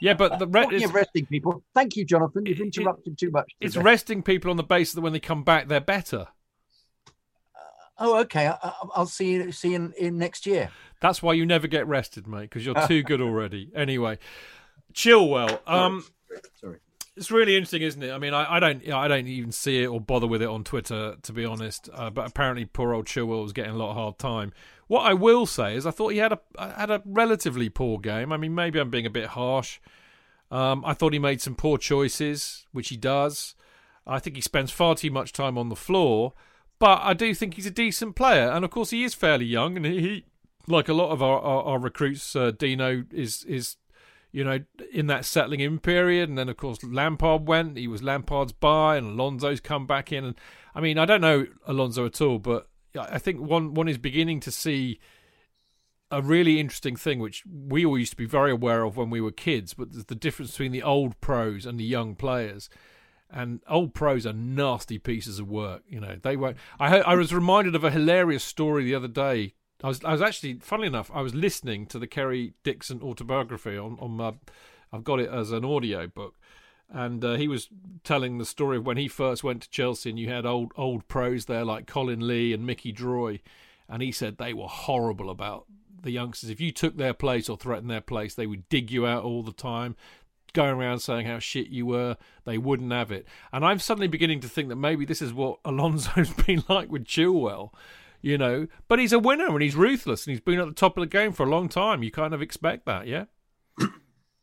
[0.00, 1.62] Yeah, but the re- it's, of resting people.
[1.74, 2.44] Thank you, Jonathan.
[2.44, 3.50] You've interrupted too much.
[3.60, 3.84] it's today.
[3.84, 6.26] resting people on the basis that when they come back, they're better.
[7.98, 8.48] Oh, okay.
[8.48, 9.52] I, I- I'll see you.
[9.52, 10.70] See you in, in next year.
[11.00, 13.70] That's why you never get rested, mate, because you're too good already.
[13.74, 14.18] Anyway,
[14.92, 15.58] Chilwell.
[15.66, 16.04] Um,
[16.60, 16.78] Sorry.
[17.16, 18.12] It's really interesting, isn't it?
[18.12, 20.64] I mean, I, I don't, I don't even see it or bother with it on
[20.64, 21.88] Twitter, to be honest.
[21.92, 24.52] Uh, but apparently, poor old Chilwell was getting a lot of hard time.
[24.88, 28.32] What I will say is, I thought he had a had a relatively poor game.
[28.32, 29.78] I mean, maybe I'm being a bit harsh.
[30.50, 33.54] Um, I thought he made some poor choices, which he does.
[34.06, 36.34] I think he spends far too much time on the floor,
[36.78, 39.76] but I do think he's a decent player, and of course, he is fairly young,
[39.76, 40.26] and he,
[40.66, 43.76] like a lot of our our, our recruits, uh, Dino is is
[44.34, 44.58] you know,
[44.92, 46.28] in that settling in period.
[46.28, 47.78] And then, of course, Lampard went.
[47.78, 50.24] He was Lampard's buy, and Alonso's come back in.
[50.24, 50.34] And
[50.74, 54.40] I mean, I don't know Alonso at all, but I think one one is beginning
[54.40, 54.98] to see
[56.10, 59.20] a really interesting thing, which we all used to be very aware of when we
[59.20, 59.72] were kids.
[59.72, 62.68] But there's the difference between the old pros and the young players.
[63.30, 65.82] And old pros are nasty pieces of work.
[65.86, 66.56] You know, they won't.
[66.80, 70.22] I I was reminded of a hilarious story the other day I was I was
[70.22, 74.34] actually, funnily enough, I was listening to the Kerry Dixon autobiography on on my,
[74.92, 76.36] I've got it as an audio book,
[76.88, 77.68] and uh, he was
[78.04, 81.08] telling the story of when he first went to Chelsea, and you had old old
[81.08, 83.40] pros there like Colin Lee and Mickey Droy,
[83.88, 85.66] and he said they were horrible about
[86.02, 86.50] the youngsters.
[86.50, 89.42] If you took their place or threatened their place, they would dig you out all
[89.42, 89.96] the time.
[90.52, 92.16] going around saying how shit you were.
[92.44, 93.26] They wouldn't have it.
[93.52, 97.04] And I'm suddenly beginning to think that maybe this is what Alonso's been like with
[97.04, 97.72] Chilwell.
[98.24, 100.96] You know, but he's a winner and he's ruthless and he's been at the top
[100.96, 102.02] of the game for a long time.
[102.02, 103.24] You kind of expect that, yeah.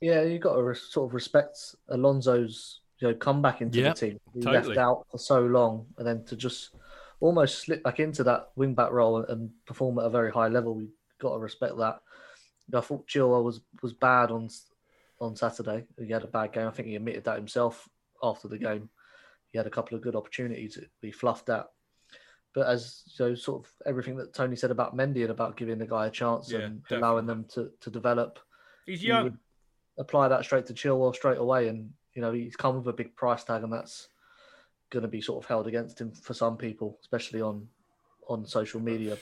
[0.01, 1.57] Yeah, you got to re- sort of respect
[1.89, 4.19] Alonso's you know comeback into Yeah, the team.
[4.33, 4.69] He totally.
[4.69, 6.71] left out for so long, and then to just
[7.19, 10.73] almost slip back into that wing back role and, perform at a very high level,
[10.73, 10.87] we
[11.19, 11.99] got to respect that.
[12.75, 14.49] I thought Chilwell was was bad on
[15.19, 15.85] on Saturday.
[15.99, 16.67] He had a bad game.
[16.67, 17.87] I think he admitted that himself
[18.23, 18.89] after the game.
[19.51, 21.67] He had a couple of good opportunities he fluffed at.
[22.53, 25.77] But as you know, sort of everything that Tony said about Mendy and about giving
[25.77, 28.39] the guy a chance Yeah, and allowing them to, to develop,
[28.85, 29.37] He's you would
[29.97, 31.69] apply that straight to Chilwell straight away.
[31.69, 34.09] And, you know, he's come with a big price tag, and that's
[34.89, 37.67] going to be sort of held against him for some people, especially on
[38.27, 39.17] on social media.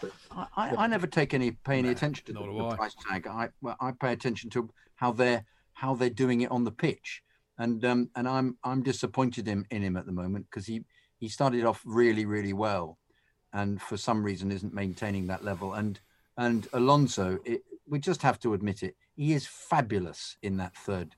[0.00, 3.26] But I, I, I never take any pay any attention to the, the price tag.
[3.26, 7.22] I well, I pay attention to how they're how they're doing it on the pitch,
[7.58, 10.84] and um and I'm I'm disappointed in, in him at the moment because he
[11.20, 12.98] he started off really really well,
[13.52, 15.74] and for some reason isn't maintaining that level.
[15.74, 16.00] And
[16.36, 21.14] and Alonso, it, we just have to admit it, he is fabulous in that third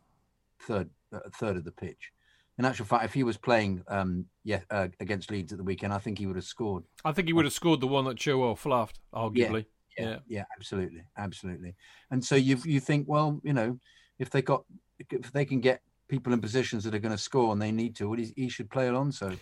[0.61, 2.12] third uh, third of the pitch.
[2.59, 5.93] In actual fact, if he was playing um yeah uh, against Leeds at the weekend,
[5.93, 6.85] I think he would have scored.
[7.05, 9.65] I think he would have scored the one that Chilwell fluffed, arguably.
[9.97, 10.19] yeah, Yeah.
[10.27, 11.74] yeah, absolutely, absolutely.
[12.11, 13.79] And so you you think, well, you know,
[14.19, 14.65] if they got
[14.99, 17.97] if they can get people in positions that are going to score and they need
[17.97, 19.33] to, well, he, he should play Alonso.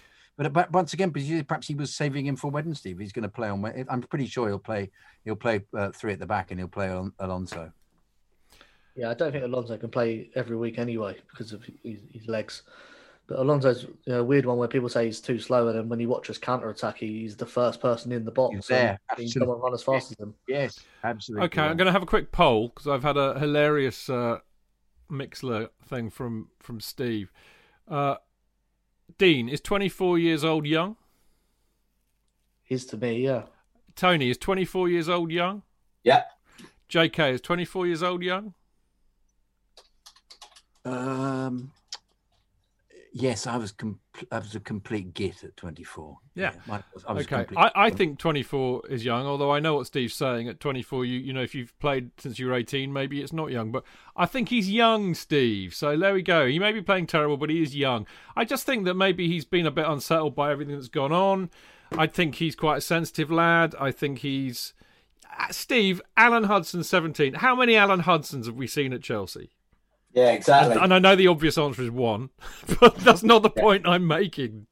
[0.41, 2.93] But, but once again, perhaps perhaps he was saving him for Wednesday.
[2.93, 4.91] If he's going to play on, Wed- I'm pretty sure he'll play.
[5.23, 7.71] He'll play uh, three at the back and he'll play Alon- Alonso.
[8.97, 12.63] yeah, I don't think Alonso can play every week anyway because of his, his legs.
[13.27, 15.91] But Alonso's you know, a weird one where people say he's too slow, and then
[15.91, 18.57] when you watch his counter attack, he's the first person in the box.
[18.57, 19.47] He's there, and he absolutely.
[19.47, 20.35] doesn't run as fast as him.
[20.49, 21.45] Yes, absolutely.
[21.49, 24.39] Okay, I'm going to have a quick poll because I've had a hilarious uh,
[25.11, 27.31] Mixlr thing from from Steve.
[27.87, 28.17] Uh,
[29.19, 30.97] Dean is 24 years old young.
[32.63, 33.45] He's to me, yeah.
[33.97, 35.63] Tony is 24 years old young.
[36.05, 36.23] Yeah.
[36.89, 38.55] JK is 24 years old young.
[40.85, 41.73] Um,
[43.13, 44.01] yes, I was com-
[44.31, 46.19] I was a complete git at 24.
[46.35, 46.53] Yeah.
[46.71, 49.27] I was, I was Okay, complete- I, I think 24 is young.
[49.27, 50.49] Although I know what Steve's saying.
[50.49, 53.51] At 24, you you know if you've played since you were 18, maybe it's not
[53.51, 53.71] young.
[53.73, 53.85] But
[54.17, 55.75] I think he's young, Steve.
[55.75, 56.47] So there we go.
[56.47, 58.07] He may be playing terrible, but he is young.
[58.37, 61.51] I just think that maybe he's been a bit unsettled by everything that's gone on.
[61.97, 63.75] I think he's quite a sensitive lad.
[63.81, 64.75] I think he's
[65.39, 67.35] Uh, Steve Alan Hudson, 17.
[67.35, 69.51] How many Alan Hudsons have we seen at Chelsea?
[70.13, 70.77] Yeah, exactly.
[70.77, 72.31] And I know the obvious answer is one,
[72.81, 74.67] but that's not the point I'm making.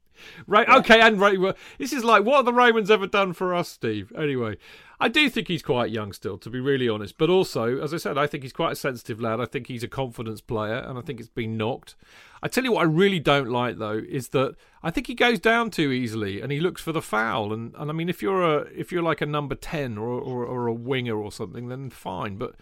[0.47, 0.69] Right?
[0.69, 1.36] Okay, and Ray.
[1.36, 4.12] well, This is like, what have the Romans ever done for us, Steve?
[4.16, 4.56] Anyway,
[5.01, 7.19] I do think he's quite young still, to be really honest.
[7.19, 9.40] But also, as I said, I think he's quite a sensitive lad.
[9.40, 11.94] I think he's a confidence player, and I think it's been knocked.
[12.43, 15.39] I tell you what, I really don't like though is that I think he goes
[15.39, 17.52] down too easily, and he looks for the foul.
[17.52, 20.44] And, and I mean, if you're a if you're like a number ten or or,
[20.44, 22.36] or a winger or something, then fine.
[22.36, 22.55] But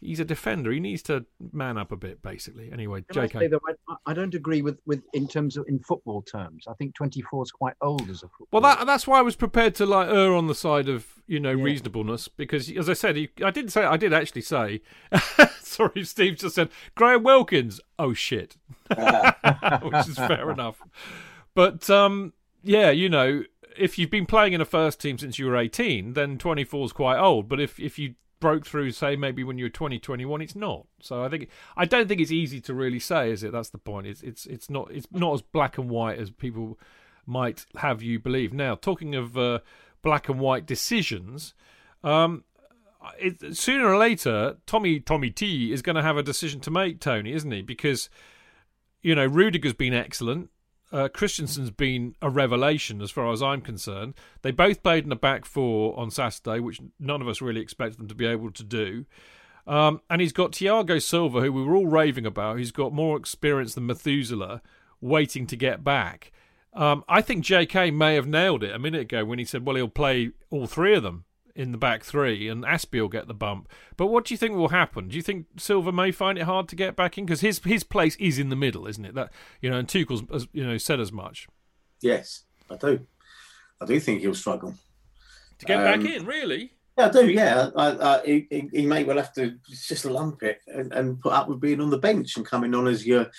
[0.00, 0.70] he's a defender.
[0.70, 2.70] He needs to man up a bit, basically.
[2.72, 3.58] Anyway, Can I JK.
[3.88, 6.64] I, I don't agree with, with in terms of in football terms.
[6.68, 8.48] I think 24 is quite old as a football.
[8.52, 11.40] Well, that that's why I was prepared to like err on the side of you
[11.40, 14.82] know reasonableness because, as I said, he, I did say I did actually say.
[15.60, 17.80] sorry, Steve just said Graham Wilkins.
[17.98, 18.56] Oh shit,
[18.88, 20.80] which is fair enough.
[21.54, 23.44] But um, yeah, you know,
[23.76, 26.84] if you've been playing in a first team since you were eighteen, then twenty four
[26.84, 27.48] is quite old.
[27.48, 28.14] But if if you
[28.44, 30.84] broke through, say maybe when you were 20, 21, it's not.
[31.00, 31.48] So I think
[31.78, 33.52] I don't think it's easy to really say, is it?
[33.52, 34.06] That's the point.
[34.06, 36.78] It's it's it's not it's not as black and white as people
[37.24, 38.52] might have you believe.
[38.52, 39.60] Now, talking of uh,
[40.02, 41.54] black and white decisions,
[42.02, 42.44] um,
[43.18, 47.00] it, sooner or later, Tommy Tommy T is going to have a decision to make,
[47.00, 47.62] Tony, isn't he?
[47.62, 48.10] Because
[49.00, 50.50] you know Rudiger's been excellent.
[50.94, 54.14] Uh, Christensen's been a revelation as far as I'm concerned.
[54.42, 57.98] They both played in the back four on Saturday, which none of us really expected
[57.98, 59.04] them to be able to do.
[59.66, 62.58] Um, and he's got Thiago Silva, who we were all raving about.
[62.58, 64.62] He's got more experience than Methuselah,
[65.00, 66.30] waiting to get back.
[66.72, 67.90] Um, I think J.K.
[67.90, 70.94] may have nailed it a minute ago when he said, "Well, he'll play all three
[70.94, 71.24] of them
[71.56, 74.54] in the back three, and Aspie will get the bump." But what do you think
[74.54, 75.08] will happen?
[75.08, 77.84] Do you think Silva may find it hard to get back in because his his
[77.84, 79.14] place is in the middle, isn't it?
[79.14, 81.46] That you know, and Tuchel's as you know said as much
[82.02, 83.06] Yes, I do.
[83.80, 84.74] I do think he'll struggle.
[85.58, 86.26] to get Um, back in.
[86.26, 86.72] Really?
[86.98, 87.28] Yeah, I do.
[87.30, 91.18] Yeah, I, I, he, he- he may well have to just lump it and, and
[91.20, 93.30] put up with being on the bench and coming on as your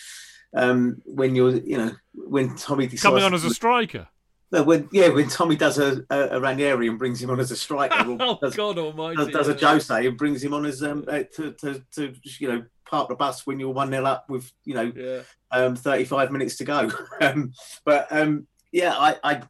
[0.53, 4.07] um, when you're you know when Tommy decides Coming on as a striker.
[4.51, 7.55] When yeah when Tommy does a, a, a Ranieri and brings him on as a
[7.57, 9.17] striker, or Oh does, God Almighty!
[9.17, 12.47] does, does a Jose and brings him on as um uh, to, to to you
[12.47, 15.21] know park the bus when you're one 0 up with you know Yeah.
[15.51, 16.89] um, 35 minutes to go.
[17.21, 17.51] um,
[17.83, 19.41] but um, yeah, I, I,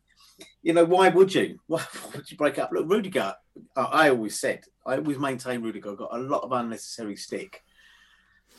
[0.64, 1.60] you know, why would you?
[1.68, 2.72] Why would you break up?
[2.72, 3.36] Look, Rudiger,
[3.76, 7.62] I, I always said, I always maintain Rudiger got a lot of unnecessary stick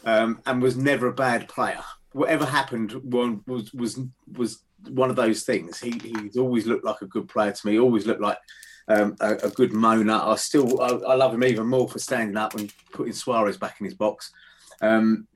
[0.04, 1.80] um, and was never a bad player.
[2.12, 3.98] Whatever happened one, was was
[4.32, 5.78] was one of those things.
[5.80, 7.78] He he's always looked like a good player to me.
[7.78, 8.38] Always looked like
[8.88, 10.20] um, a, a good moaner.
[10.20, 13.76] I still I, I love him even more for standing up and putting Suarez back
[13.80, 14.32] in his box.
[14.80, 15.26] Um,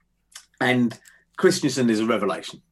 [0.61, 0.99] and
[1.37, 2.63] Christensen is a revelation.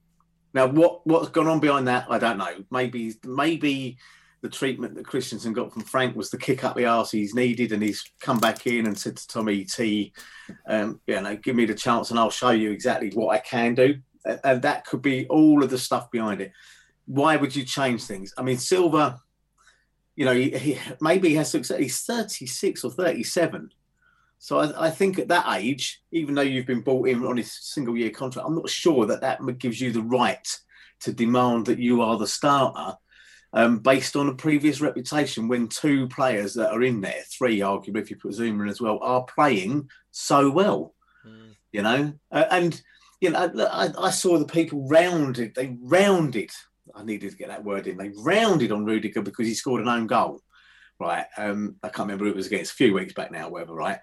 [0.54, 2.64] Now, what what's gone on behind that, I don't know.
[2.70, 3.98] Maybe maybe
[4.40, 7.72] the treatment that Christensen got from Frank was the kick up the arse he's needed,
[7.72, 10.12] and he's come back in and said to Tommy T,
[10.66, 13.74] um, you know, give me the chance and I'll show you exactly what I can
[13.74, 13.96] do.
[14.24, 16.52] And- that could be all of the stuff behind it.
[17.06, 18.34] Why would you change things?
[18.36, 19.20] I mean, Silva,
[20.16, 21.78] you know, he, he maybe he has success.
[21.78, 23.70] He's 36 or 37.
[24.38, 27.52] So I, I think at that age, even though you've been bought in on his
[27.52, 30.46] single year contract, I'm not sure that that gives you the right
[31.00, 32.96] to demand that you are the starter
[33.52, 37.98] um, based on a previous reputation when two players that are in there, three arguably
[37.98, 40.94] if you put Zouma in as well, are playing so well.
[41.72, 42.80] You know, uh, and
[43.20, 45.54] you know, I, I saw the people rounded.
[45.54, 46.50] They rounded.
[46.94, 47.96] I needed to get that word in.
[47.96, 50.40] They rounded on Rudiger because he scored an own goal.
[51.00, 51.26] Right.
[51.36, 53.74] Um, I can't remember it was against a few weeks back now, whatever.
[53.74, 53.98] Right.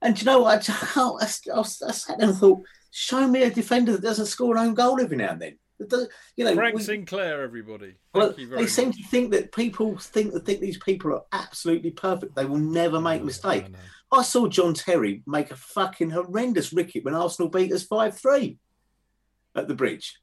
[0.00, 0.68] And you know what?
[0.68, 4.56] I, I, I, I sat there and thought, show me a defender that doesn't score
[4.56, 5.58] an own goal every now and then.
[5.78, 7.94] You know, Frank we- Sinclair, everybody.
[8.12, 11.90] Thank well, they seem to think that people think that think these people are absolutely
[11.92, 12.34] perfect.
[12.34, 13.66] They will never make a mistake.
[14.10, 18.58] I saw John Terry make a fucking horrendous wicket when Arsenal beat us five three
[19.54, 20.18] at the bridge.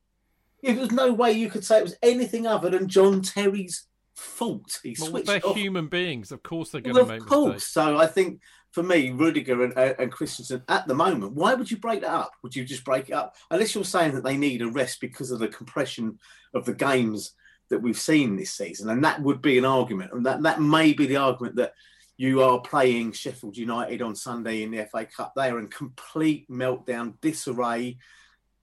[0.64, 4.80] There was no way you could say it was anything other than John Terry's fault.
[4.82, 5.56] He Well, switched they're off.
[5.56, 6.32] human beings.
[6.32, 7.54] Of course, they're going Well, to of make course.
[7.54, 7.72] mistakes.
[7.74, 8.42] So I think
[8.76, 12.12] for me, Rudiger and, uh, and Christensen at the moment, why would you break that
[12.12, 12.34] up?
[12.44, 13.34] Would you just break it up?
[13.50, 16.20] Unless you're saying that they need a rest because of the compression
[16.54, 17.32] of the games
[17.70, 18.90] that we've seen this season.
[18.90, 20.12] And that would be an argument.
[20.12, 21.74] And that, that may be the argument that
[22.18, 25.32] you are playing Sheffield United on Sunday in the FA Cup.
[25.38, 27.98] They are in complete meltdown, disarray.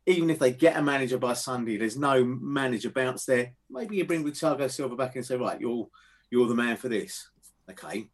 [0.05, 3.55] Even if they get a manager by Sunday, there's no manager bounce there.
[3.71, 5.89] Maybe you bring Thiago Silva back and say, right, you're
[6.31, 7.31] you're the man for this.
[7.71, 8.11] Okay.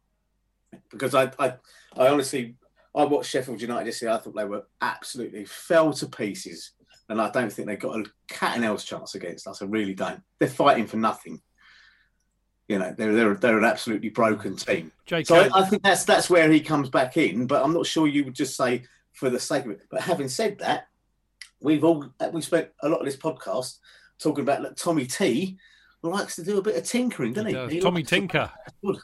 [0.91, 1.53] Because I I,
[1.95, 2.55] I honestly
[2.95, 4.13] I watched Sheffield United yesterday.
[4.13, 6.71] I thought they were absolutely fell to pieces.
[7.07, 9.61] And I don't think they got a cat and else chance against us.
[9.61, 10.21] I really don't.
[10.37, 11.41] They're fighting for nothing.
[12.67, 14.91] You know, they're they're, they're an absolutely broken team.
[15.23, 17.47] So I, I think that's that's where he comes back in.
[17.47, 18.83] But I'm not sure you would just say
[19.13, 19.81] for the sake of it.
[19.89, 20.87] But having said that,
[21.59, 23.79] we've all we spent a lot of this podcast
[24.19, 25.57] talking about look, Tommy T
[26.01, 27.53] likes to do a bit of tinkering, doesn't he?
[27.53, 27.71] does.
[27.71, 28.51] He Tommy likes to- Tinker.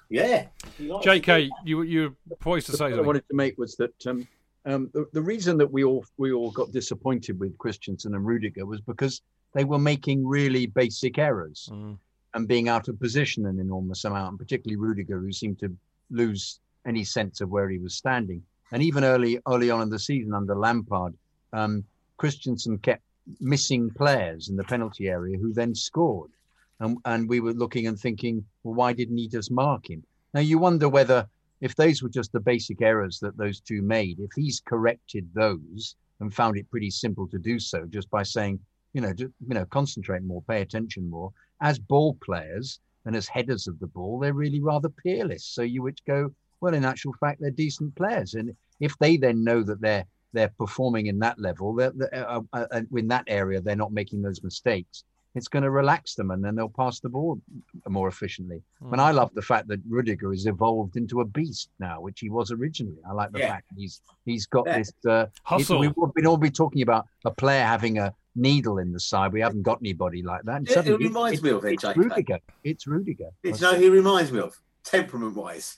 [0.10, 0.48] Yeah.
[0.78, 3.58] he likes to do JK, you you poised to say point I wanted to make
[3.58, 4.28] was that um,
[4.66, 8.66] um, the, the reason that we all we all got disappointed with Christensen and Rudiger
[8.66, 9.22] was because
[9.54, 11.98] they were making really basic errors Mm.
[12.34, 15.76] and being out of position an enormous amount, and particularly Rudiger, who seemed to
[16.12, 18.42] lose any sense of where he was standing.
[18.72, 21.14] And even early early on in the season under Lampard,
[21.54, 21.84] um,
[22.18, 23.02] Christensen kept
[23.42, 26.32] missing players in the penalty area who then scored.
[26.80, 30.04] And, and we were looking and thinking, well, why didn't he just mark him?
[30.34, 31.28] Now you wonder whether
[31.62, 35.96] if those were just the basic errors that those two made, if he's corrected those
[36.20, 38.60] and found it pretty simple to do so just by saying,
[38.94, 41.32] you know, just, you know, concentrate more, pay attention more.
[41.62, 45.46] As ball players and as headers of the ball, they're really rather peerless.
[45.46, 46.32] So you would go,
[46.62, 50.52] well, in actual fact, they're decent players, and if they then know that they're they're
[50.58, 54.22] performing in that level, they're, they're, uh, uh, uh, in that area, they're not making
[54.22, 55.06] those mistakes.
[55.36, 57.40] It's going to relax them, and then they'll pass the ball
[57.88, 58.62] more efficiently.
[58.92, 62.30] And I love the fact that Rudiger has evolved into a beast now, which he
[62.30, 62.98] was originally.
[63.08, 63.50] I like the Yeah.
[63.50, 64.78] fact he's he's got Yeah.
[64.80, 64.94] this.
[65.08, 65.80] Uh, Hustle.
[65.80, 69.32] We've all been all be talking about a player having a needle in the side.
[69.34, 70.58] We haven't got anybody like that.
[70.58, 71.96] And Yeah, it suddenly reminds me of it, it's JK.
[71.96, 72.40] Rudiger.
[72.64, 73.30] It's Rudiger.
[73.44, 74.56] It's no, he reminds me of?
[74.84, 75.78] Temperament wise.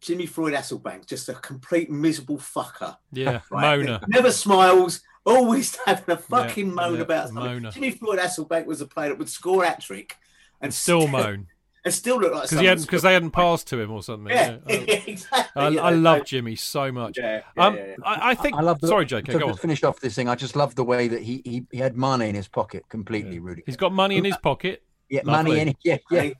[0.00, 2.96] Jimmy Floyd Hasselbaink, just a complete miserable fucker.
[3.12, 3.78] Yeah, Right?
[3.78, 4.00] Mona.
[4.08, 7.44] Never smiles, always having a fucking moan yeah, about something.
[7.44, 7.72] moaner.
[7.72, 10.16] Jimmy Floyd Hasselbaink was a player that would score hat trick
[10.60, 11.48] and Still moan
[11.84, 14.02] and still look like because he someone hadn't because they hadn't passed to him or
[14.02, 14.34] something.
[14.34, 14.76] Yeah, Yeah.
[15.06, 15.62] exactly.
[15.62, 17.18] I, you I know, love Jimmy so much.
[17.18, 17.94] Yeah, yeah, um, yeah, yeah.
[18.04, 18.56] I, I think.
[18.56, 19.50] I love the, sorry, JK, to go on.
[19.50, 20.28] just finish off this thing.
[20.28, 23.38] I just love the way that he he, he had money in his pocket completely,
[23.38, 23.62] Rudiger.
[23.66, 24.82] He's got money in his pocket.
[25.08, 25.50] yeah, lovely.
[25.50, 25.76] money in it.
[25.82, 26.30] Yeah, yeah.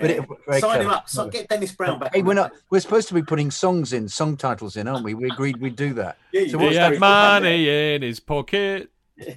[0.00, 1.08] But it- very Sign him up.
[1.08, 2.14] So get Dennis Brown back.
[2.14, 2.52] Hey, we're not.
[2.70, 5.14] We're supposed to be putting songs in, song titles in, aren't we?
[5.14, 6.18] We agreed we'd do that.
[6.32, 6.92] Yeah, you So what's He that?
[6.92, 8.90] had money in his pocket.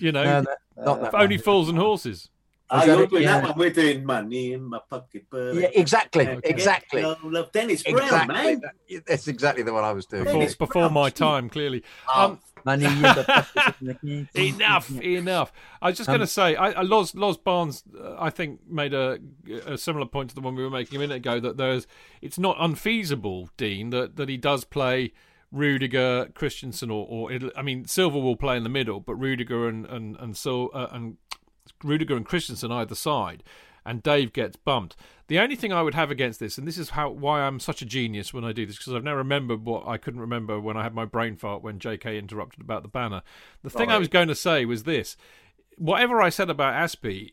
[0.00, 1.42] You know, No, that- not that only one.
[1.42, 2.28] fools and horses.
[2.70, 3.40] Oh, that you're doing Yeah.
[3.40, 3.58] that one.
[3.58, 5.24] We're doing money in my pocket.
[5.28, 7.02] But Yeah, exactly, Yeah, exactly.
[7.02, 7.50] love.
[7.50, 8.34] Dennis Brown, Exactly.
[8.34, 8.60] man.
[9.06, 10.22] That's exactly the one I was doing.
[10.24, 11.82] Before, before my time, clearly.
[12.14, 13.24] Oh, Um, Money in the
[13.54, 15.52] pocket of the- enough, enough.
[15.80, 18.94] I was just going to say, I, I, Loz, Loz Barnes, uh, I think, made
[18.94, 19.18] a,
[19.66, 21.86] a similar point to the one we were making a minute ago that there's,
[22.20, 25.12] it's not unfeasible, Dean, that, that he does play
[25.50, 29.66] Rudiger, Christensen, or, or it, I mean, Silva will play in the middle, but Rudiger
[29.66, 31.16] and and and so uh, and
[31.82, 33.42] Rudiger and Christensen either side,
[33.86, 34.94] and Dave gets bumped.
[35.28, 37.82] The only thing I would have against this, and this is how why I'm such
[37.82, 40.76] a genius when I do this, because I've now remembered what I couldn't remember when
[40.76, 42.18] I had my brain fart when J.K.
[42.18, 43.22] interrupted about the banner.
[43.62, 45.16] The thing I was going to say was this:
[45.76, 47.32] whatever I said about Aspie,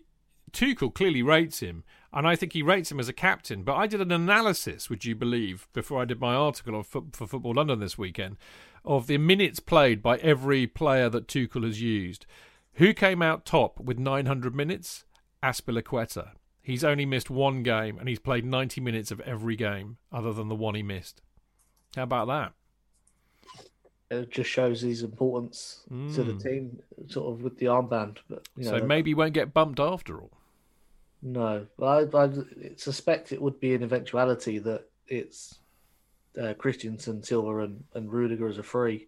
[0.51, 3.63] Tuchel clearly rates him, and I think he rates him as a captain.
[3.63, 7.07] But I did an analysis, would you believe, before I did my article on Fo-
[7.13, 8.35] for Football London this weekend,
[8.83, 12.25] of the minutes played by every player that Tuchel has used.
[12.73, 15.05] Who came out top with 900 minutes?
[15.41, 16.31] Azpilicueta.
[16.65, 20.47] He's only missed one game, and he's played 90 minutes of every game, other than
[20.49, 21.21] the one he missed.
[21.95, 22.53] How about that?
[24.09, 26.43] It just shows his importance to the Mm.
[26.43, 28.17] team, sort of with the armband.
[28.27, 30.31] But you know, so maybe he won't get bumped after all.
[31.21, 32.29] No, I, I
[32.77, 35.59] suspect it would be an eventuality that it's
[36.39, 39.07] uh, Christensen, Silva, and, and Rudiger as a free.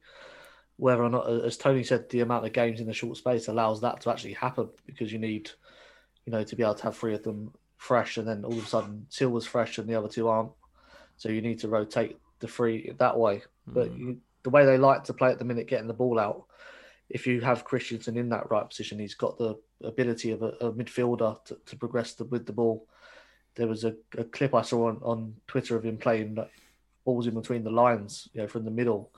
[0.77, 3.81] Whether or not, as Tony said, the amount of games in the short space allows
[3.81, 5.49] that to actually happen because you need,
[6.27, 8.65] you know, to be able to have three of them fresh, and then all of
[8.65, 10.51] a sudden Silva's fresh and the other two aren't.
[11.15, 13.43] So you need to rotate the three that way.
[13.65, 13.97] But hmm.
[13.97, 16.43] you, the way they like to play at the minute, getting the ball out,
[17.09, 20.73] if you have Christensen in that right position, he's got the ability of a, a
[20.73, 22.85] midfielder to, to progress the, with the ball.
[23.55, 26.51] There was a, a clip I saw on, on Twitter of him playing like,
[27.05, 29.11] balls in between the lines, you know, from the middle,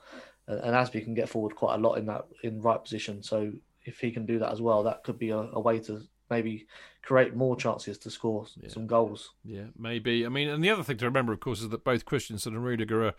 [0.46, 3.20] and, and Aspie can get forward quite a lot in that in right position.
[3.20, 3.52] So
[3.84, 6.66] if he can do that as well, that could be a, a way to maybe
[7.02, 9.30] create more chances to score some goals.
[9.44, 10.24] Yeah, maybe.
[10.24, 12.64] I mean, and the other thing to remember, of course, is that both Christensen and
[12.64, 13.14] Rudiger are,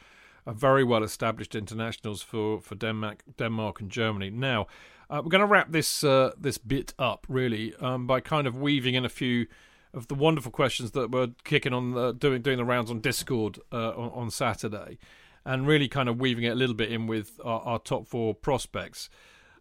[0.46, 4.30] are very well established internationals for, for Denmark, Denmark and Germany.
[4.30, 4.68] Now,
[5.10, 8.56] uh, we're going to wrap this uh, this bit up really um, by kind of
[8.56, 9.48] weaving in a few
[9.94, 13.60] of the wonderful questions that were kicking on the, doing doing the rounds on Discord
[13.74, 14.98] uh, on, on Saturday,
[15.44, 18.34] and really kind of weaving it a little bit in with our, our top four
[18.34, 19.10] prospects.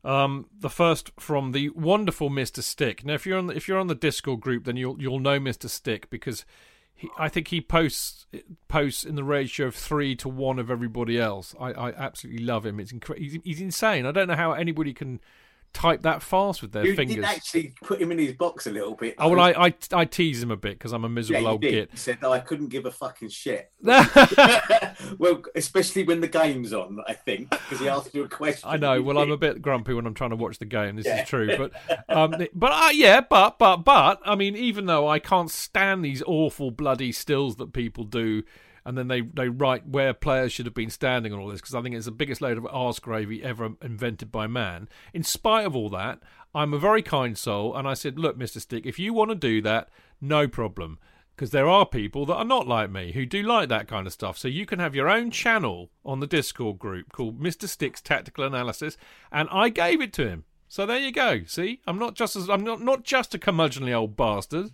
[0.02, 3.04] Um, the first from the wonderful Mister Stick.
[3.04, 5.38] Now, if you're on the, if you're on the Discord group, then you'll you'll know
[5.38, 6.46] Mister Stick because
[6.94, 8.26] he, I think he posts
[8.66, 11.54] posts in the ratio of three to one of everybody else.
[11.60, 12.80] I, I absolutely love him.
[12.80, 14.06] It's incre- he's, he's insane.
[14.06, 15.20] I don't know how anybody can
[15.72, 17.16] type that fast with their You fingers.
[17.16, 19.14] did actually put him in his box a little bit.
[19.18, 21.60] Oh well, I, I I tease him a bit because I'm a miserable you old
[21.62, 21.70] did.
[21.70, 21.90] git.
[21.92, 23.70] He said "Oh, I couldn't give a fucking shit.
[23.82, 28.68] well, especially when the game's on, I think, because he asked you a question.
[28.68, 28.94] I know.
[28.94, 30.96] You Well, I'm a bit grumpy when I'm trying to watch the game.
[30.96, 31.22] This Yeah.
[31.22, 31.72] is true, but
[32.08, 36.22] um, but uh, yeah, but but but I mean, even though I can't stand these
[36.26, 38.42] awful bloody stills that people do,
[38.84, 41.74] and then they they write where players should have been standing and all this, because
[41.74, 44.88] I think it's the biggest load of arse gravy ever invented by man.
[45.14, 46.20] In spite of all that,
[46.54, 49.34] I'm a very kind soul, and I said, look, Mister Stick, if you want to
[49.34, 49.88] do that,
[50.20, 50.98] no problem.
[51.36, 54.12] Because there are people that are not like me who do like that kind of
[54.12, 54.36] stuff.
[54.36, 57.66] So you can have your own channel on the Discord group called Mr.
[57.66, 58.98] Stick's Tactical Analysis,
[59.32, 60.44] and I gave it to him.
[60.70, 61.42] So there you go.
[61.48, 64.70] See, I'm not just as I'm not not just a curmudgeonly old bastard.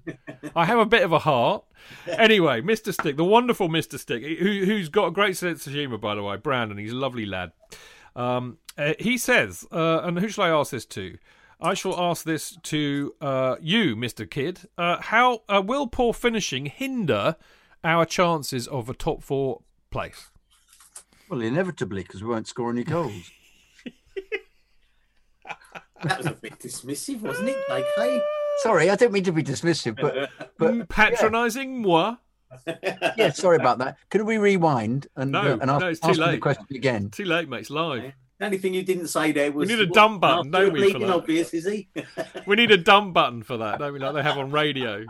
[0.55, 1.65] I have a bit of a heart.
[2.09, 2.93] Anyway, Mr.
[2.93, 3.97] Stick, the wonderful Mr.
[3.97, 6.79] Stick, who, who's got a great sense of humour, by the way, Brandon.
[6.79, 7.53] He's a lovely lad.
[8.17, 11.17] Um, uh, he says, uh, and who shall I ask this to?
[11.61, 14.29] I shall ask this to uh, you, Mr.
[14.29, 14.63] Kidd.
[14.77, 17.37] Uh, how uh, will poor finishing hinder
[17.85, 20.31] our chances of a top four place?
[21.29, 23.31] Well, inevitably, because we won't score any goals.
[26.03, 28.21] That was a bit dismissive, wasn't it, Like, hey.
[28.63, 32.17] Sorry, I don't mean to be dismissive, but but Patronising moi?
[33.17, 33.99] yeah, sorry about that.
[34.09, 36.67] Can we rewind and No, uh, and ask, no, it's too ask me the question
[36.71, 37.11] again?
[37.11, 37.61] Too late, mate.
[37.61, 38.13] It's live.
[38.39, 40.67] The only thing you didn't say there was We need a what- dumb button, Arthur
[40.71, 41.11] don't we, for that?
[41.11, 41.89] obvious, is he?
[42.47, 43.99] We need a dumb button for that, don't we?
[43.99, 44.99] Like they have on radio.
[45.01, 45.05] Do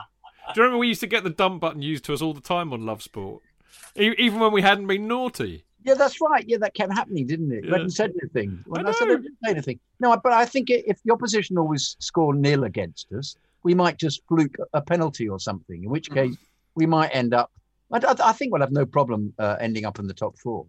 [0.57, 2.73] you remember we used to get the dumb button used to us all the time
[2.73, 3.43] on Love Sport,
[3.97, 5.65] E- even when we hadn't been naughty?
[5.87, 6.45] Yeah, that's right.
[6.49, 7.65] Yeah, that kept happening, didn't it?
[7.65, 7.71] Yeah.
[7.73, 8.63] Hadn't said anything.
[8.67, 9.05] Well, I I, said.
[9.09, 9.81] I didn't say anything.
[10.01, 14.21] No, but I think if the opposition always score nil against us, we might just
[14.29, 15.85] fluke a penalty or something.
[15.85, 16.31] In which Mm-hmm.
[16.33, 16.37] case,
[16.75, 17.53] we might end up.
[17.93, 20.67] I, I- I think we'll have no problem uh, ending up in the top four.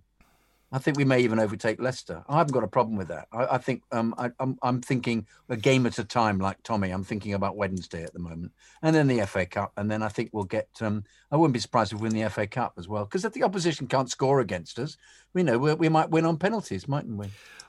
[0.71, 2.23] I think we may even overtake Leicester.
[2.27, 3.27] I haven't got a problem with that.
[3.31, 6.89] I, I think um, I, I'm, I'm thinking a game at a time, like Tommy.
[6.89, 10.09] I'm thinking about Wednesday at the moment, and then the FA Cup, and then I
[10.09, 10.67] think we'll get.
[10.81, 13.33] Um, I wouldn't be surprised if we win the FA Cup as well, because if
[13.33, 14.97] the opposition can't score against us,
[15.33, 17.27] we know we, might win on penalties, mightn't we?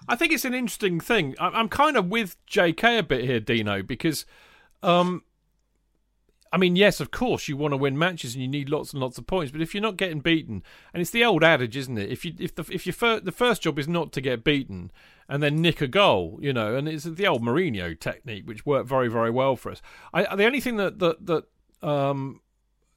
[0.08, 1.36] I think it's an interesting thing.
[1.38, 4.26] I- I'm kind of with JK a bit here, Dino, because
[4.82, 5.22] um,
[6.52, 9.00] I mean, yes, of course, you want to win matches and you need lots and
[9.00, 9.52] lots of points.
[9.52, 10.62] But if you're not getting beaten,
[10.92, 12.10] and it's the old adage, isn't it?
[12.10, 14.90] If you if the if your fir- the first job is not to get beaten
[15.28, 18.88] and then nick a goal, you know, and it's the old Mourinho technique, which worked
[18.88, 19.82] very very well for us.
[20.12, 21.44] I, the only thing that that that
[21.86, 22.40] um,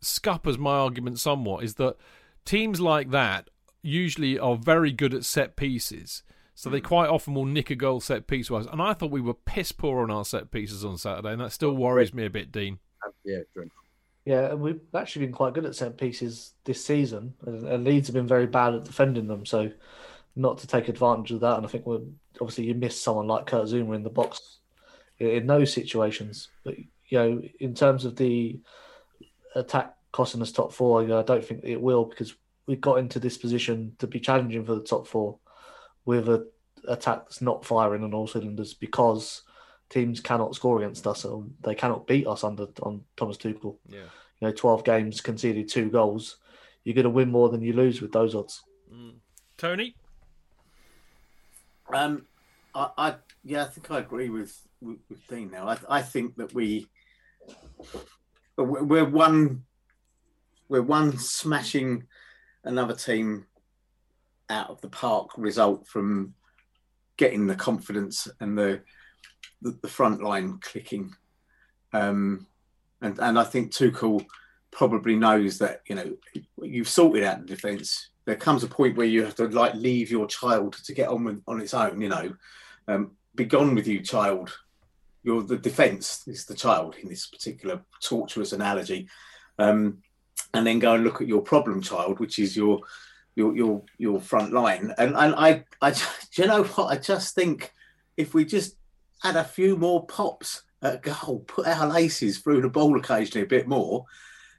[0.01, 1.97] scuppers my argument somewhat is that
[2.45, 3.49] teams like that
[3.81, 6.23] usually are very good at set pieces.
[6.53, 8.67] So they quite often will nick a goal set piece wise.
[8.67, 11.53] And I thought we were piss poor on our set pieces on Saturday, and that
[11.53, 12.77] still worries me a bit, Dean.
[13.23, 13.81] Yeah, dreadful.
[14.25, 18.13] Yeah, and we've actually been quite good at set pieces this season, and Leeds have
[18.13, 19.45] been very bad at defending them.
[19.45, 19.71] So,
[20.35, 22.01] not to take advantage of that, and I think we're
[22.39, 24.59] obviously you miss someone like Kurt Zouma in the box
[25.19, 26.49] in those situations.
[26.63, 28.59] But you know, in terms of the
[29.55, 32.35] attack costing us top four, you know, I don't think it will because
[32.67, 35.39] we got into this position to be challenging for the top four
[36.05, 36.47] with a
[36.87, 39.43] attack that's not firing on all cylinders because
[39.91, 43.77] teams cannot score against us or they cannot beat us under on Thomas Tuchel.
[43.87, 43.99] Yeah.
[44.39, 46.37] You know, 12 games, conceded two goals.
[46.83, 48.63] You're going to win more than you lose with those odds.
[48.91, 49.15] Mm.
[49.57, 49.95] Tony?
[51.93, 52.25] Um,
[52.73, 55.67] I, I, yeah, I think I agree with, with, with Dean now.
[55.67, 56.87] I, I think that we,
[58.57, 59.63] we're one,
[60.69, 62.07] we're one smashing
[62.63, 63.45] another team
[64.49, 66.33] out of the park result from
[67.17, 68.81] getting the confidence and the
[69.61, 71.15] the, the front line clicking.
[71.93, 72.47] Um,
[73.01, 74.25] and and I think Tuchel
[74.71, 76.15] probably knows that you know
[76.61, 78.09] you've sorted out the defence.
[78.25, 81.23] There comes a point where you have to like leave your child to get on
[81.23, 82.01] with, on its own.
[82.01, 82.33] You know,
[82.87, 84.55] um, be gone with you, child.
[85.23, 89.07] You're the defence is the child in this particular torturous analogy,
[89.59, 89.99] um,
[90.53, 92.81] and then go and look at your problem child, which is your
[93.35, 94.93] your your your front line.
[94.97, 97.71] And and I I do you know what I just think
[98.17, 98.75] if we just
[99.21, 103.49] had a few more pops at goal, put our laces through the ball occasionally a
[103.49, 104.05] bit more,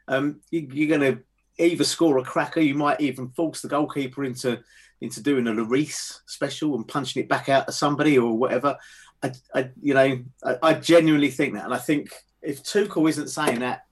[0.09, 1.23] um, you, are going to
[1.59, 4.61] either score a cracker, you might even force the goalkeeper into
[5.01, 8.77] into doing a Lloris special and punching it back out to somebody or whatever.
[9.21, 13.29] I, I you know, I, I, genuinely think that, and I think if Tuchel isn't
[13.29, 13.83] saying that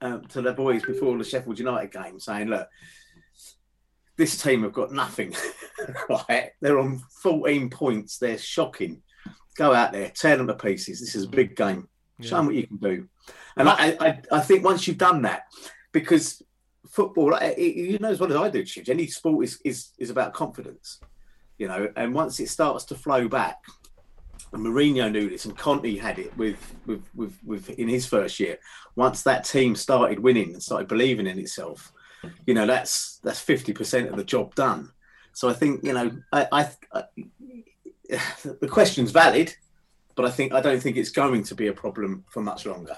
[0.00, 2.68] um, to the boys before the Sheffield United game, saying, "Look,
[4.16, 5.34] this team have got nothing,
[6.08, 6.50] right?
[6.60, 8.18] They're on 14 points.
[8.18, 9.02] They're shocking
[9.56, 11.00] go out there, tear them to pieces.
[11.00, 11.88] This is a big game.
[12.18, 12.28] Yeah.
[12.28, 13.08] Show them what you can do.
[13.56, 15.44] And I, I, I think once you've done that,
[15.92, 16.42] because
[16.88, 20.32] football, you know as well as I do, Chidge, any sport is, is, is about
[20.32, 21.00] confidence,
[21.58, 23.58] you know, and once it starts to flow back,
[24.52, 28.38] and Mourinho knew this, and Conte had it with, with, with, with in his first
[28.38, 28.58] year.
[28.96, 31.90] Once that team started winning and started believing in itself,
[32.46, 34.92] you know, that's that's fifty percent of the job done.
[35.32, 37.04] So I think you know, I, I,
[38.60, 39.54] the question's valid,
[40.14, 42.96] but I think I don't think it's going to be a problem for much longer.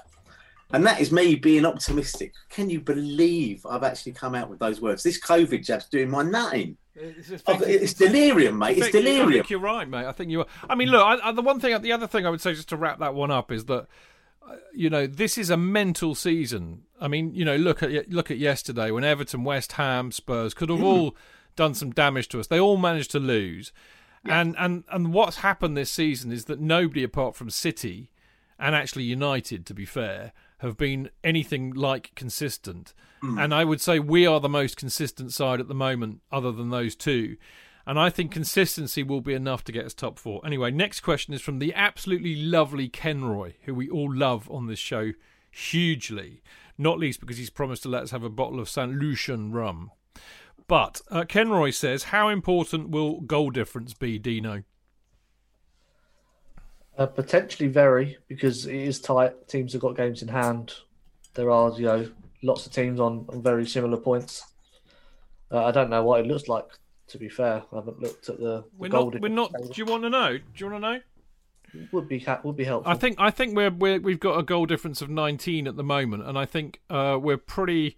[0.71, 2.33] And that is me being optimistic.
[2.49, 5.03] Can you believe I've actually come out with those words?
[5.03, 6.75] This COVID jab's doing my nutting.
[6.95, 8.77] It's, it's delirium, mate.
[8.77, 9.29] It's delirium.
[9.29, 10.05] I think you're right, mate.
[10.05, 10.47] I think you are.
[10.69, 12.69] I mean, look, I, I, the one thing, the other thing I would say, just
[12.69, 13.87] to wrap that one up, is that
[14.47, 16.83] uh, you know this is a mental season.
[16.99, 20.69] I mean, you know, look at look at yesterday when Everton, West Ham, Spurs could
[20.69, 21.15] have all
[21.57, 22.47] done some damage to us.
[22.47, 23.73] They all managed to lose.
[24.31, 28.11] And and and what's happened this season is that nobody apart from City
[28.57, 32.93] and actually United, to be fair, have been anything like consistent.
[33.23, 33.43] Mm.
[33.43, 36.69] And I would say we are the most consistent side at the moment, other than
[36.69, 37.37] those two.
[37.87, 40.41] And I think consistency will be enough to get us top four.
[40.43, 44.79] Anyway, next question is from the absolutely lovely Kenroy, who we all love on this
[44.79, 45.11] show
[45.51, 46.41] hugely,
[46.77, 48.93] not least because he's promised to let us have a bottle of St.
[48.93, 49.91] Lucian rum.
[50.67, 54.63] But uh, Kenroy says, how important will goal difference be, Dino?
[56.97, 59.47] Uh, potentially very, because it is tight.
[59.47, 60.73] Teams have got games in hand.
[61.33, 62.09] There are, you know,
[62.41, 64.43] lots of teams on, on very similar points.
[65.51, 66.65] Uh, I don't know what it looks like.
[67.09, 69.21] To be fair, I haven't looked at the, we're the not.
[69.21, 69.51] We're not.
[69.53, 70.37] Do you want to know?
[70.37, 70.99] Do you want to know?
[71.91, 72.91] Would be would be helpful.
[72.91, 75.83] I think I think we're, we're we've got a goal difference of 19 at the
[75.83, 77.95] moment, and I think uh, we're pretty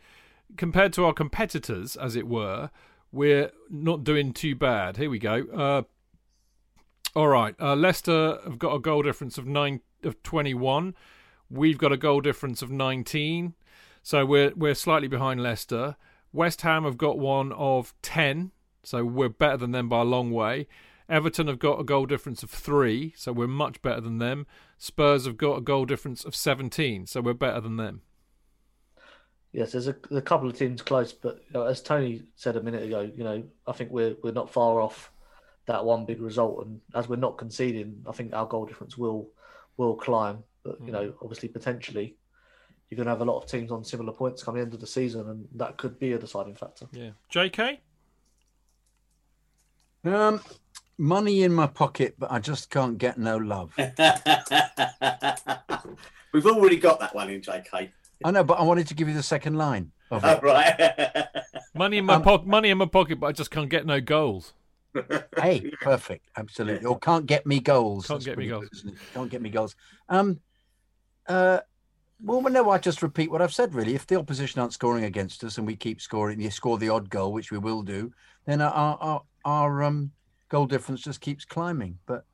[0.56, 2.70] compared to our competitors, as it were,
[3.12, 4.98] we're not doing too bad.
[4.98, 5.46] Here we go.
[5.54, 5.84] Uh,
[7.16, 10.96] all right, uh, Leicester have got a goal difference of nine of twenty-one.
[11.50, 13.56] We've got a goal difference of nineteen,
[14.04, 15.96] so we're we're slightly behind Leicester.
[16.32, 18.52] West Ham have got one of ten,
[18.84, 20.68] so we're better than them by a long way.
[21.10, 24.46] Everton have got a goal difference of three, so we're much better than them.
[24.78, 28.02] Spurs have got a goal difference of 17, so we're better than them.
[29.58, 32.62] Yes, there's a, a couple of teams close, but you know, as Tony said a
[32.62, 35.12] minute ago, you know, I think we're we're not far off
[35.66, 39.32] that one big result, and as we're not conceding, I think our goal difference will
[39.76, 40.44] will climb.
[40.62, 41.16] But you know, mm.
[41.24, 42.16] obviously, potentially,
[42.88, 44.80] you're going to have a lot of teams on similar points come the end of
[44.80, 46.86] the season, and that could be a deciding factor.
[46.92, 47.80] Yeah, J.K.
[50.04, 50.40] Um,
[51.00, 53.74] money in my pocket, but I just can't get no love.
[56.32, 57.90] We've already got that one in, JK.
[58.24, 61.26] I know, but I wanted to give you the second line of Oh, right.
[61.76, 64.02] Money in my Um, pocket, money in my pocket, but I just can't get no
[64.02, 64.54] goals.
[65.40, 66.86] hey, perfect, absolutely.
[66.86, 68.08] Or can't get me goals.
[68.08, 68.82] Can't That's get me pretty goals.
[68.84, 68.96] good.
[69.14, 69.76] Can't get me goals.
[70.10, 70.40] Um,
[71.28, 71.60] uh,
[72.24, 73.76] well, no, I just repeat what I've said.
[73.76, 76.90] Really, if the opposition aren't scoring against us and we keep scoring, you score the
[76.90, 78.12] odd goal, which we will do,
[78.46, 80.12] then our our, our um,
[80.50, 82.00] goal difference just keeps climbing.
[82.08, 82.26] But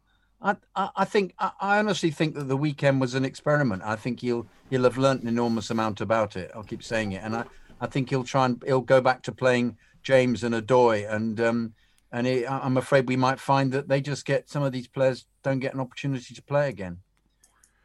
[0.44, 3.82] I, I, think I, honestly think that the weekend was an experiment.
[3.84, 6.52] I think he'll he'll have learnt an enormous amount about it.
[6.54, 7.46] I'll keep saying it, and I,
[7.80, 11.74] I think he'll try and he'll go back to playing James and Odoi, and um,
[12.12, 14.88] and he, I- I'm afraid we might find that they just get some of these
[14.88, 16.98] players don't get an opportunity to play again,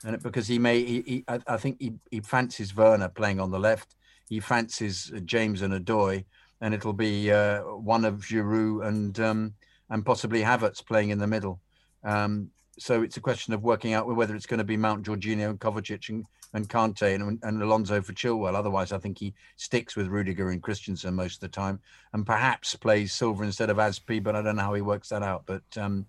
[0.04, 3.38] and it, because he may he, he I, I think he, he fancies Werner playing
[3.38, 3.94] on the left,
[4.28, 6.24] he fancies James and Odoi,
[6.60, 9.54] and it'll be uh, one of Giroud and um,
[9.90, 11.60] and possibly Havertz playing in the middle.
[12.04, 15.50] Um, so it's a question of working out whether it's going to be Mount Jorginho
[15.50, 18.54] and Kovacic and, and Kante and, and Alonso for Chilwell.
[18.54, 21.80] Otherwise, I think he sticks with Rudiger and Christensen most of the time,
[22.12, 24.22] and perhaps plays Silva instead of Aspie.
[24.22, 25.42] But I don't know how he works that out.
[25.44, 26.06] But um,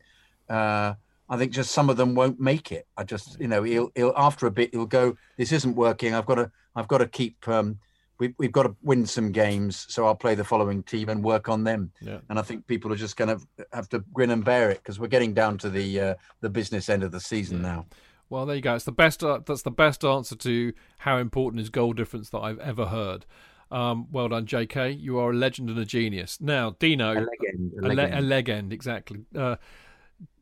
[0.48, 0.94] uh,
[1.30, 2.88] I think just some of them won't make it.
[2.96, 5.18] I just, you know, he'll, he'll after a bit he'll go.
[5.38, 6.14] This isn't working.
[6.14, 7.48] I've got to, I've got to keep.
[7.48, 7.80] Um,
[8.20, 11.50] we, we've got to win some games, so I'll play the following team and work
[11.50, 11.92] on them.
[12.02, 12.20] Yeah.
[12.30, 15.00] And I think people are just going to have to grin and bear it because
[15.00, 17.86] we're getting down to the uh, the business end of the season now.
[18.30, 18.76] Well, there you go.
[18.76, 19.24] It's the best.
[19.24, 23.26] Uh, that's the best answer to how important is goal difference that I've ever heard.
[23.72, 24.92] Um, well done, J.K.
[24.92, 26.40] You are a legend and a genius.
[26.42, 29.26] Now, Dino, A legend, a a, le- a legend, exactly.
[29.36, 29.58] Uh,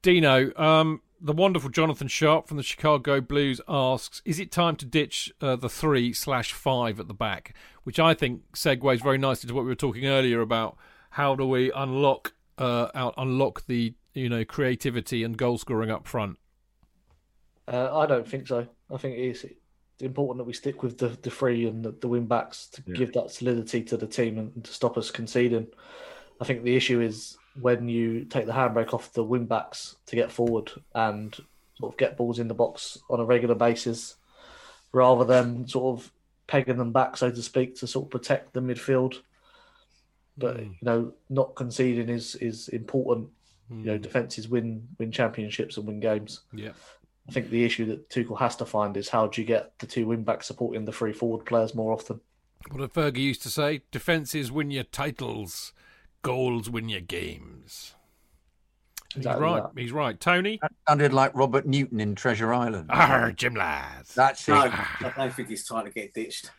[0.02, 4.86] Dino, um, the wonderful Jonathan Sharpe from the Chicago Blues asks: Is it time to
[4.86, 7.54] ditch uh, the three slash five at the back?
[7.84, 10.78] Which I think segues very nicely to what we were talking earlier about.
[11.12, 16.08] How do we unlock uh, out unlock the you know creativity and goal scoring up
[16.08, 16.38] front?
[17.68, 18.68] Uh, I don't think so.
[18.94, 19.46] I think it's
[20.00, 22.96] important that we stick with the, the free and the, the wing backs to Yeah.
[22.96, 25.68] give that solidity to the team and to stop us conceding.
[26.40, 30.16] I think the issue is when you take the handbrake off the wing backs to
[30.16, 31.36] get forward and
[31.80, 34.16] sort of get balls in the box on a regular basis,
[34.92, 36.12] rather than sort of
[36.48, 39.22] pegging them back, so to speak, to sort of protect the midfield.
[40.38, 40.64] But hmm.
[40.64, 43.30] you know, not conceding is is important.
[43.70, 44.02] You know, hmm.
[44.02, 46.42] defenses win win championships and win games.
[46.54, 46.72] Yeah.
[47.28, 49.86] I think the issue that Tuchel has to find is how do you get the
[49.86, 52.22] two wing backs supporting the three forward players more often.
[52.72, 53.82] What did Fergie used to say?
[53.92, 55.74] Defences win your titles,
[56.22, 57.94] goals win your games.
[59.16, 59.64] Exactly He's right.
[59.76, 59.82] that.
[59.82, 60.20] He's right.
[60.20, 60.60] Tony?
[60.62, 62.90] That sounded like Robert Newton in Treasure Island.
[62.92, 64.14] Arr, Jim Lads.
[64.14, 64.52] That's it.
[64.52, 66.52] No, I don't think it's time to get ditched.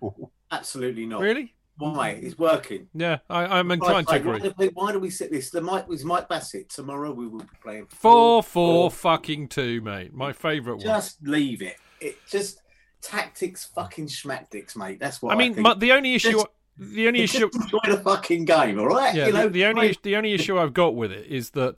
[0.50, 1.20] Absolutely not.
[1.22, 1.54] Really?
[1.76, 2.10] Why?
[2.10, 2.86] It's working.
[2.94, 4.32] Yeah, I, I'm inclined to agree.
[4.32, 5.50] Why, do we- why do we sit this?
[5.50, 6.68] The Mike was Mike Bassett.
[6.68, 10.14] Tomorrow we will be playing Four, four, fucking two, mate.
[10.14, 10.84] My favourite one.
[10.86, 11.76] Just leave it.
[12.00, 12.60] It just
[13.00, 15.00] tactics, fucking schmactics, mate.
[15.00, 15.64] That's what I I, mean, think.
[15.64, 16.46] my, the only issue, Just-
[16.76, 19.14] the only issue, enjoy the fucking game, all right?
[19.14, 21.76] yeah, you know, the, only the only issue I've got with it is that,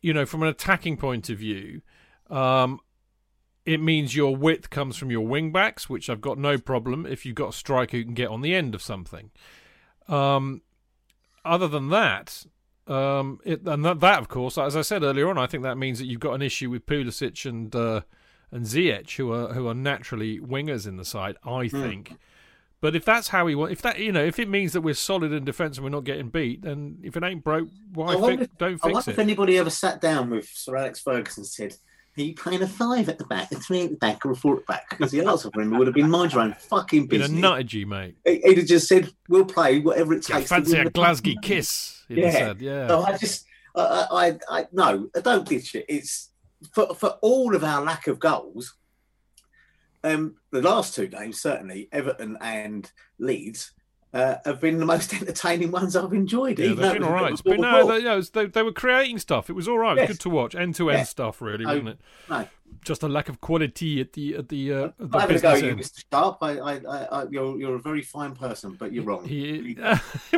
[0.00, 1.82] you know, from an attacking point of view,
[2.30, 2.80] um,
[3.66, 7.26] it means your width comes from your wing backs, which I've got no problem if
[7.26, 9.30] you've got a striker who can get on the end of something.
[10.08, 10.62] Um,
[11.44, 12.46] other than that,
[12.86, 15.76] um, it, and that, that, of course, as I said earlier on, I think that
[15.76, 18.00] means that you've got an issue with Pulisic and uh,
[18.50, 21.36] and Ziyech, who are who are naturally wingers in the side.
[21.44, 22.16] I think.
[22.82, 24.94] But if that's how we want, if that you know, if it means that we're
[24.94, 28.16] solid in defence and we're not getting beat, then if it ain't broke, why I
[28.16, 29.12] wonder fix, don't I fix wonder it?
[29.12, 31.74] if anybody ever sat down with Sir Alex Ferguson and said,
[32.16, 34.34] Are you playing a five at the back, a three at the back, or a
[34.34, 34.88] four at the back?
[34.90, 37.30] Because the answer for him would have been mind your own fucking a business.
[37.44, 38.16] nutted you, mate.
[38.24, 40.48] He- He'd have just said, We'll play whatever it takes.
[40.48, 42.02] fancy a Glasgow kiss.
[42.08, 42.38] He'd game." have Yeah.
[42.40, 42.88] said, yeah.
[42.88, 43.44] So I just,
[43.76, 45.84] I, I, I, I, no, I don't ditch it.
[45.86, 46.30] It's
[46.72, 48.74] for, for all of our lack of goals.
[50.02, 53.72] Um, the last two games, certainly Everton and Leeds,
[54.12, 56.58] uh, have been the most entertaining ones I've enjoyed.
[56.58, 57.24] Yeah, they've been all right.
[57.24, 59.48] bit It's of a been, no, they, yeah, was- they, they were creating stuff.
[59.50, 59.96] It was all right.
[59.96, 60.08] Yes.
[60.08, 60.54] good to watch.
[60.54, 61.98] End to end stuff, really, No, wasn't it?
[62.28, 62.46] no.
[62.82, 65.52] Just a lack of quality at the at the, uh, at the I'm to go,
[65.52, 65.80] business you, end.
[65.80, 66.04] Mr.
[66.10, 66.38] Sharpe.
[66.42, 69.24] I, I, I, I, you're, you're a very fine person, but you're wrong.
[69.26, 69.76] He?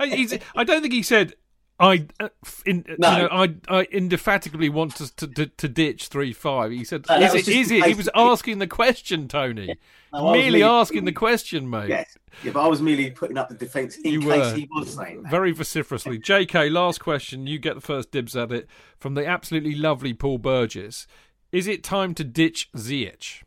[0.00, 1.34] He's- I don't think he said.
[1.80, 2.28] I, uh,
[2.66, 3.10] in, No.
[3.16, 6.72] you know, I, I indefatigably want to to, to, to ditch three five.
[6.72, 7.36] He said, No, "Is was it?
[7.44, 9.76] just Is it?" He was asking the question, Tony.
[10.12, 11.88] No, I was merely merely- asking the question, mate.
[11.90, 12.16] Yes.
[12.42, 14.54] Yeah, but I was merely putting up the defence in You case were.
[14.58, 15.30] he was saying that.
[15.30, 16.18] Very vociferously.
[16.18, 17.46] JK, last question.
[17.46, 18.68] You get the first dibs at it
[18.98, 21.06] from the absolutely lovely Paul Burgess.
[21.52, 23.42] Is it time to ditch Ziyech?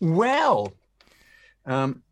[0.00, 0.72] Well,
[1.64, 2.02] um,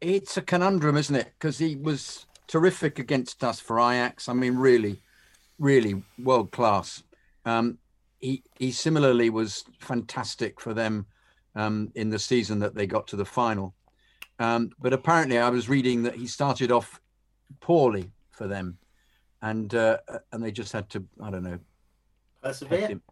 [0.00, 1.32] it's a conundrum, isn't it?
[1.38, 4.28] Because he was terrific against us for Ajax.
[4.28, 5.00] I mean, really,
[5.58, 7.02] really world class.
[7.44, 7.78] Um,
[8.18, 11.06] he he similarly was fantastic for them
[11.54, 13.74] um, in the season that they got to the final.
[14.38, 17.00] Um, but apparently, I was reading that he started off
[17.60, 18.78] poorly for them,
[19.42, 19.98] and uh,
[20.32, 21.58] and they just had to I don't know
[22.42, 22.88] pet Persevere.
[22.88, 23.02] him,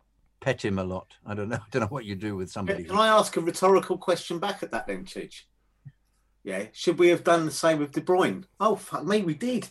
[0.40, 1.14] pet him a lot.
[1.26, 1.56] I don't know.
[1.60, 2.84] I don't know what you do with somebody.
[2.84, 5.42] Can I ask a rhetorical question back at that then, Chich?
[6.44, 6.66] Yeah.
[6.72, 8.44] Should we have done the same with De Bruyne?
[8.60, 9.68] Oh, fuck me, we did.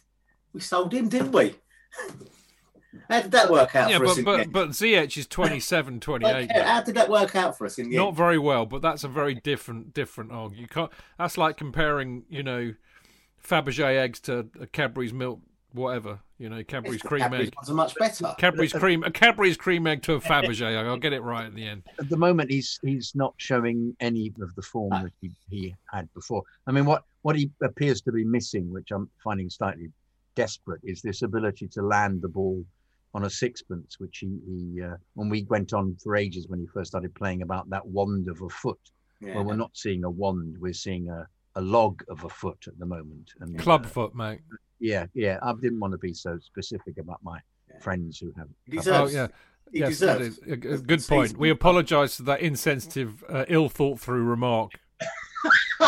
[0.53, 1.55] We sold him, didn't we?
[3.09, 4.19] How did that work out Yeah, for us?
[4.19, 6.51] but in the but, but Ziyech is 27, 28.
[6.51, 8.17] Okay, How did that work out for us in the Not end?
[8.17, 10.61] very well, but that's a very different different argument.
[10.61, 10.91] You can't.
[11.17, 12.73] That's like comparing, you know,
[13.43, 15.39] Fabergé eggs to a Cadbury's milk,
[15.73, 16.19] whatever.
[16.37, 17.55] You know, Cadbury's cream Cadbury's egg.
[17.55, 18.33] ones are much better.
[18.37, 20.77] Cadbury's cream, a Cadbury's cream egg to a Fabergé.
[20.77, 21.83] I'll get it right at the end.
[21.99, 26.13] at the moment he's he's not showing any of the form that he, he had
[26.13, 26.43] before.
[26.67, 29.89] I mean, what what he appears to be missing, which I'm finding slightly
[30.35, 32.63] desperate, is this ability to land the ball
[33.13, 36.65] on a sixpence, which he, he uh, when we went on for ages when he
[36.67, 38.79] first started playing about that wand of a foot.
[39.21, 39.35] Yeah.
[39.35, 42.77] Well, we're not seeing a wand; we're seeing a, a log of a foot at
[42.79, 43.31] the moment.
[43.39, 44.41] And Club uh, foot, mate.
[44.83, 45.39] Yeah, yeah.
[45.41, 47.39] I didn't want to be so specific about my
[47.81, 48.47] friends who have.
[48.69, 49.27] He Oh yeah.
[49.71, 50.37] He yes, deserves.
[50.39, 51.37] is a, a good point.
[51.37, 54.73] We apologise for that insensitive, uh, ill thought through remark.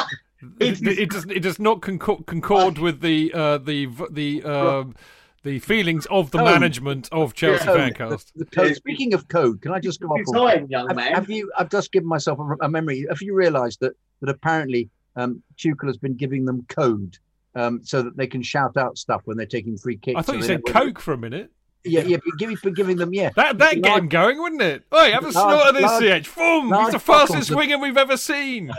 [0.60, 4.96] it, it does it does not concord, concord with the uh, the the um,
[5.44, 6.48] the feelings of the Code.
[6.48, 7.94] management of Chelsea Code.
[7.94, 8.32] Fancast.
[8.36, 8.76] The code.
[8.76, 10.22] Speaking of code, can I just go off?
[10.34, 11.14] Time, young have, man.
[11.14, 11.52] have you?
[11.58, 13.06] I've just given myself a, a memory.
[13.10, 17.18] Have you realised that that apparently um, Tuchel has been giving them code
[17.56, 20.18] um, so that they can shout out stuff when they're taking free kicks?
[20.18, 21.52] I thought you said Coke for a minute.
[21.88, 23.30] Yeah, yeah, but giving, but giving them, yeah.
[23.36, 24.84] That that get him going, wouldn't it?
[24.92, 26.36] Hey, have a snort of this, large- CH.
[26.36, 26.74] Boom!
[26.74, 28.72] He's the fastest of- winger we've ever seen.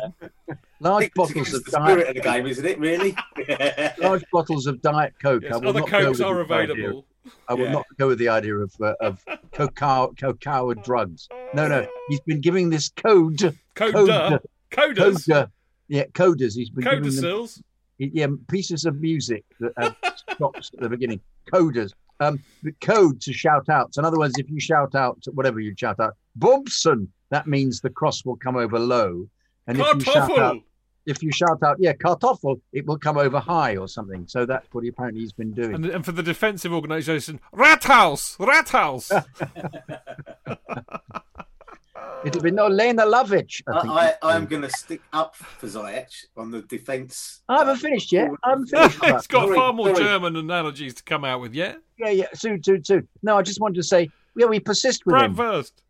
[0.81, 2.79] Large bottles of the spirit of diet, the game, isn't it?
[2.81, 3.17] Really?
[3.99, 5.45] large bottles of diet coke.
[5.45, 7.07] Yes, other cokes are the idea- available.
[7.49, 7.73] I will Yeah.
[7.73, 11.29] not go with the idea of uh, of cacao cacao drugs.
[11.55, 13.57] No, no, he's been giving this code.
[13.75, 14.41] Coda.
[14.71, 15.27] Coders.
[15.29, 15.51] Coda.
[15.89, 16.55] Yeah, coders.
[16.55, 17.63] He's been giving them Codicils.
[17.99, 19.97] Yeah, pieces of music that have
[20.29, 21.21] stops at the beginning.
[21.53, 21.93] Coders.
[22.19, 23.95] Um, the code to shout out.
[23.95, 27.81] So in other words, if you shout out whatever you shout out, Bobson, that means
[27.81, 29.29] the cross will come over low.
[29.67, 30.59] And if you shout out,
[31.05, 34.27] if you shout out, yeah, kartoffel, it will come over high or something.
[34.27, 35.75] So that's what he apparently he's been doing.
[35.75, 38.37] And, and for the defensive organisation, Rathaus.
[38.39, 39.13] Rathaus.
[42.27, 43.63] It'll be no Lene Lovich.
[43.69, 47.43] I, I, I, I am going to stick up for Ziyech on the defence.
[47.49, 48.31] Uh, I haven't finished yet.
[48.43, 49.05] I haven't finished.
[49.05, 50.05] He's got Sorry, far more sorry.
[50.05, 51.75] German analogies to come out with, yeah?
[51.99, 53.09] yeah, yeah, soon, soon, soon.
[53.23, 55.35] No, I just wanted to say, yeah, we persist with Brad him.
[55.37, 55.83] first.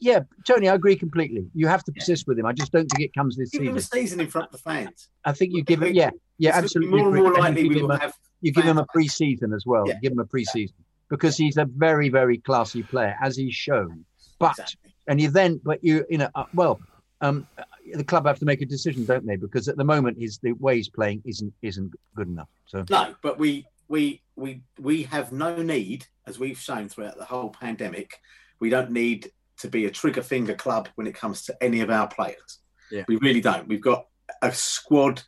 [0.00, 1.46] Yeah, Tony, I agree completely.
[1.54, 2.46] You have to persist with him.
[2.46, 4.00] I just don't think it comes this Give him a season.
[4.00, 5.10] season in front of the fans.
[5.26, 6.96] I think you give him, yeah, yeah, It's absolutely.
[6.98, 8.14] More and more likely we will a, have.
[8.40, 9.86] you give him a pre-season as well.
[9.86, 9.98] Yeah.
[10.02, 10.74] Give him a pre-season
[11.10, 14.06] because he's a very, very classy player, as he's shown.
[14.38, 14.93] But Exactly.
[15.06, 16.80] And you then, but you, you know, uh, well,
[17.20, 17.46] um,
[17.92, 19.36] the club have to make a decision, don't they?
[19.36, 22.48] Because at the moment, is the way he's playing isn't isn't good enough.
[22.66, 27.24] So No, but we we we we have no need, as we've shown throughout the
[27.24, 28.20] whole pandemic,
[28.60, 31.90] we don't need to be a trigger finger club when it comes to any of
[31.90, 32.58] our players.
[32.90, 33.04] Yeah.
[33.06, 33.68] We really don't.
[33.68, 34.06] We've got
[34.42, 35.22] a squad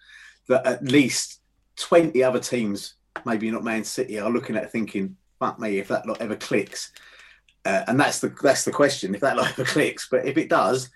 [0.48, 1.40] that at least
[1.76, 2.94] twenty other teams,
[3.24, 6.92] maybe not Man City, are looking at thinking, "Fuck me, if that lot ever clicks."
[7.66, 9.14] Uh, and that's the that's the question.
[9.14, 10.88] If that lot ever clicks, but if it does,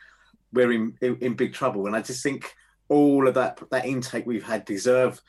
[0.52, 1.86] we're in, in in big trouble.
[1.86, 2.54] And I just think
[2.88, 5.20] all of that that intake we've had deserve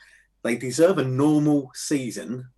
[0.44, 2.48] they deserve a normal season.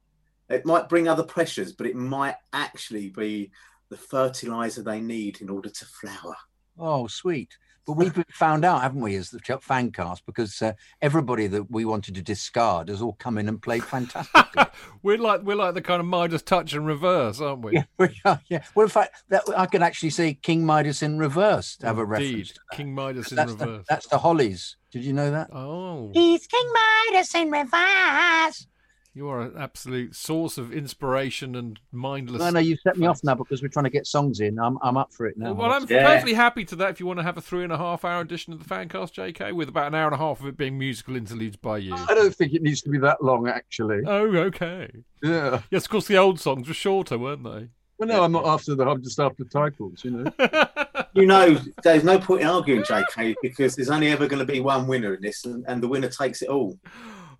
[0.50, 3.50] It might bring other pressures, but it might actually be
[3.88, 6.36] the fertilizer they need in order to flower.
[6.78, 7.56] Oh, sweet.
[7.86, 11.46] But we've been found out, haven't we, as the Ch- fan cast, because uh, everybody
[11.48, 14.64] that we wanted to discard has all come in and played fantastically.
[15.02, 17.74] We're like we're like the kind of Midas touch and reverse, aren't we?
[17.74, 18.64] yeah, we are, yeah.
[18.74, 22.04] Well, in fact, that, I could actually say King Midas in reverse to have a
[22.04, 22.30] reference.
[22.32, 22.52] Indeed.
[22.72, 23.78] King Midas in That's reverse.
[23.78, 24.76] the, that's the Hollies.
[24.90, 25.50] Did you know that?
[25.52, 26.72] Oh, He's King
[27.12, 28.66] Midas in reverse.
[29.14, 32.40] You are an absolute source of inspiration and mindless.
[32.40, 34.58] No, no, you've set me off now because we're trying to get songs in.
[34.58, 35.52] I'm, I'm up for it now.
[35.52, 36.04] Well, I'm Yeah.
[36.04, 38.20] perfectly happy to that if you want to have a three and a half hour
[38.20, 40.76] edition of the Fancast, JK, with about an hour and a half of it being
[40.78, 41.94] musical interludes by you.
[41.94, 44.00] I don't think it needs to be that long, actually.
[44.04, 44.90] Oh, okay.
[45.22, 45.62] Yeah.
[45.70, 47.68] Yes, of course, the old songs were shorter, weren't they?
[47.98, 48.84] Well, no, I'm not after the.
[48.84, 50.32] I'm just after titles, you know.
[51.16, 54.58] You know, there's no point in arguing, JK, because there's only ever going to be
[54.58, 56.76] one winner in this, and, and the winner takes it all.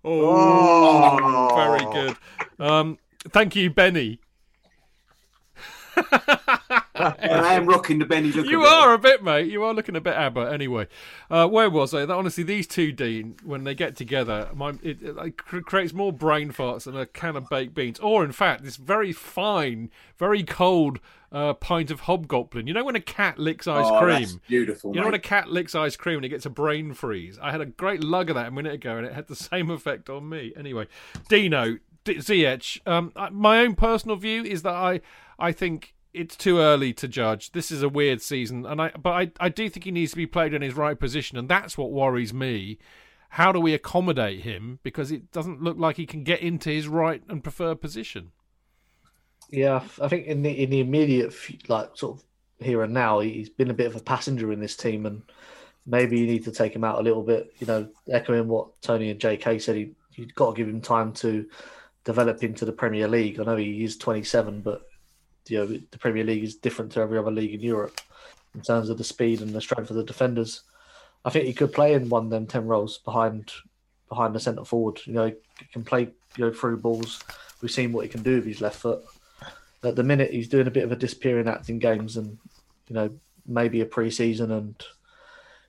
[0.07, 2.15] Oh, very good.
[2.59, 2.99] Um,
[3.29, 4.19] thank you, Benny.
[6.95, 8.45] I am rocking the Benny look.
[8.45, 9.51] You a are a bit, mate.
[9.51, 10.51] You are looking a bit Abba.
[10.51, 10.87] Anyway,
[11.29, 12.03] uh, where was I?
[12.03, 16.83] Honestly, these two, Dean, when they get together, my, it, it creates more brain farts
[16.83, 17.99] than a can of baked beans.
[17.99, 20.99] Or, in fact, this very fine, very cold
[21.31, 22.67] uh, pint of hobgoblin.
[22.67, 24.19] You know when a cat licks ice Oh, cream?
[24.21, 24.93] that's beautiful.
[24.93, 27.37] You know when a cat licks ice cream and it gets a brain freeze?
[27.41, 29.69] I had a great lug of that a minute ago and it had the same
[29.69, 30.53] effect on me.
[30.55, 30.87] Anyway,
[31.27, 35.01] Dino, D- Ziyech, um, my own personal view is that I,
[35.37, 37.51] I think it's too early to judge.
[37.51, 40.17] This is a weird season, and I, but I, I do think he needs to
[40.17, 42.77] be played in his right position, and that's what worries me.
[43.29, 44.79] How do we accommodate him?
[44.81, 48.31] Because it doesn't look like he can get into his right and preferred position.
[49.49, 51.33] Yeah, I think in the in the immediate,
[51.69, 52.23] like sort of
[52.65, 55.21] here and now, he's been a bit of a passenger in this team, and
[55.85, 57.53] maybe you need to take him out a little bit.
[57.59, 61.13] You know, echoing what Tony and JK said, he you've got to give him time
[61.13, 61.45] to
[62.03, 63.39] develop into the Premier League.
[63.39, 64.83] I know he is 27, but
[65.47, 67.99] you know the Premier League is different to every other league in Europe
[68.53, 70.61] in terms of the speed and the strength of the defenders.
[71.23, 73.51] I think he could play in one of them ten roles behind
[74.09, 75.01] behind the centre forward.
[75.05, 77.23] You know, he can play you know through balls.
[77.61, 79.03] We've seen what he can do with his left foot.
[79.83, 82.37] At the minute, he's doing a bit of a disappearing act in games, and
[82.87, 83.09] you know
[83.47, 84.83] maybe a pre-season and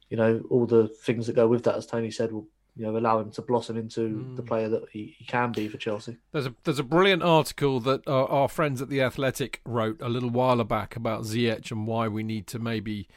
[0.09, 2.97] you know all the things that go with that, as Tony said, will you know
[2.97, 6.19] allow him to blossom into the player that he, he can be for Chelsea.
[6.33, 10.09] There's a there's a brilliant article that our, our friends at the Athletic wrote a
[10.09, 13.09] little while back about Ziyech and why we need to maybe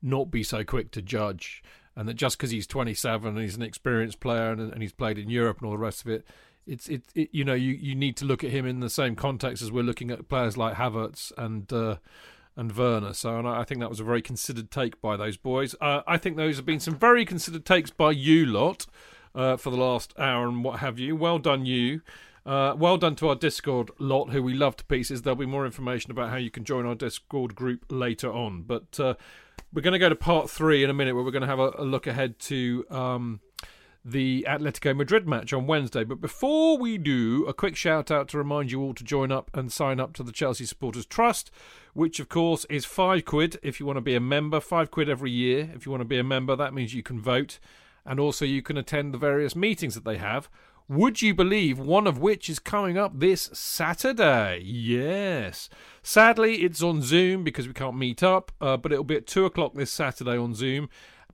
[0.00, 1.62] not be so quick to judge,
[1.96, 5.18] and that just because he's 27 and he's an experienced player and, and he's played
[5.18, 6.24] in Europe and all the rest of it,
[6.66, 9.16] it's it, it you know you, you need to look at him in the same
[9.16, 11.72] context as we're looking at players like Havertz and.
[11.72, 11.96] Uh,
[12.58, 13.14] and Werner.
[13.14, 15.76] So, and I think that was a very considered take by those boys.
[15.80, 18.84] Uh, I think those have been some very considered takes by you lot
[19.32, 21.14] uh, for the last hour and what have you.
[21.14, 22.02] Well done, you.
[22.44, 25.22] Uh, well done to our Discord lot, who we love to pieces.
[25.22, 28.62] There'll be more information about how you can join our Discord group later on.
[28.62, 29.14] But uh,
[29.72, 31.60] we're going to go to part three in a minute, where we're going to have
[31.60, 33.40] a, a look ahead to um,
[34.04, 36.04] the Atletico Madrid match on Wednesday.
[36.04, 39.50] But before we do, a quick shout out to remind you all to join up
[39.54, 41.50] and sign up to the Chelsea Supporters Trust,
[41.92, 45.08] which of course is five quid if you want to be a member, five quid
[45.08, 45.70] every year.
[45.74, 47.58] If you want to be a member, that means you can vote
[48.08, 50.48] and also you can attend the various meetings that they have.
[50.88, 54.62] Would you believe one of which is coming up this Saturday?
[54.64, 55.68] Yes.
[56.02, 59.44] Sadly, it's on Zoom because we can't meet up, uh, but it'll be at two
[59.44, 60.88] o'clock this Saturday on Zoom.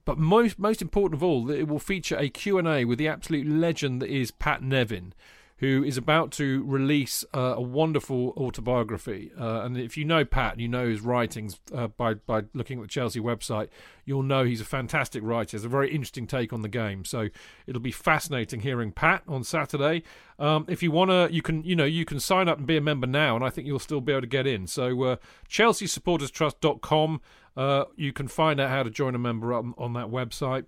[0.05, 4.01] But most most important of all, it will feature a Q&A with the absolute legend
[4.03, 5.13] that is Pat Nevin,
[5.57, 9.31] who is about to release uh, a wonderful autobiography.
[9.39, 12.83] Uh, and if you know Pat, you know his writings uh, by by looking at
[12.83, 13.69] the Chelsea website,
[14.05, 15.57] you'll know he's a fantastic writer.
[15.57, 17.03] Has a very interesting take on the game.
[17.03, 17.29] So
[17.65, 20.03] it'll be fascinating hearing Pat on Saturday.
[20.37, 22.81] Um, if you wanna, you can you know you can sign up and be a
[22.81, 24.67] member now, and I think you'll still be able to get in.
[24.67, 25.15] So uh,
[25.49, 27.21] ChelseaSupportersTrust.com.
[27.55, 30.65] Uh, you can find out how to join a member on, on that website.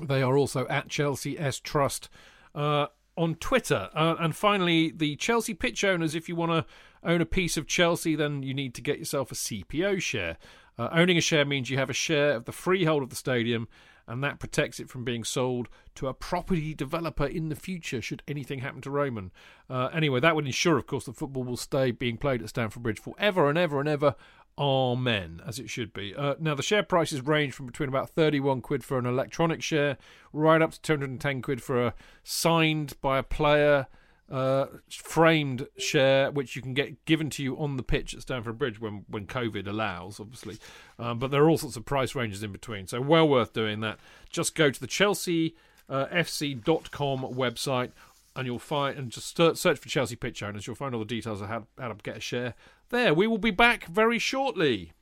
[0.00, 2.08] They are also at Chelsea S Trust
[2.54, 2.86] uh,
[3.16, 3.90] on Twitter.
[3.94, 6.14] Uh, and finally, the Chelsea pitch owners.
[6.14, 6.64] If you want to
[7.02, 10.36] own a piece of Chelsea, then you need to get yourself a CPO share.
[10.78, 13.66] Uh, owning a share means you have a share of the freehold of the stadium,
[14.06, 18.22] and that protects it from being sold to a property developer in the future should
[18.28, 19.32] anything happen to Roman.
[19.68, 22.84] Uh, anyway, that would ensure, of course, that football will stay being played at Stamford
[22.84, 24.14] Bridge forever and ever and ever.
[24.58, 26.14] Amen, as it should be.
[26.16, 29.96] Uh, now, the share prices range from between about 31 quid for an electronic share
[30.32, 31.94] right up to 210 quid for a
[32.24, 33.86] signed by a player
[34.30, 38.58] uh, framed share, which you can get given to you on the pitch at Stamford
[38.58, 40.58] Bridge when, when COVID allows, obviously.
[40.98, 43.80] Um, but there are all sorts of price ranges in between, so well worth doing
[43.80, 43.98] that.
[44.28, 45.54] Just go to the Chelsea
[45.88, 47.92] uh, FC.com website
[48.36, 50.66] and you'll find and just search for Chelsea pitch owners.
[50.66, 52.54] You'll find all the details of how, how to get a share
[52.90, 53.14] there.
[53.14, 54.92] We will be back very shortly.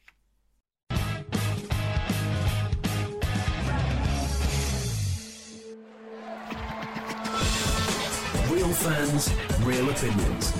[8.51, 10.53] Real fans, real opinions.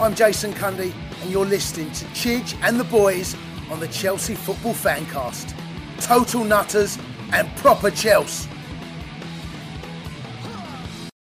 [0.00, 0.92] I'm Jason Cundy,
[1.22, 3.36] and you're listening to Chidge and the boys
[3.70, 5.54] on the Chelsea Football Fancast.
[6.00, 6.98] Total nutters
[7.32, 8.48] and proper Chelsea.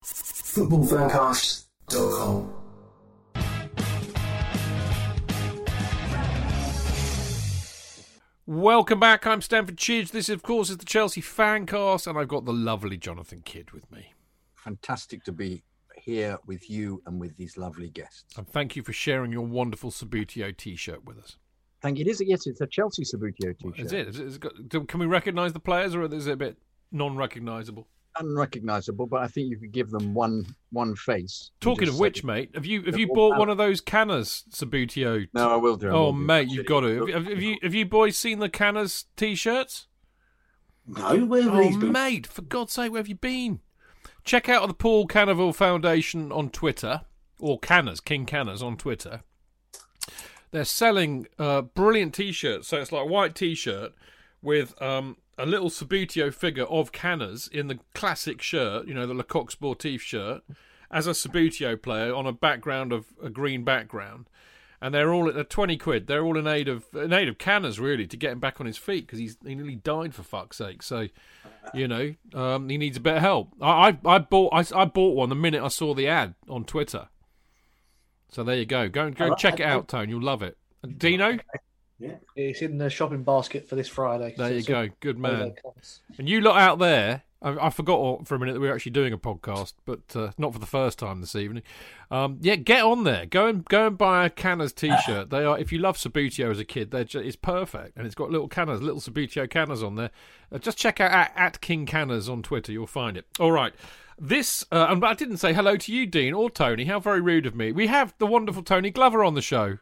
[0.03, 2.52] Footballfancast.com.
[8.45, 9.25] Welcome back.
[9.25, 10.11] I'm Stamford Chidge.
[10.11, 13.89] This, of course, is the Chelsea Fancast, and I've got the lovely Jonathan Kidd with
[13.89, 14.11] me.
[14.55, 15.63] Fantastic to be
[15.95, 18.37] here with you and with these lovely guests.
[18.37, 21.37] And thank you for sharing your wonderful Subbuteo T-shirt with us.
[21.81, 22.05] Thank you.
[22.05, 23.79] It is, yes, it's a Chelsea Subbuteo t-shirt.
[23.79, 24.07] Is it?
[24.09, 26.35] Is it, is it got, do, can we recognise the players, or is it a
[26.35, 26.57] bit
[26.91, 27.87] non-recognisable?
[28.19, 31.51] Unrecognizable, but I think you could give them one one face.
[31.61, 33.39] Talking of which, mate, have you have you bought out.
[33.39, 35.27] one of those Canners Subbuteo?
[35.33, 35.89] No, I will do.
[35.89, 36.17] I Oh, will do.
[36.19, 37.05] mate, you've got to.
[37.07, 39.87] Have, you- have you have you boys seen the Canners t-shirts?
[40.85, 41.91] No, where have Oh, these been?
[41.91, 43.61] mate, for God's sake, where have you been?
[44.23, 47.01] Check out the Paul Canoville Foundation on Twitter,
[47.39, 49.21] or Canners, King Canners on Twitter.
[50.51, 52.67] They're selling uh, brilliant t-shirts.
[52.67, 53.93] So it's like a white t-shirt
[54.43, 59.13] with um, a little Subbuteo figure of Canners in the classic shirt, you know, the
[59.13, 60.43] Le Coq Sportif shirt,
[60.91, 64.29] as a Subbuteo player on a background of a green background.
[64.79, 66.07] And they're all at they're twenty quid.
[66.07, 68.67] They're all in aid of in aid of Canners really to get him back on
[68.67, 70.83] his feet because he's he nearly died for fuck's sake.
[70.83, 71.07] So,
[71.73, 73.53] you know, um, he needs a bit of help.
[73.61, 76.65] I I, I bought I, I bought one the minute I saw the ad on
[76.65, 77.07] Twitter.
[78.27, 78.89] So there you go.
[78.89, 80.09] Go and go and check it out, Tone.
[80.09, 80.57] You'll love it.
[80.97, 81.37] Dino,
[82.35, 84.33] It's in the shopping basket for this Friday.
[84.37, 84.89] there you go.
[84.99, 85.53] Good man.
[86.17, 88.91] And you lot out there, I, I forgot for a minute that we were actually
[88.93, 91.63] doing a podcast, but uh, not for the first time this evening.
[92.09, 93.25] Um, yeah, get on there.
[93.25, 95.29] Go and go and buy a Canners t-shirt.
[95.29, 98.15] They are, if you love Subbuteo as a kid, they're ju- it's perfect, and it's
[98.15, 100.11] got little Canners, little Subbuteo Canners on there.
[100.51, 102.71] Uh, just check out at, at King Canners on Twitter.
[102.71, 103.25] You'll find it.
[103.39, 103.73] All right.
[104.19, 106.85] This, uh, and I didn't say hello to you, Dean or Tony.
[106.85, 107.71] How very rude of me.
[107.71, 109.79] We have the wonderful Tony Glover on the show.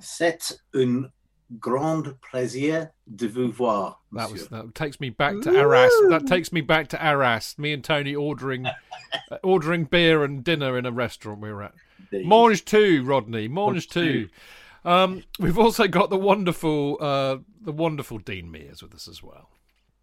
[0.00, 1.12] C'est un
[1.60, 3.98] grand plaisir de vous voir.
[4.12, 5.92] That was that takes me back to Arras.
[6.08, 7.56] That takes me back to Arras.
[7.58, 8.66] Me and Tony ordering
[9.30, 11.74] uh, ordering beer and dinner in a restaurant we were at.
[12.12, 12.28] Indeed.
[12.28, 13.48] Mange two, Rodney.
[13.48, 14.28] Mange Mange two.
[14.84, 19.50] Um, we've also got the wonderful uh, the wonderful Dean Mears with us as well.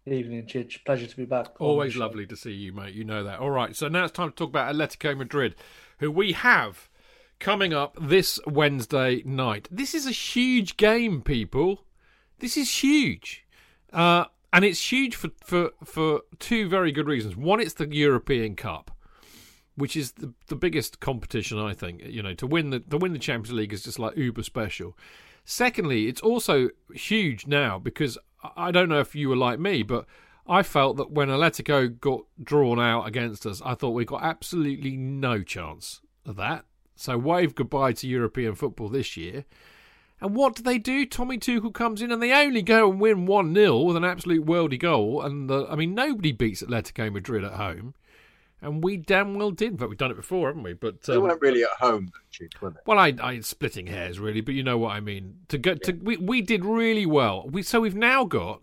[0.06, 0.84] Evening, Chidge.
[0.84, 1.58] Pleasure to be back.
[1.58, 2.94] Always lovely to see you, mate.
[2.94, 3.38] You know that.
[3.38, 5.54] All right, so now it's time to talk about Atletico Madrid,
[5.98, 6.90] who we have
[7.38, 9.68] coming up this Wednesday night.
[9.70, 11.84] This is a huge game, people.
[12.38, 13.46] This is huge.
[13.92, 17.36] Uh, and it's huge for, for, for two very good reasons.
[17.36, 18.90] One, it's the European Cup,
[19.76, 22.02] which is the, the biggest competition, I think.
[22.04, 24.96] You know, to win the to win the Champions League is just like uber special.
[25.44, 28.16] Secondly, it's also huge now because
[28.56, 30.06] I don't know if you were like me, but
[30.46, 34.96] I felt that when Atletico got drawn out against us, I thought we got absolutely
[34.96, 36.64] no chance of that.
[36.96, 39.44] So wave goodbye to European football this year.
[40.20, 41.04] And what do they do?
[41.04, 44.46] Tommy Tuchel comes in and they only go and win 1 0 with an absolute
[44.46, 45.20] worldy goal.
[45.22, 47.94] And uh, I mean, nobody beats Atletico Madrid at home.
[48.62, 49.76] And we damn well did.
[49.76, 50.72] But we've done it before, haven't we?
[50.72, 52.80] But They um, weren't really at home, though, were they?
[52.86, 55.40] well, I, I splitting hairs really, but you know what I mean.
[55.48, 57.46] To go to we, we did really well.
[57.46, 58.62] We so we've now got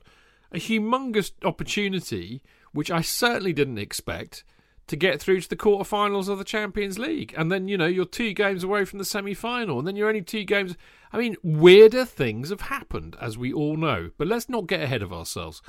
[0.52, 2.42] a humongous opportunity,
[2.74, 4.44] which I certainly didn't expect,
[4.88, 8.06] to get through to the quarterfinals of the Champions League, and then you know you're
[8.06, 10.76] two games away from the semi-final, and then you're only two games.
[11.14, 14.12] I mean, weirder things have happened, as we all know.
[14.18, 15.62] But let's not get ahead of ourselves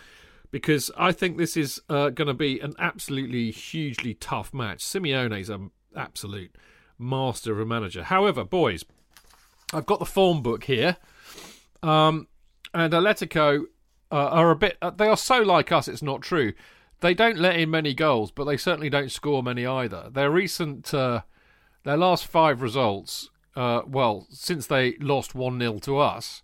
[0.52, 4.84] because I think this is uh, going to be an absolutely hugely tough match.
[4.84, 6.54] Simeone's an absolute
[6.98, 8.04] master of a manager.
[8.04, 8.84] However, boys,
[9.72, 10.98] I've got the form book here,
[11.82, 12.28] um,
[12.74, 13.62] and Atletico
[14.12, 14.76] uh, are a bit.
[14.80, 15.88] Uh, they are so like us.
[15.88, 16.52] It's not true.
[17.02, 20.08] They don't let in many goals, but they certainly don't score many either.
[20.08, 21.22] Their recent, uh,
[21.82, 26.42] their last five results, uh, well, since they lost one 0 to us,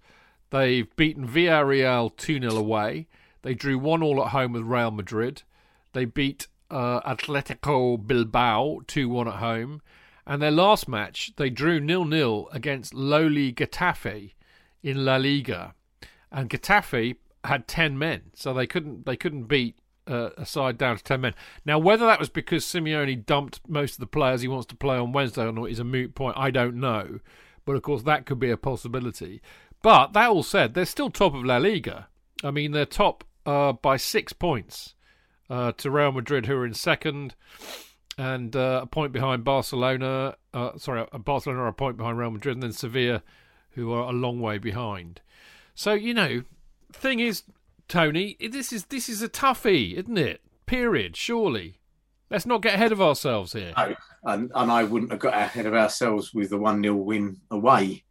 [0.51, 3.07] they've beaten Villarreal two 0 away.
[3.43, 5.43] They drew one all at home with Real Madrid.
[5.93, 9.81] They beat uh, Atletico Bilbao 2 1 at home.
[10.27, 14.33] And their last match, they drew nil nil against lowly Getafe
[14.83, 15.75] in La Liga.
[16.33, 17.15] And Getafe
[17.45, 19.77] had 10 men, so they couldn't they couldn't beat
[20.09, 21.35] uh, a side down to 10 men.
[21.65, 24.97] Now, whether that was because Simeone dumped most of the players he wants to play
[24.97, 26.37] on Wednesday or not is a moot point.
[26.37, 27.21] I don't know.
[27.65, 29.43] But of course, that could be a possibility.
[29.83, 32.09] But that all said, they're still top of La Liga.
[32.43, 34.95] I mean, they're top uh, by six points
[35.51, 37.35] uh, to Real Madrid, who are in second,
[38.17, 40.37] and uh, a point behind Barcelona.
[40.55, 43.23] Uh, sorry, Barcelona are a point behind Real Madrid, and then Sevilla,
[43.73, 45.21] who are a long way behind.
[45.75, 46.43] So you know,
[46.93, 47.45] thing is,
[47.89, 50.43] Tony, this is this is a toughie, isn't it?
[50.67, 51.17] Period.
[51.17, 51.81] Surely,
[52.31, 53.73] let's not get ahead of ourselves here.
[53.77, 53.95] No,
[54.25, 58.05] and, and I wouldn't have got ahead of ourselves with the one 0 win away,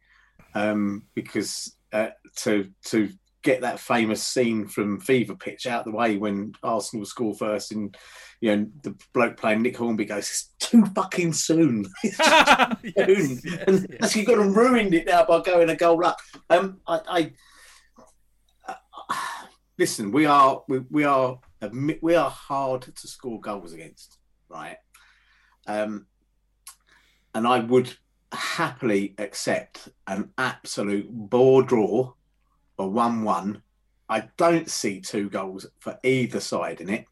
[0.54, 3.10] um, because uh, to to
[3.42, 7.96] get that famous scene from Fever Pitch out the way when Arsenal score first, and
[8.40, 12.16] you know the bloke playing Nick Hornby goes, "It's too fucking soon." Just
[12.96, 13.60] soon.
[13.66, 16.18] and that's you've gone and ruined it now by going a goal up.
[16.50, 17.32] Um, I, I
[19.78, 20.10] listen.
[20.10, 21.38] We are we, we are
[22.02, 24.18] we are hard to score goals against,
[24.48, 24.76] right?
[25.66, 26.06] Um,
[27.34, 27.96] and I would
[28.32, 32.12] happily accept an absolute bore draw,
[32.78, 33.62] a one-one.
[34.08, 37.06] I don't see two goals for either side in it.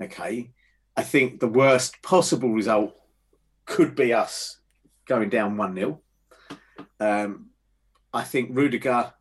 [0.00, 0.50] Okay,
[0.96, 2.94] I think the worst possible result
[3.64, 4.58] could be us
[5.06, 6.00] going down 1 0.
[7.00, 7.46] Um,
[8.12, 9.12] I think Rudiger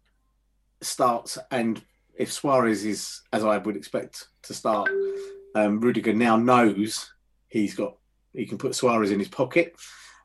[0.82, 1.82] starts, and
[2.15, 4.90] if Suarez is, as I would expect to start,
[5.56, 7.11] um, Rudiger now knows
[7.48, 7.98] he's got,
[8.34, 9.76] he can put Suarez in his pocket,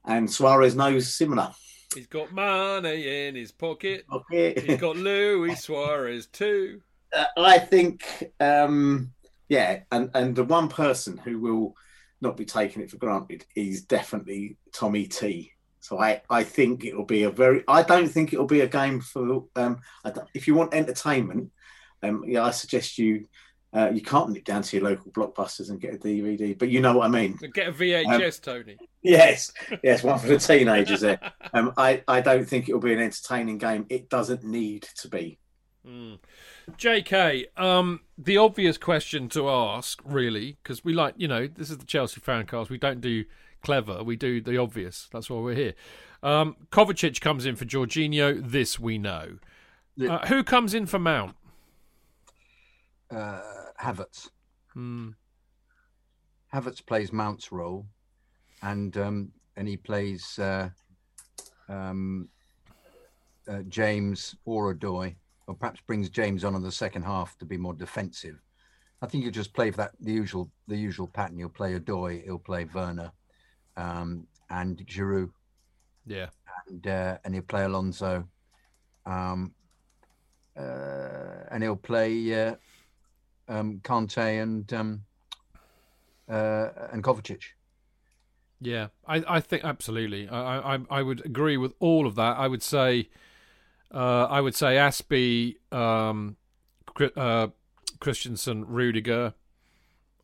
[0.04, 1.52] and Suarez knows similar.
[1.94, 4.06] He's got money in his pocket.
[4.06, 4.58] Pocket.
[4.58, 6.80] He's got Luis Suarez too.
[7.14, 9.12] Uh, I think, um,
[9.48, 11.74] yeah, and, and the one person who will
[12.20, 15.52] not be taking it for granted is definitely Tommy T.
[15.80, 17.64] So I, I think it'll be a very.
[17.66, 19.46] I don't think it'll be a game for.
[19.56, 21.50] Um, I if you want entertainment,
[22.02, 23.26] um, yeah, I suggest you.
[23.70, 26.80] Uh, you can't nip down to your local blockbusters and get a DVD, but you
[26.80, 27.38] know what I mean.
[27.52, 28.78] Get a VHS, Tony.
[29.02, 29.52] Yes,
[29.82, 31.20] yes, one for the teenagers there.
[31.52, 33.84] Um, I, I don't think it'll be an entertaining game.
[33.90, 35.38] It doesn't need to be.
[35.86, 36.18] Mm.
[36.72, 41.78] JK, um, the obvious question to ask, really, because we like, you know, this is
[41.78, 42.70] the Chelsea fan cast.
[42.70, 43.24] We don't do
[43.62, 45.08] clever, we do the obvious.
[45.12, 45.74] That's why we're here.
[46.22, 48.42] Um, Kovacic comes in for Jorginho.
[48.50, 49.38] This we know.
[50.00, 51.36] Uh, who comes in for Mount?
[53.10, 53.40] Uh,
[53.80, 54.30] Havertz.
[54.74, 55.10] Hmm.
[56.52, 57.86] Havertz plays Mount's role,
[58.62, 60.70] and um, and he plays uh,
[61.68, 62.28] um,
[63.48, 65.14] uh, James or Odoi,
[65.46, 68.40] or perhaps brings James on in the second half to be more defensive.
[69.00, 71.38] I think you just play for that the usual the usual pattern.
[71.38, 73.12] You'll play Odoi, he'll play Werner,
[73.76, 75.30] um, and Giroud,
[76.06, 76.28] Yeah.
[76.68, 78.26] and uh, and he'll play Alonso,
[79.06, 79.54] um,
[80.56, 82.54] uh, and he'll play uh,
[83.48, 85.02] um, Kante and um,
[86.28, 87.42] uh, and Kovacic.
[88.60, 90.28] Yeah, I, I think absolutely.
[90.28, 92.36] I, I I would agree with all of that.
[92.36, 93.08] I would say,
[93.94, 96.36] uh, I would say Aspie, um,
[97.16, 97.48] uh,
[98.00, 99.34] Christensen, Rudiger,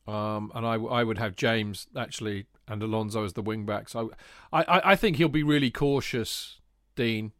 [0.08, 3.94] um, and I I would have James actually and Alonso as the wing backs.
[3.94, 4.06] I,
[4.52, 6.60] I I think he'll be really cautious,
[6.96, 7.32] Dean.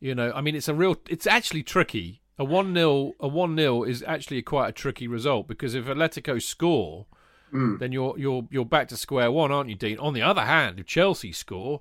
[0.00, 2.22] You know, I mean, it's a real, it's actually tricky.
[2.38, 6.40] A one 0 a one 0 is actually quite a tricky result because if Atletico
[6.40, 7.06] score,
[7.50, 7.78] hmm.
[7.78, 9.98] then you're you're you're back to square one, aren't you, Dean?
[9.98, 11.80] On the other hand, if Chelsea score,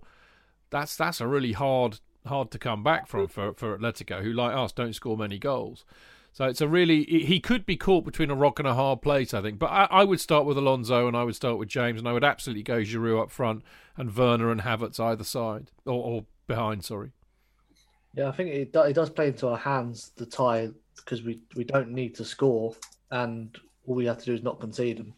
[0.69, 4.55] that's that's a really hard hard to come back from for for Atletico, who like
[4.55, 5.85] us don't score many goals.
[6.33, 9.33] So it's a really he could be caught between a rock and a hard place,
[9.33, 9.57] I think.
[9.57, 12.13] But I, I would start with Alonso and I would start with James and I
[12.13, 13.63] would absolutely go Giroud up front
[13.95, 16.85] and Werner and Havertz either side or, or behind.
[16.85, 17.11] Sorry.
[18.13, 21.63] Yeah, I think it, it does play into our hands the tie because we, we
[21.63, 22.75] don't need to score
[23.11, 23.55] and
[23.85, 24.99] all we have to do is not concede.
[24.99, 25.13] And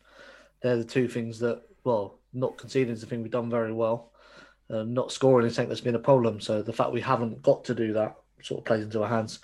[0.61, 4.11] they're the two things that, well, not conceding is the thing we've done very well.
[4.69, 6.39] Uh, not scoring is something that's been a problem.
[6.39, 9.39] So the fact we haven't got to do that sort of plays into our hands.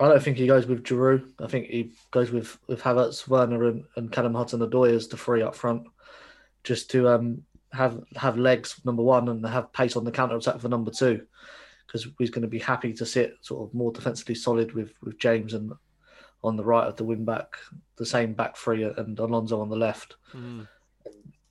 [0.00, 1.30] I don't think he goes with Giroud.
[1.40, 5.84] I think he goes with, with Havertz, Werner, and, and Callum Hudson-Odoi three up front,
[6.64, 7.42] just to um,
[7.72, 11.26] have have legs number one and have pace on the counter attack for number two
[11.88, 15.18] because he's going to be happy to sit sort of more defensively solid with, with
[15.18, 15.72] James and
[16.44, 17.56] on the right of the wing back,
[17.96, 20.16] the same back three, and Alonso on the left.
[20.34, 20.68] Mm.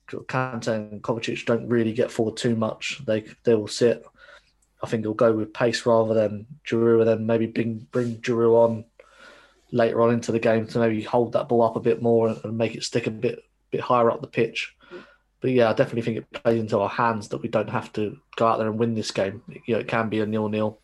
[0.06, 3.02] Kante and Kovacic don't really get forward too much.
[3.04, 4.02] They they will sit.
[4.82, 8.54] I think he'll go with pace rather than Giroud, and then maybe bring bring Giroud
[8.54, 8.84] on
[9.70, 12.40] later on into the game to maybe hold that ball up a bit more and,
[12.42, 14.74] and make it stick a bit bit higher up the pitch.
[15.40, 18.18] But yeah, I definitely think it plays into our hands that we don't have to
[18.36, 19.42] go out there and win this game.
[19.66, 20.78] You know, it can be a nil-nil,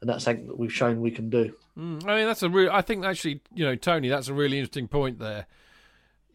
[0.00, 1.54] and that's something that we've shown we can do.
[1.78, 2.70] Mm, I mean, that's a real.
[2.70, 5.46] I think actually, you know, Tony, that's a really interesting point there.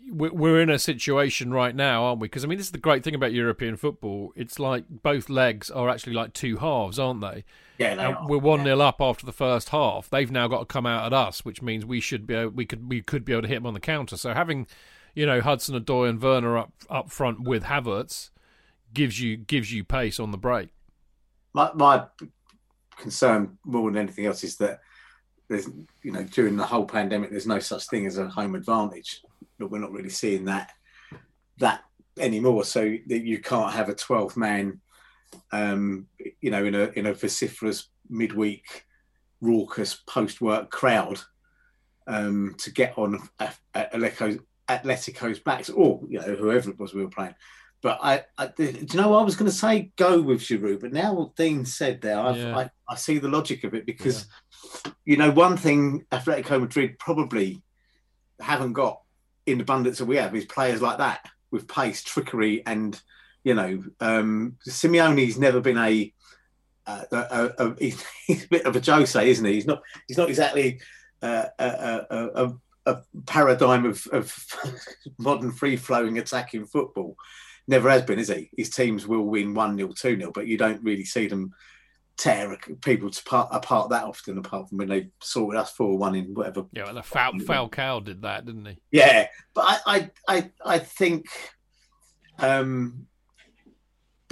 [0.09, 2.27] We're we're in a situation right now, aren't we?
[2.27, 4.33] Because I mean, this is the great thing about European football.
[4.35, 7.43] It's like both legs are actually like two halves, aren't they?
[7.77, 8.27] Yeah, they are.
[8.27, 10.09] we're one 0 up after the first half.
[10.09, 12.65] They've now got to come out at us, which means we should be able, we
[12.65, 14.17] could we could be able to hit them on the counter.
[14.17, 14.65] So having,
[15.17, 18.29] you know, Hudson Odoi and Werner up up front with Havertz
[18.93, 20.69] gives you gives you pace on the break.
[21.55, 22.05] my, my
[22.97, 24.79] concern more than anything else is that
[25.49, 25.67] there's
[26.03, 29.21] you know during the whole pandemic there's no such thing as a home advantage
[29.57, 30.71] but we're not really seeing that
[31.57, 31.81] that
[32.19, 34.79] anymore so that you can't have a 12 man
[35.51, 36.07] um
[36.41, 38.83] you know in a in a vociferous midweek
[39.41, 41.19] raucous post-work crowd
[42.07, 44.39] um to get on a- a- Atletico's,
[44.69, 47.35] Atletico's backs or you know whoever it was we were playing
[47.81, 49.91] but I, I do you know what I was going to say?
[49.97, 52.57] Go with Giroud, but now what Dean said there, I've, Yeah.
[52.57, 54.25] I, I see the logic of it because
[55.05, 57.61] you know one thing Atletico Madrid probably
[58.39, 59.01] haven't got
[59.45, 62.99] in abundance that we have is players like that with pace, trickery, and
[63.43, 66.13] you know um, Simeone's never been a,
[66.87, 69.53] uh, a, a, a he's, he's a bit of a Jose, isn't he?
[69.53, 70.81] He's not he's not exactly
[71.21, 72.53] uh, a, a,
[72.87, 74.33] a, paradigm of, of
[75.19, 77.15] modern free flowing attacking football.
[77.67, 78.49] Never has been, is he?
[78.55, 81.53] His teams will win 1 0, 2 0, but you don't really see them
[82.15, 86.15] tear people to part, apart that often, apart from when they sorted us 4 1
[86.15, 86.65] in whatever.
[86.71, 88.77] Yeah, well, the foul, Falcao did that, didn't he?
[88.91, 91.25] Yeah, but I, I, I, I think
[92.39, 93.07] um,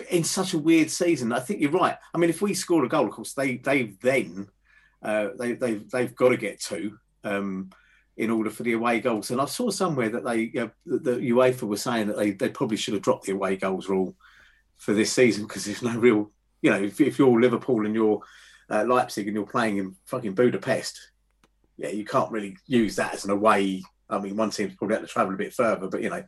[0.10, 1.98] in such a weird season, I think you're right.
[2.14, 4.48] I mean, if we scored a goal, of course, they they then
[5.02, 7.70] uh, they they've they've got to get two um,
[8.18, 9.32] in order for the away goals.
[9.32, 10.48] And I saw somewhere that they
[10.86, 14.16] the UEFA were saying that they they probably should have dropped the away goals rule
[14.78, 16.32] for this season because there's no real
[16.62, 18.22] you know if, if you're Liverpool and you're
[18.70, 21.12] uh, Leipzig and you're playing in fucking Budapest,
[21.78, 23.84] yeah, you can't really use that as an away.
[24.10, 26.24] I mean, one team's probably had to travel a bit further, but you know,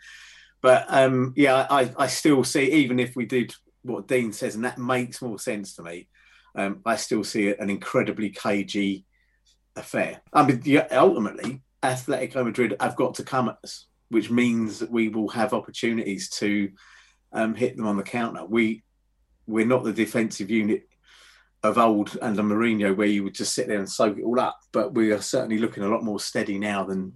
[0.61, 3.53] but um, yeah, I, I still see, even if we did
[3.83, 6.07] what Dean says, and that makes more sense to me,
[6.55, 9.05] um, I still see it an incredibly cagey
[9.75, 10.21] affair.
[10.33, 15.09] I mean, ultimately, Atletico Madrid have got to come at us, which means that we
[15.09, 16.71] will have opportunities to
[17.33, 18.45] um, hit them on the counter.
[18.45, 18.83] We
[19.45, 20.87] we're not the defensive unit
[21.63, 24.59] of old under Mourinho, where you would just sit there and soak it all up.
[24.71, 27.13] But we are certainly looking a lot more steady now than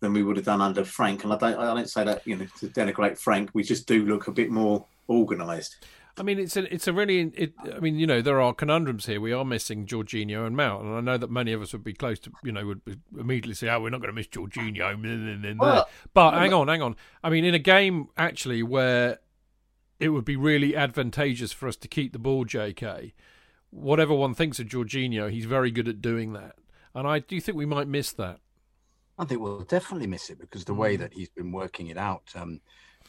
[0.00, 1.24] than we would have done under Frank.
[1.24, 3.50] And I don't I don't say that you know to denigrate Frank.
[3.54, 5.84] We just do look a bit more organised.
[6.18, 7.20] I mean, it's a it's a really.
[7.34, 9.20] It, I mean, you know, there are conundrums here.
[9.20, 11.92] We are missing Jorginho and Mount, and I know that many of us would be
[11.92, 12.80] close to, you know, would
[13.18, 16.96] immediately say, "Oh, we're not going to miss Jorginho." Well, but hang on, hang on.
[17.22, 19.18] I mean, in a game actually where
[20.00, 23.12] it would be really advantageous for us to keep the ball, J.K.
[23.70, 26.56] Whatever one thinks of Jorginho, he's very good at doing that,
[26.94, 28.40] and I do think we might miss that.
[29.18, 32.32] I think we'll definitely miss it because the way that he's been working it out.
[32.34, 32.60] Um,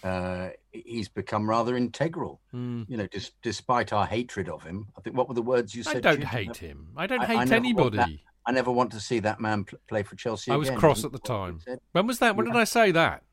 [0.03, 2.41] uh, he's become rather integral.
[2.53, 2.85] Mm.
[2.89, 5.83] You know, dis- despite our hatred of him, I think what were the words you
[5.83, 6.05] said?
[6.05, 6.89] I don't hate him.
[6.95, 7.97] I don't I- I hate never anybody.
[7.97, 8.09] that-
[8.45, 10.51] I never want to see that man pl- play for Chelsea.
[10.51, 10.79] I was again.
[10.79, 11.79] cross at the that what you time.
[11.91, 12.35] When was that?
[12.37, 13.23] When did I say that?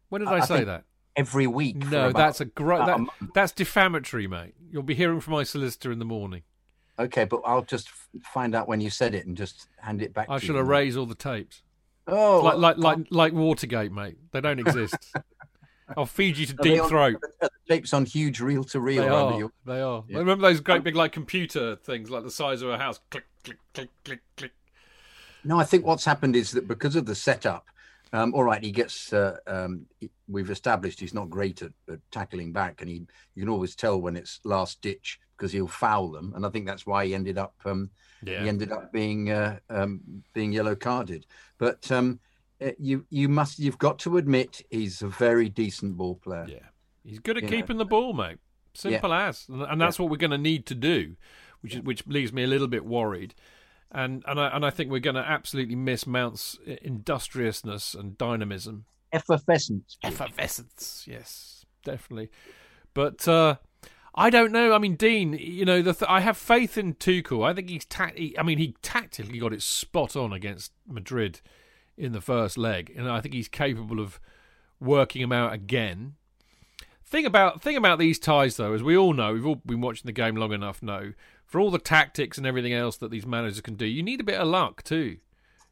[0.08, 0.84] When did I, I say that?
[1.16, 1.76] Every week.
[1.76, 2.86] No, about- that's a great.
[2.86, 3.00] That,
[3.34, 4.54] that's defamatory, mate.
[4.70, 6.42] You'll be hearing from my solicitor in the morning.
[6.98, 7.90] Okay, but I'll just
[8.22, 10.28] find out when you said it and just hand it back.
[10.30, 11.62] I shall erase all the tapes.
[12.06, 14.16] Oh, like like like like Watergate, mate.
[14.32, 14.94] They don't exist.
[15.96, 17.20] I'll feed you to Are deep on- throat.
[17.40, 19.02] the tapes on huge reel to reel.
[19.02, 19.38] They are.
[19.38, 20.04] your- They are.
[20.08, 20.18] Yeah.
[20.18, 22.98] Remember those great big like computer things, like the size of a house.
[23.10, 24.52] Click, click, click, click, click.
[25.44, 27.66] No, I think what's happened is that because of the setup,
[28.12, 29.12] um, all right, he gets.
[29.12, 29.86] Uh, um,
[30.28, 33.06] we've established he's not great at, at tackling back, and he
[33.36, 36.66] you can always tell when it's last ditch because he'll foul them, and I think
[36.66, 37.54] that's why he ended up.
[37.64, 37.90] Um,
[38.22, 38.42] Yeah.
[38.42, 40.00] He ended up being uh, um,
[40.32, 41.26] being yellow carded,
[41.58, 42.20] but um,
[42.60, 46.46] uh, you you must you've got to admit he's a very decent ball player.
[46.48, 46.66] Yeah,
[47.04, 47.56] he's good at You know.
[47.56, 48.38] keeping the ball, mate.
[48.74, 51.16] Simple as, and, that's what we're going to need to do,
[51.62, 53.34] which is which leaves me a little bit worried.
[53.90, 58.84] And and I and I think we're going to absolutely miss Mount's industriousness and dynamism.
[59.12, 59.96] Effervescence.
[60.02, 62.30] Effervescence, yes, definitely.
[62.92, 63.56] But uh,
[64.16, 64.72] I don't know.
[64.72, 67.44] I mean, Dean, you know, th- I have faith in Tuchel.
[67.44, 71.40] I think he's ta- he, I mean, he tactically got it spot on against Madrid
[71.98, 74.18] in the first leg, and I think he's capable of
[74.80, 76.14] working him out again.
[77.04, 80.06] Thing about thing about these ties, though, as we all know, we've all been watching
[80.06, 80.82] the game long enough.
[80.82, 81.12] Know
[81.44, 84.24] for all the tactics and everything else that these managers can do, you need a
[84.24, 85.18] bit of luck too.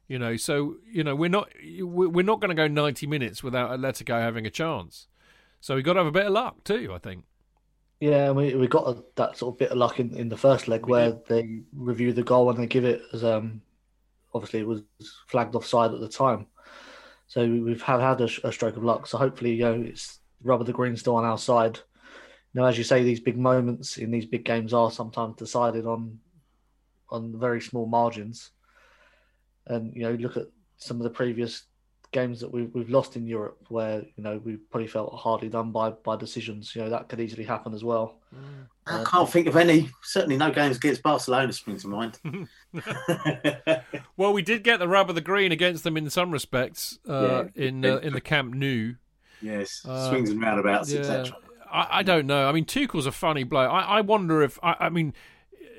[0.07, 1.49] You know, so you know we're not
[1.81, 5.07] we're not going to go ninety minutes without Atletico having a chance.
[5.61, 6.91] So we've got to have a bit of luck too.
[6.93, 7.25] I think.
[8.05, 10.67] Yeah, we we got a, that sort of bit of luck in, in the first
[10.67, 13.63] leg where they review the goal and they give it as um
[14.31, 14.83] obviously it was
[15.25, 16.45] flagged offside at the time.
[17.25, 19.07] So we've had had a, a stroke of luck.
[19.07, 21.79] So hopefully, you know, it's rubber the green still on our side.
[22.53, 25.87] You know, as you say, these big moments in these big games are sometimes decided
[25.87, 26.19] on
[27.09, 28.51] on very small margins.
[29.65, 30.45] And you know, look at
[30.77, 31.63] some of the previous
[32.11, 35.71] games that we've we've lost in Europe, where you know we probably felt hardly done
[35.71, 36.75] by by decisions.
[36.75, 38.15] You know, that could easily happen as well.
[38.87, 39.89] I can't think of any.
[40.03, 42.19] Certainly, no games against Barcelona springs to mind.
[44.17, 47.45] Well, we did get the rub of the green against them in some respects uh,
[47.55, 47.63] Yeah.
[47.67, 48.93] in uh, in the Camp Nou.
[49.41, 50.99] yes, Uh, swings and roundabouts, yeah.
[50.99, 51.35] etc.
[51.71, 52.47] I, I don't know.
[52.47, 53.69] I mean, Tuchel's a funny bloke.
[53.69, 55.13] I, I wonder if I, I mean,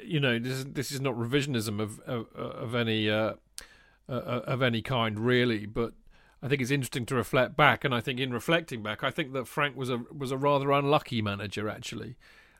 [0.05, 3.35] you know, this is, this is not revisionism of of, of any uh,
[4.09, 5.65] uh, of any kind, really.
[5.67, 5.95] But
[6.47, 9.33] I think it's interesting to reflect back, and I think in reflecting back, I think
[9.33, 12.15] that Frank was a was a rather unlucky manager actually,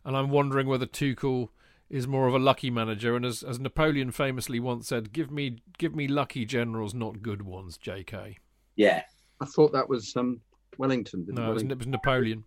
[0.05, 1.51] and I'm wondering whether Tuchel
[1.89, 3.15] is more of a lucky manager.
[3.15, 7.43] And as as Napoleon famously once said, "Give me give me lucky generals, not good
[7.43, 8.39] ones." J.K.
[8.75, 9.05] Yeah,
[9.41, 10.41] I thought that was um,
[10.79, 11.21] Wellington.
[11.25, 12.43] didn't No, it was, Wellington- it was Napoleon.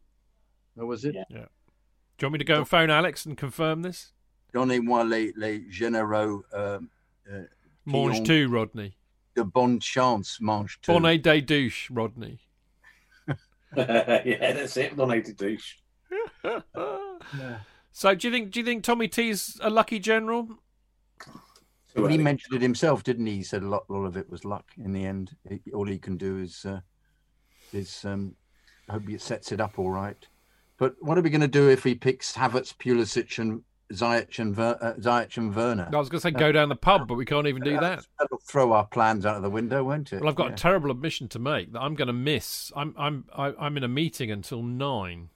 [0.77, 1.15] Oh, was it?
[1.15, 1.23] Yeah.
[1.31, 4.11] Do you want me to go and phone Alex and confirm this?
[4.53, 6.41] Donnez-moi les, les généraux.
[6.53, 6.89] Um,
[7.33, 7.43] uh,
[7.85, 8.97] Mange qui ont- too, Rodney.
[9.39, 10.91] The bon chance manche too.
[10.91, 12.39] Bonnet de douche, Rodney.
[13.75, 14.95] yeah, that's it.
[14.95, 15.77] Bonnet de douche.
[17.91, 20.47] So do you think do you think Tommy T's a lucky general?
[21.95, 23.37] Well, he mentioned it himself, didn't he?
[23.37, 24.65] He said a lot, a lot of it was luck.
[24.77, 26.79] In the end, He- all he can do is uh,
[27.73, 28.35] is um,
[28.89, 30.25] hope he sets it up all right.
[30.77, 33.63] But what are we going to do if he picks Havertz, Pulisic, and
[33.93, 35.89] Ziyech and Ver- uh, and Werner?
[35.91, 38.05] I was going to say go down the pub, but we can't even do that.
[38.19, 40.19] That'll throw our plans out of the window, won't it?
[40.21, 40.53] Well, I've got Yeah.
[40.53, 42.71] a terrible admission to make that I'm going to miss.
[42.75, 45.29] I'm I'm I- I'm in a meeting until nine,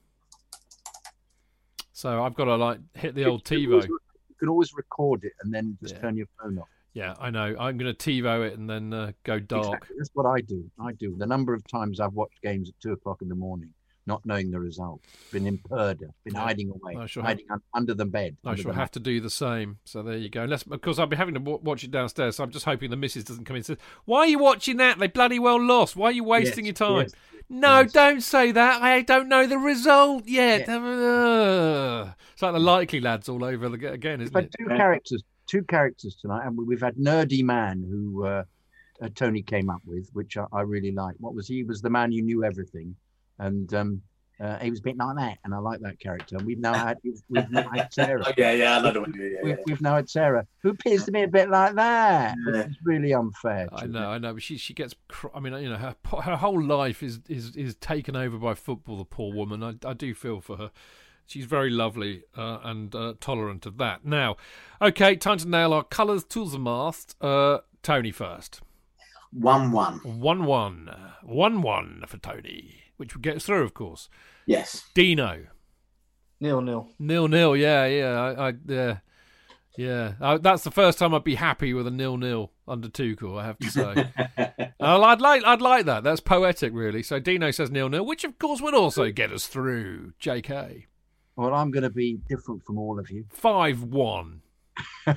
[1.92, 3.90] so I've got to like hit the old can always- TiVo.
[3.90, 6.02] You can always record it and then just Yeah.
[6.02, 6.68] turn your phone off.
[6.94, 7.56] Yeah, I know.
[7.60, 9.66] I'm going to TiVo it and then uh, go dark.
[9.66, 9.96] Exactly.
[9.98, 10.70] That's what I do.
[10.80, 11.16] I do.
[11.18, 13.74] The number of times I've watched games at two o'clock in the morning,
[14.06, 15.02] not knowing the result,
[15.32, 16.40] been in purdah, been Yeah.
[16.42, 18.36] hiding away, I have- hiding un- under the bed.
[18.46, 19.78] I shall have to do the same.
[19.86, 20.44] So there you go.
[20.44, 22.36] Unless, of course, I'll be having to wa- watch it downstairs.
[22.36, 24.78] So I'm just hoping the missus doesn't come in and says, "Why are you watching
[24.78, 25.00] that?
[25.00, 25.96] They bloody well lost.
[25.96, 27.14] Why are you wasting Yes, your time?" yes,
[27.50, 27.92] no, yes.
[27.94, 28.82] don't say that.
[28.82, 30.68] I don't know the result yet.
[30.68, 34.54] It's like the likely lads all over again, isn't We've it?
[34.60, 38.44] had two characters, two characters tonight, and we- we've had Nerdy Man, who uh,
[39.02, 41.16] uh, Tony came up with, which I, I really like.
[41.20, 41.56] What was he?
[41.58, 42.96] He was the man who knew everything,
[43.44, 44.02] and um,
[44.40, 46.38] uh, he was a bit like that, and I like that character.
[46.38, 48.24] And we've now had we've, we've now had Sarah.
[48.26, 49.14] Oh, yeah, yeah, I know the one.
[49.18, 49.64] Yeah, yeah, We've, yeah.
[49.68, 52.36] we've now had Sarah, who appears to be a bit like that.
[52.48, 52.52] Yeah.
[52.52, 53.68] Which is really unfair.
[53.72, 54.06] I know, her.
[54.08, 54.96] I know, but she she gets.
[55.08, 58.54] Cr- I mean, you know, her her whole life is is is taken over by
[58.54, 58.98] football.
[58.98, 59.64] The poor woman.
[59.64, 60.72] I I do feel for her.
[61.26, 64.04] She's very lovely uh, and uh, tolerant of that.
[64.04, 64.36] Now,
[64.82, 67.16] okay, time to nail our colours to the mast.
[67.22, 68.62] Uh, Tony first.
[69.32, 70.00] One-one.
[70.04, 70.90] One one,
[71.24, 74.08] one one for Tony, which would get us through, of course.
[74.46, 74.86] Yes.
[74.94, 75.48] Dino.
[76.40, 76.88] Nil nil.
[76.98, 77.58] Nil nil.
[77.58, 78.22] Yeah, yeah.
[78.22, 78.98] I, I yeah.
[79.76, 83.42] Yeah, uh, that's the first time I'd be happy with a nil nil under Tuchel.
[83.42, 86.04] I have to say, well, I'd like I'd like that.
[86.04, 87.02] That's poetic, really.
[87.02, 90.14] So Dino says nil nil, which of course would also get us through.
[90.20, 90.86] J.K.
[91.36, 93.26] Well, I'm going to be different from all of you.
[93.32, 94.44] five one.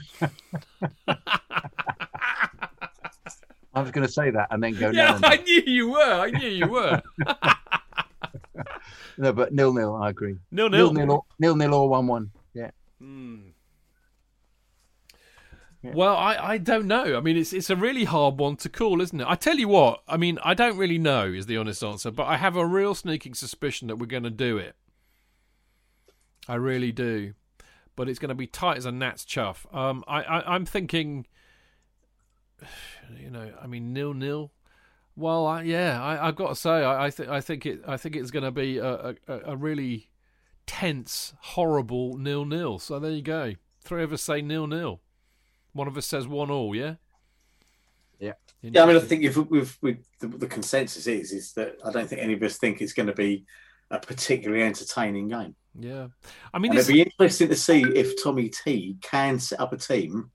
[3.76, 6.00] I was going to say that and then go Yeah, no, I knew you were.
[6.00, 7.02] I knew you were.
[9.18, 9.94] no, but nil nil.
[9.94, 10.36] I agree.
[10.50, 11.06] Nil Nil nil.
[11.06, 12.30] nil or, nil nil or one one.
[15.82, 15.92] Yeah.
[15.94, 17.16] Well, I, I don't know.
[17.16, 19.26] I mean, it's it's a really hard one to call, isn't it?
[19.28, 20.02] I tell you what.
[20.08, 22.94] I mean, I don't really know is the honest answer, but I have a real
[22.94, 24.74] sneaking suspicion that we're going to do it.
[26.48, 27.34] I really do,
[27.94, 29.66] but it's going to be tight as a gnat's chuff.
[29.72, 31.26] Um, I, I I'm thinking,
[33.18, 34.52] you know, I mean, nil nil.
[35.14, 37.96] Well, I, yeah, I, I've got to say, I, I think I think it I
[37.96, 40.10] think it's going to be a, a, a really
[40.66, 42.78] tense, horrible nil nil.
[42.78, 43.54] So there you go.
[43.82, 45.00] Three of us say nil nil.
[45.72, 46.74] One of us says one all.
[46.74, 46.94] Yeah.
[48.18, 48.32] Yeah.
[48.62, 51.92] Yeah, I mean, I think if we've, we the, the consensus is is that I
[51.92, 53.44] don't think any of us think it's going to be
[53.90, 55.54] a particularly entertaining game.
[55.78, 56.08] Yeah.
[56.52, 60.30] I mean, it'd be interesting to see if Tommy T can set up a team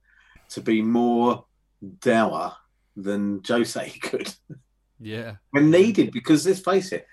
[0.50, 1.46] to be more
[2.00, 2.56] dour
[2.96, 4.34] than Jose could
[5.00, 5.34] yeah.
[5.52, 6.12] when needed.
[6.12, 7.08] Because let's face it,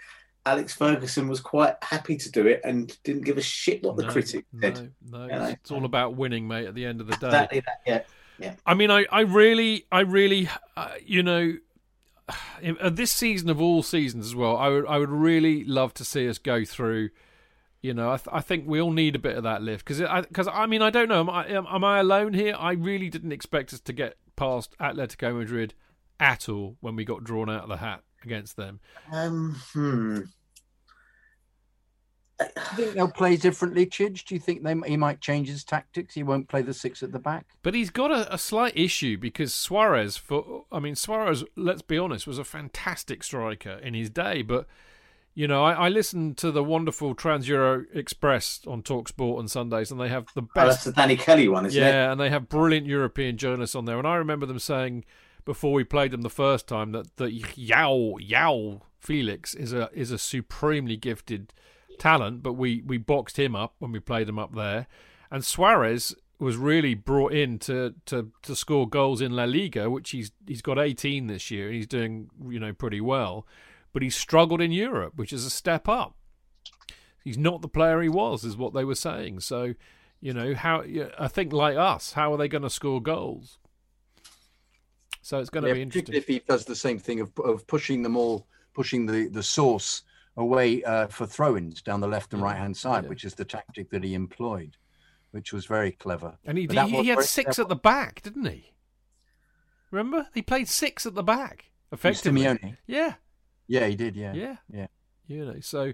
[0.47, 4.05] Alex Ferguson was quite happy to do it and didn't give a shit what the
[4.05, 4.93] No, critic said.
[5.09, 5.49] No, no, You know?
[5.49, 6.67] it's all about winning, mate.
[6.67, 7.83] At the end of the day, Exactly that.
[7.87, 8.03] Yeah.
[8.39, 8.55] Yeah.
[8.65, 11.55] I mean, I, I really, I really, uh, you know,
[12.63, 16.05] in, this season of all seasons as well, I would, I would really love to
[16.05, 17.11] see us go through.
[17.83, 19.99] You know, I, th- I think we all need a bit of that lift because,
[20.29, 22.55] because I, mean, I don't know, am I, am, am I alone here?
[22.57, 25.75] I really didn't expect us to get past Atletico Madrid
[26.21, 28.81] at all when we got drawn out of the hat against them.
[29.13, 30.21] Um, hmm.
[32.39, 34.25] Do you think they'll play differently, Chidge?
[34.25, 36.15] Do you think they he might change his tactics?
[36.15, 37.47] He won't play the six at the back.
[37.63, 41.99] But he's got a, a slight issue because Suarez, for I mean Suarez, let's be
[41.99, 44.43] honest, was a fantastic striker in his day.
[44.43, 44.69] But
[45.39, 49.93] you know, I, I listened to the wonderful Trans Europe Express on Talksport on Sundays,
[49.93, 50.85] and they have the Oh, that's best.
[50.87, 51.93] the Danny Kelly one, isn't yeah, it?
[51.93, 53.99] Yeah, and they have brilliant European journalists on there.
[53.99, 55.05] And I remember them saying
[55.45, 60.11] before we played them the first time that that João João Felix is a is
[60.11, 61.55] a supremely gifted
[62.01, 64.89] talent, but we we boxed him up when we played him up there,
[65.31, 70.11] and Suarez was really brought in to, to, to score goals in La Liga, which
[70.11, 73.47] he's he's got 18 this year, and he's doing you know pretty well,
[73.93, 76.15] but he struggled in Europe, which is a step up.
[77.25, 79.41] He's not the player he was, is what they were saying.
[79.41, 79.75] So,
[80.21, 80.85] you know how
[81.19, 83.59] I think like us, how are they going to score goals?
[85.23, 86.15] So it's going to Yeah, be interesting.
[86.15, 90.03] if he does the same thing of of pushing them all, pushing the the source
[90.37, 93.09] away uh, for throw-ins down the left and right hand side, yeah.
[93.11, 94.77] which is the tactic that he employed,
[95.33, 96.39] which was very clever.
[96.45, 97.63] And he he, he had six clever.
[97.63, 98.73] at the back, didn't he?
[99.91, 101.73] Remember, he played six at the back.
[101.93, 102.77] Effectively, Simeone.
[102.87, 103.15] yeah,
[103.69, 104.17] Yeah, he did.
[104.17, 104.33] Yeah.
[104.33, 104.87] yeah, Yeah.
[105.27, 105.93] You know, so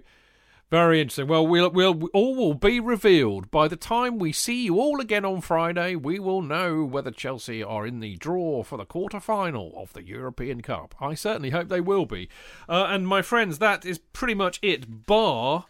[0.71, 1.27] very interesting.
[1.27, 5.23] Well, we'll we'll all will be revealed by the time we see you all again
[5.23, 5.95] on Friday.
[5.95, 10.03] We will know whether Chelsea are in the draw for the quarter final of the
[10.03, 10.95] European Cup.
[10.99, 12.29] I certainly hope they will be.
[12.67, 15.05] Uh, and my friends, that is pretty much it.
[15.05, 15.65] Bar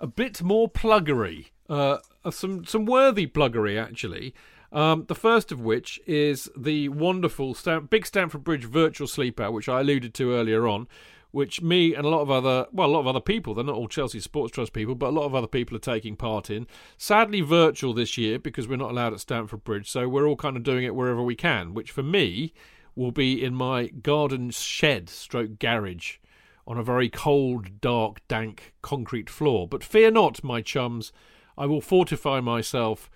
[0.00, 4.34] a bit more pluggery, uh, uh, some some worthy pluggery actually.
[4.72, 9.68] Um, the first of which is the wonderful Stam- Big Stamford Bridge virtual sleepout, which
[9.68, 10.86] I alluded to earlier on,
[11.32, 13.76] which me and a lot of other well, a lot of other people, they're not
[13.76, 16.66] all Chelsea Sports Trust people, but a lot of other people are taking part in.
[16.96, 20.56] Sadly, virtual this year because we're not allowed at Stamford Bridge, so we're all kind
[20.56, 21.74] of doing it wherever we can.
[21.74, 22.52] Which for me
[22.94, 26.18] will be in my garden shed, stroke garage,
[26.66, 29.66] on a very cold, dark, dank concrete floor.
[29.66, 31.12] But fear not, my chums,
[31.56, 33.10] I will fortify myself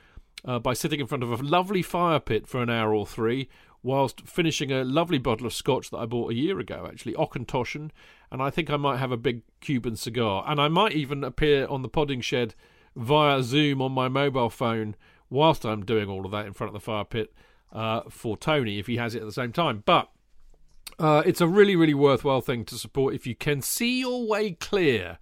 [0.45, 3.49] uh, by sitting in front of a lovely fire pit for an hour or three,
[3.85, 7.91] whilst finishing a lovely bottle of scotch that I bought a year ago, actually, Auchentoshan,
[8.33, 10.43] and I think I might have a big Cuban cigar.
[10.49, 12.55] And I might even appear on the podding shed
[12.97, 14.97] via Zoom on my mobile phone
[15.29, 17.35] whilst I'm doing all of that in front of the fire pit
[17.73, 19.83] uh, for Tony if he has it at the same time.
[19.85, 20.09] But
[20.99, 24.53] uh, it's a really, really worthwhile thing to support if you can see your way
[24.53, 25.19] clear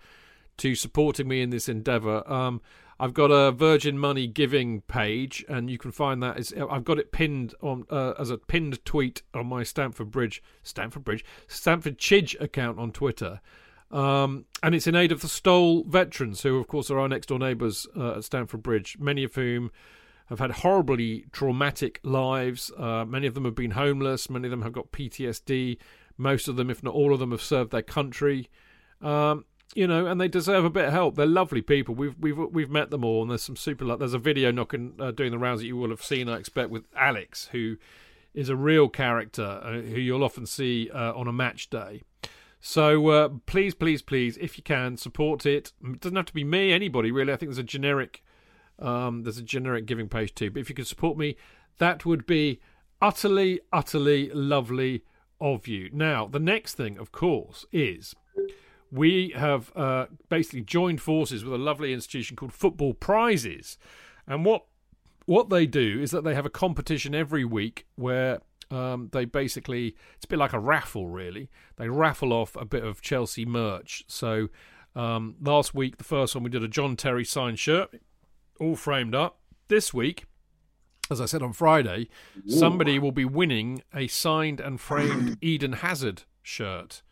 [0.59, 2.23] to supporting me in this endeavour.
[2.31, 2.61] Um,
[3.03, 6.39] I've got a Virgin Money giving page, and you can find that.
[6.39, 10.41] Is, I've got it pinned on uh, as a pinned tweet on my Stamford Bridge,
[10.63, 13.41] Stamford Bridge, Stamford Chidge account on Twitter.
[13.91, 17.27] Um, and it's in aid of the Stoll veterans, who, of course, are our next
[17.27, 19.73] door neighbours uh, at Stamford Bridge, many of whom
[20.27, 22.71] have had horribly traumatic lives.
[22.79, 24.31] Uh, many of them have been homeless.
[24.31, 25.77] Many of them have got PTSD.
[26.17, 28.49] Most of them, if not all of them, have served their country.
[29.01, 31.17] Um, you know, and they deserve a bit of help.
[31.17, 31.95] They're lovely people.
[31.95, 33.97] We've we've we've met them all, and there's some super.
[33.97, 36.71] There's a video knocking uh, doing the rounds that you will have seen, I expect,
[36.71, 37.77] with Alex, who
[38.35, 42.03] is a real character uh, who you'll often see uh, on a match day.
[42.61, 45.73] So uh, please, please, please, if you can, support it.
[45.85, 47.33] It doesn't have to be me, anybody really.
[47.33, 48.23] I think there's a generic,
[48.79, 50.51] um, there's a generic giving page too.
[50.51, 51.37] But if you could support me,
[51.79, 52.61] that would be
[53.01, 55.03] utterly, utterly lovely
[55.41, 55.91] of you.
[55.93, 58.15] Now, the next thing, of course, is
[58.93, 63.79] we have uh, basically joined forces with a lovely institution called Football Prizes,
[64.27, 64.67] and what
[65.25, 68.41] what they do is that they have a competition every week where
[68.71, 71.49] um, they basically it's a bit like a raffle really.
[71.77, 74.05] They raffle off a bit of Chelsea merch.
[74.09, 74.49] So
[74.95, 78.01] um, last week, the first one we did a John Terry signed shirt,
[78.61, 79.39] all framed up.
[79.69, 80.27] This week,
[81.11, 82.09] as I said on Friday,
[82.47, 87.03] somebody will be winning a signed and framed Eden Hazard shirt.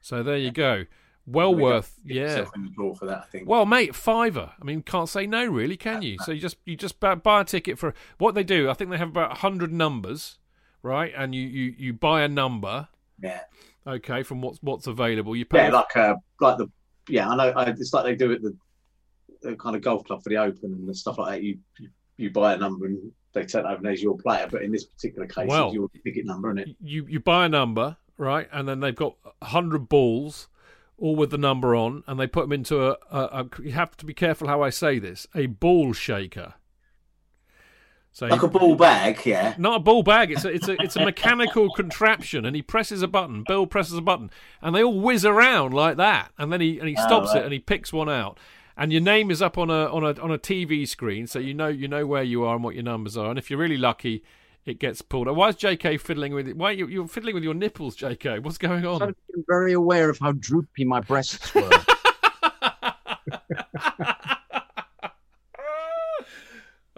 [0.00, 0.84] So there you go.
[1.26, 2.46] Well We worth, yeah.
[2.54, 3.48] in the draw for that, I think.
[3.48, 4.52] Well, mate, fiver.
[4.60, 6.18] I mean, can't say no, really, can you?
[6.24, 8.70] So you just you just buy, a ticket for what they do.
[8.70, 10.38] I think they have about hundred numbers,
[10.82, 11.12] right?
[11.16, 12.88] And you, you you buy a number,
[13.20, 13.40] yeah,
[13.86, 15.34] okay, from what's what's available.
[15.34, 16.68] You pay yeah, like uh, like the
[17.08, 17.50] yeah, I know.
[17.50, 18.56] I, it's like they do at the,
[19.42, 21.42] the kind of golf club for the Open and the stuff like that.
[21.42, 24.46] You you, you buy a number and they turn it over and there's your player.
[24.50, 26.76] But in this particular case, Well- it's your ticket number, isn't it?
[26.80, 28.48] you you buy a number, right?
[28.52, 30.48] And then they've got hundred balls,
[30.98, 33.62] all with the number on, and they put them into a, a, a.
[33.62, 35.26] You have to be careful how I say this.
[35.34, 36.54] A ball shaker.
[38.12, 39.54] So Like you- a ball bag, yeah.
[39.58, 40.30] Not a ball bag.
[40.30, 43.44] It's a it's a it's a mechanical contraption, and he presses a button.
[43.46, 44.30] Bill presses a button,
[44.62, 46.32] and they all whiz around like that.
[46.38, 47.42] And then he and he Oh, stops right.
[47.42, 48.38] it, and he picks one out.
[48.78, 51.52] And your name is up on a on a on a TV screen, so you
[51.52, 53.28] know you know where you are and what your numbers are.
[53.28, 54.22] And if you're really lucky,
[54.66, 55.28] it gets pulled.
[55.28, 55.96] Why is J.K.
[55.98, 56.56] fiddling with it?
[56.56, 58.40] Why you you're fiddling with your nipples, J.K.
[58.40, 59.00] What's going on?
[59.02, 59.14] I'm
[59.48, 61.70] very aware of how droopy my breasts were.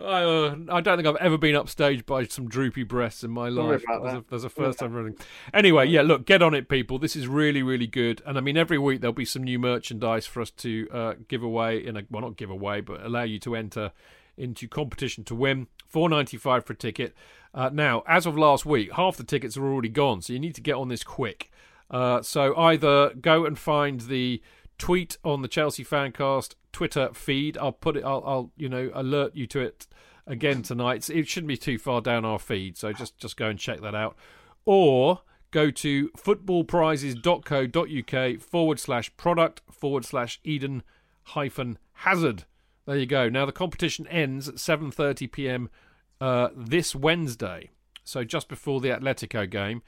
[0.09, 3.51] I, uh, I don't think I've ever been upstaged by some droopy breasts in my
[3.51, 3.83] life.
[4.31, 5.17] There's a, a first time running.
[5.53, 6.99] Anyway, yeah, look, get on it, people.
[6.99, 8.23] This is really, really good.
[8.25, 11.43] And I mean, every week there'll be some new merchandise for us to uh, give
[11.43, 13.93] away in a well, not give away, but allow you to enter
[14.39, 15.67] into competition to win.
[15.87, 17.15] Four ninety five for a ticket.
[17.55, 20.55] Uh, now, as of last week, half the tickets are already gone, so you need
[20.55, 21.51] to get on this quick.
[21.91, 24.43] Uh, so either go and find the
[24.79, 27.59] tweet on the Chelsea Fancast Twitter feed.
[27.59, 28.05] I'll put it.
[28.05, 29.89] I'll, I'll you know alert you to it
[30.27, 31.11] again tonight.
[31.11, 33.95] It shouldn't be too far down our feed, so just just go and check that
[33.95, 34.17] out.
[34.65, 40.83] Or go to footballprizes.co.uk forward slash product forward slash Eden
[41.25, 42.45] hyphen hazard.
[42.87, 43.29] There you go.
[43.29, 45.71] Now the competition ends at 7:30 p.m.
[46.21, 47.71] Uh, this Wednesday,
[48.05, 49.83] so just before the Atletico game.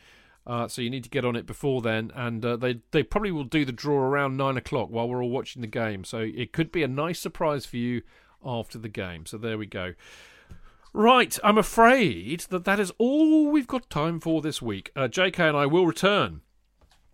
[0.46, 3.30] Uh, so you need to get on it before then, and uh, they they probably
[3.30, 6.02] will do the draw around nine o'clock while we're all watching the game.
[6.02, 8.02] So it could be a nice surprise for you
[8.44, 9.26] after the game.
[9.26, 9.94] So there we go.
[10.92, 14.90] Right, I'm afraid that that is all we've got time for this week.
[14.96, 16.40] Uh, JK and I will return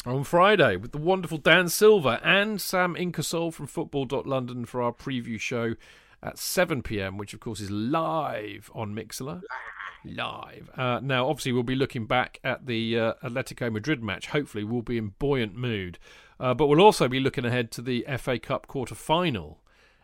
[0.06, 5.38] on Friday with the wonderful Dan Silver and Sam Ingersoll from Football.London for our preview
[5.38, 5.74] show
[6.22, 9.42] at 7 pm, which of course is live on Mixlr.
[10.04, 10.70] Live.
[10.76, 14.28] Uh, now, obviously, we'll be looking back at the uh, Atletico Madrid match.
[14.28, 15.98] Hopefully, we'll be in buoyant mood.
[16.38, 19.60] Uh, but we'll also be looking ahead to the FA Cup quarter final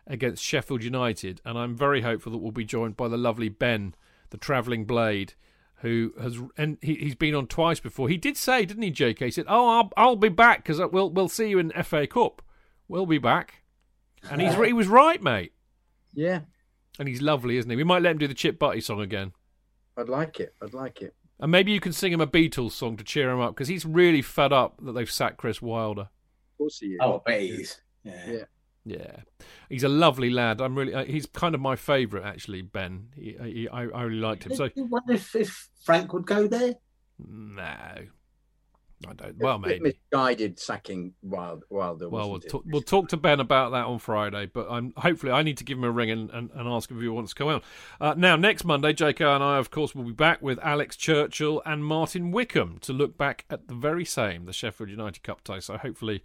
[0.07, 3.95] against Sheffield United, and I'm very hopeful that we'll be joined by the lovely Ben,
[4.31, 5.33] the travelling blade,
[5.75, 8.09] who has and he, he's been on twice before.
[8.09, 9.25] He did say, didn't he, J.K.?
[9.25, 12.41] He said, "Oh, I'll, I'll be back because we'll we'll see you in FA Cup.
[12.87, 13.61] We'll be back."
[14.29, 15.52] And he's he was right, mate.
[16.13, 16.41] Yeah,
[16.99, 17.75] And he's lovely, isn't he?
[17.75, 19.33] We might let him do the Chip Butty song again.
[19.97, 20.53] I'd like it.
[20.61, 21.15] I'd like it.
[21.39, 23.85] And maybe you can sing him a Beatles song to cheer him up because he's
[23.85, 26.01] really fed up that they've sacked Chris Wilder.
[26.03, 26.99] Of course he is.
[27.01, 27.81] Oh, I bet he is.
[28.03, 28.31] Yeah.
[28.31, 28.43] Yeah.
[28.85, 29.15] Yeah,
[29.69, 30.59] he's a lovely lad.
[30.59, 30.93] I'm really.
[30.93, 32.61] Uh, he's kind of my favourite, actually.
[32.61, 33.07] Ben.
[33.15, 34.55] He, he, I, I really liked him.
[34.55, 36.73] So you wonder if, if Frank would go there.
[37.17, 38.07] no,
[39.07, 39.37] I don't.
[39.37, 39.79] Well, maybe.
[39.79, 42.09] misguided sacking Wild, Wilder.
[42.09, 42.49] Well, we'll wasn't it?
[42.49, 45.63] talk, we'll talk to Ben about that on Friday, but I'm hopefully I need to
[45.63, 47.61] give him a ring and, and, and ask if he wants to come on.
[47.99, 51.61] Uh, now, next Monday, JK and I, of course, will be back with Alex Churchill
[51.65, 55.59] and Martin Wickham to look back at the very same, the Sheffield United Cup tie.
[55.59, 56.23] So hopefully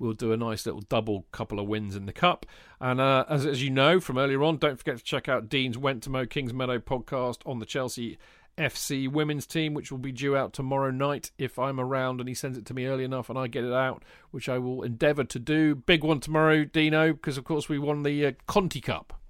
[0.00, 2.46] we'll do a nice little double couple of wins in the cup.
[2.80, 5.78] And uh, as, as you know from earlier on, don't forget to check out Dean's
[5.78, 8.18] Went to Mo Kings Meadow podcast on the Chelsea
[8.58, 12.34] FC women's team, which will be due out tomorrow night if I'm around and he
[12.34, 15.24] sends it to me early enough and I get it out, which I will endeavour
[15.24, 15.74] to do.
[15.74, 19.20] Big one tomorrow, Dino, because of course we won the uh, Conti Cup.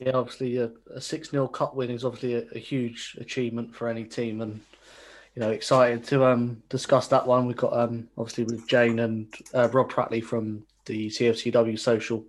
[0.00, 3.88] Yeah, obviously a, a 6 0 cup win is obviously a, a huge achievement for
[3.88, 4.60] any team, and
[5.34, 7.46] you know excited to um discuss that one.
[7.46, 12.24] We've got um obviously with Jane and uh, Rob Prattley from the CFCW social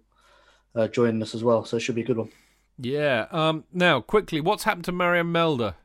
[0.75, 2.29] uh, joining us as well, so it should be a good one.
[2.77, 3.27] Yeah.
[3.31, 3.63] Um.
[3.71, 5.75] Now, quickly, what's happened to Maren Mjelde?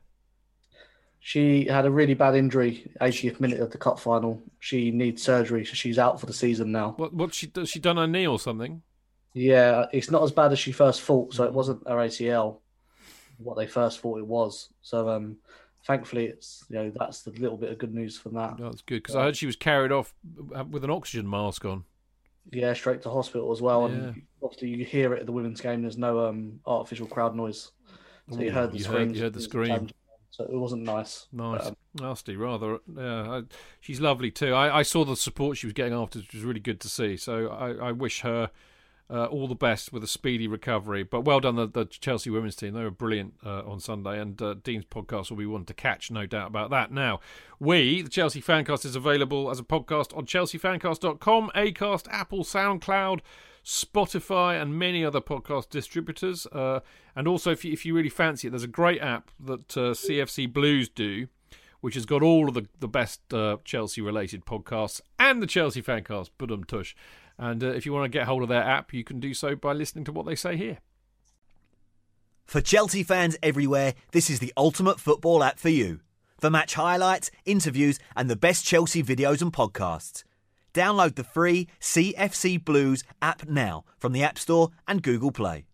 [1.22, 4.42] She had a really bad injury, 80th minute of the cup final.
[4.58, 6.94] She needs surgery, so she's out for the season now.
[6.96, 7.12] What?
[7.12, 7.50] What she?
[7.64, 8.82] She done her knee or something?
[9.34, 12.56] Yeah, it's not as bad as she first thought, so it wasn't her ACL,
[13.38, 14.70] what they first thought it was.
[14.82, 15.36] So um,
[15.86, 18.58] thankfully, it's you know that's the little bit of good news from that.
[18.58, 20.14] No, that's good because I heard she was carried off
[20.54, 21.84] uh, with an oxygen mask on.
[22.52, 23.88] Yeah, straight to hospital as well.
[23.88, 23.94] Yeah.
[23.96, 25.82] And obviously, you hear it at the women's game.
[25.82, 27.70] There's no um, artificial crowd noise,
[28.30, 29.16] so you heard the you heard- screams.
[29.16, 29.88] you heard the scream.
[30.32, 31.26] So it wasn't nice.
[31.32, 32.78] Nice, But, um, nasty, rather.
[32.96, 33.42] Yeah, I,
[33.80, 34.54] she's lovely too.
[34.54, 37.16] I, I saw the support she was getting after, which was really good to see.
[37.16, 38.50] So I, I wish her
[39.10, 41.02] uh, all the best with a speedy recovery.
[41.02, 42.74] But well done, the, the Chelsea women's team.
[42.74, 46.10] They were brilliant uh, on Sunday, and uh, Dean's podcast will be one to catch,
[46.10, 46.92] no doubt about that.
[46.92, 47.20] Now,
[47.58, 53.20] we, the Chelsea Fancast, is available as a podcast on chelseafancast.com, Acast, Apple, SoundCloud.
[53.62, 56.80] Spotify and many other podcast distributors, uh,
[57.14, 59.92] and also if you, if you really fancy it, there's a great app that uh,
[59.92, 61.28] CFC Blues do,
[61.82, 65.82] which has got all of the, the best uh, Chelsea related podcasts and the Chelsea
[65.82, 66.94] fancast, Budum Tush.
[67.40, 69.56] And uh, if you want to get hold of their app, you can do so
[69.56, 70.78] by listening to what they say here.
[72.44, 76.00] For Chelsea fans everywhere, this is the ultimate football app for you.
[76.38, 80.22] For match highlights, interviews, and the best Chelsea videos and podcasts.
[80.74, 85.64] Download the free CFC Blues app now from the App Store and Google Play.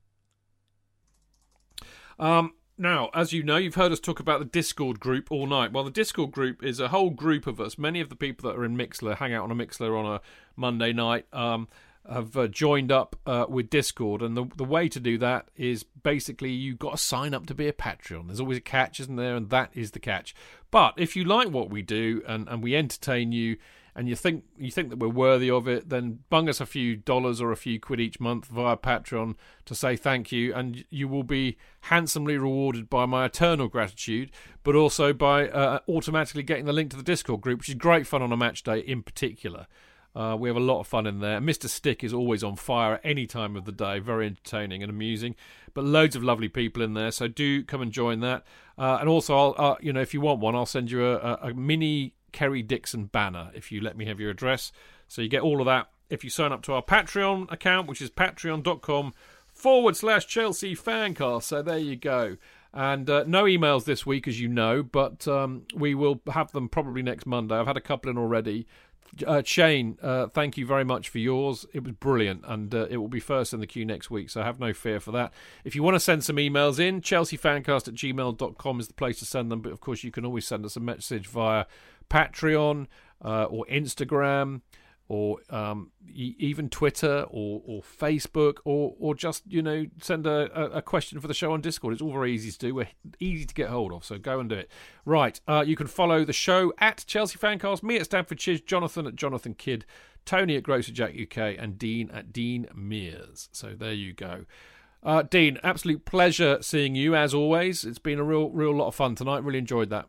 [2.21, 5.73] Um, now, as you know, you've heard us talk about the Discord group all night.
[5.73, 7.79] Well, the Discord group is a whole group of us.
[7.79, 10.21] Many of the people that are in Mixlr hang out on a Mixlr on a
[10.57, 11.27] Monday night.
[11.33, 11.69] Um,
[12.09, 15.83] have uh, joined up uh, with Discord, and the the way to do that is
[15.83, 18.27] basically you've got to sign up to be a Patreon.
[18.27, 19.37] There's always a catch, isn't there?
[19.37, 20.35] And that is the catch.
[20.71, 23.57] But if you like what we do and, and we entertain you,
[23.97, 26.97] and you think you think that we're worthy of it, then bung us a few
[26.97, 31.09] dollars or a few quid each month via Patreon to say thank you, and you
[31.09, 34.31] will be handsomely rewarded by my eternal gratitude,
[34.63, 38.07] but also by uh, automatically getting the link to the Discord group, which is great
[38.07, 39.67] fun on a match day in particular.
[40.15, 41.41] Uh, we have a lot of fun in there.
[41.41, 41.69] Mr.
[41.69, 45.35] Stick is always on fire at any time of the day, very entertaining and amusing.
[45.75, 48.45] But loads of lovely people in there, so do come and join that.
[48.79, 51.17] Uh, and also, I'll, uh, you know, if you want one, I'll send you a,
[51.17, 54.73] a, a mini Kerry Dixon banner if you let me have your address.
[55.09, 58.01] So you get all of that if you sign up to our Patreon account, which
[58.01, 59.13] is patreon.com
[59.53, 61.45] forward slash Chelsea Fancast.
[61.45, 62.37] So there you go.
[62.73, 66.69] And uh, no emails this week, as you know, but um, we will have them
[66.69, 67.55] probably next Monday.
[67.55, 68.67] I've had a couple in already.
[69.27, 71.65] Uh, Shane, uh, thank you very much for yours.
[71.73, 74.43] It was brilliant, and uh, it will be first in the queue next week, so
[74.43, 75.33] have no fear for that.
[75.65, 79.25] If you want to send some emails in, chelseafancast at gmail.com is the place to
[79.25, 81.65] send them, but of course, you can always send us a message via
[82.11, 82.87] Patreon
[83.25, 84.61] uh, or Instagram.
[85.09, 90.79] or um, even Twitter or, or Facebook or or just you know send a, a,
[90.79, 91.93] a question for the show on Discord.
[91.93, 92.75] It's all very easy to do.
[92.75, 92.89] We're
[93.21, 94.71] easy to get hold of, so go and do it.
[95.05, 99.07] Right, uh, you can follow the show at Chelsea Fancast, me at Stamford Chidge, Jonathan
[99.07, 99.85] at Jonathan Kidd,
[100.25, 103.49] Tony at Grocer Jack UK, and Dean at Dean Mears.
[103.53, 104.45] So there you go.
[105.03, 107.85] Uh, Dean, absolute pleasure seeing you as always.
[107.85, 109.45] It's been a real, real lot of fun tonight.
[109.45, 110.09] Really enjoyed that.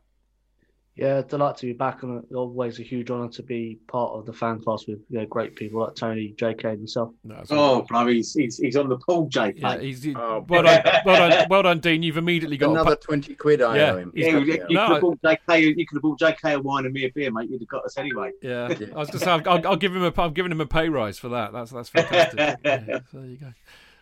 [0.98, 4.34] Yeah, delight to be back, and always a huge honour to be part of the
[4.34, 7.11] fan cast with you know, great people like Tony, JK, and yourself.
[7.24, 9.59] No, Oh, bro, he's, he's, he's on the pool, JK.
[9.61, 12.01] Yeah, he's, he- Oh, well, done, well done, well done, Dean.
[12.01, 14.11] You've immediately got Another pu- 20 quid I Yeah, owe him.
[14.16, 15.61] Yeah, you, you no, could have bought JK.
[15.77, 17.50] You could have bought JK a wine and me a beer, mate.
[17.51, 18.32] You'd have got us anyway.
[18.42, 20.90] Yeah, I was just saying, I'll, I'll give him a, I'm giving him a pay
[20.90, 21.53] rise for that.
[21.53, 22.40] That's that's fantastic.
[22.66, 23.53] Yeah, so there you go.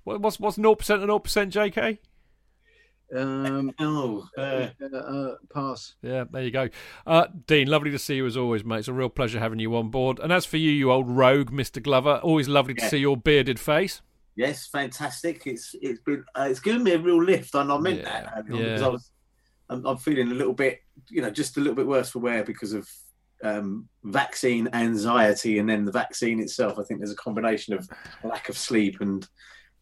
[0.06, 1.98] What, what's what's zero percent and zero percent, JK?
[3.14, 5.95] Um, oh, uh, uh, pass.
[6.01, 6.69] Yeah, there you go.
[7.06, 8.80] Uh, Dean, lovely to see you as always, mate.
[8.80, 10.19] It's a real pleasure having you on board.
[10.19, 12.90] And as for you, you old rogue, Mister Glover, always lovely to Yeah.
[12.90, 14.01] see your bearded face.
[14.35, 15.48] Yes, fantastic.
[15.48, 18.42] It's it's been uh, it's given me a real lift, and I meant that uh,
[18.50, 18.64] yeah.
[18.64, 19.11] because I was
[19.69, 22.43] I'm, I'm feeling a little bit, you know, just a little bit worse for wear
[22.43, 22.88] because of
[23.43, 26.77] um, vaccine anxiety, and then the vaccine itself.
[26.77, 27.88] I think there's a combination of
[28.24, 29.27] lack of sleep and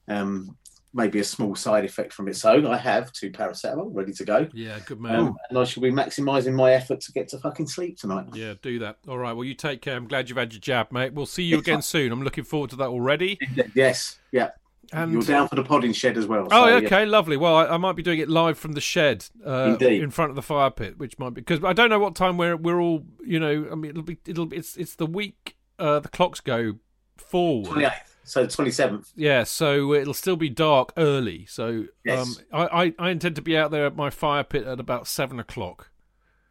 [0.08, 0.56] um,
[0.94, 2.66] maybe a small side effect from its own.
[2.68, 5.16] I have two paracetamol ready to go, Yeah, good man.
[5.16, 8.28] um, and I shall be maximising my effort to get to fucking sleep tonight.
[8.34, 8.98] Yeah, do that.
[9.08, 9.34] All right.
[9.34, 9.96] Well, you take care.
[9.98, 11.14] I'm glad you've had your jab, mate.
[11.14, 12.12] We'll see you again soon.
[12.12, 13.40] I'm looking forward to that already.
[13.76, 14.52] Yes, yeah.
[14.92, 16.48] And- You're down for the podding shed as well.
[16.52, 17.10] Oh, so, okay, yeah.
[17.10, 17.38] lovely.
[17.38, 20.36] Well, I, I might be doing it live from the shed, uh, in front of
[20.36, 23.04] the fire pit, which might be because I don't know what time we're we're all.
[23.26, 26.40] You know, I mean, it'll be it'll be it's it's the week uh, the clocks
[26.42, 26.76] go
[27.18, 27.70] forward.
[27.70, 27.92] 28th,
[28.24, 29.12] so 27th.
[29.16, 31.46] Yeah, so it'll still be dark early.
[31.48, 32.40] So Yes.
[32.52, 35.08] um, I, I I intend to be out there at my fire pit at about
[35.08, 35.90] seven o'clock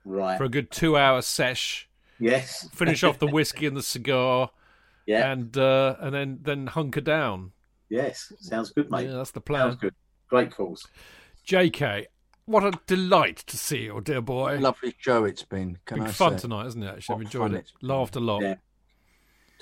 [0.04, 0.36] Right.
[0.38, 1.88] for a good two hour sesh.
[2.18, 2.68] Yes.
[2.72, 4.50] Finish off the whiskey and the cigar.
[5.06, 5.32] Yeah.
[5.32, 7.52] And uh, and then then hunker down.
[7.88, 9.06] Yes, sounds good, mate.
[9.08, 9.70] Yeah, that's the plan.
[9.70, 9.94] Sounds good.
[10.28, 10.86] Great calls.
[11.46, 12.06] JK,
[12.46, 14.58] what a delight to see you, dear boy.
[14.58, 15.78] Lovely show it's been.
[15.84, 16.42] Can Been I fun say?
[16.42, 16.88] tonight, isn't it?
[16.88, 17.70] Actually, I've enjoyed it.
[17.82, 18.42] Laughed a lot.
[18.42, 18.54] Yeah.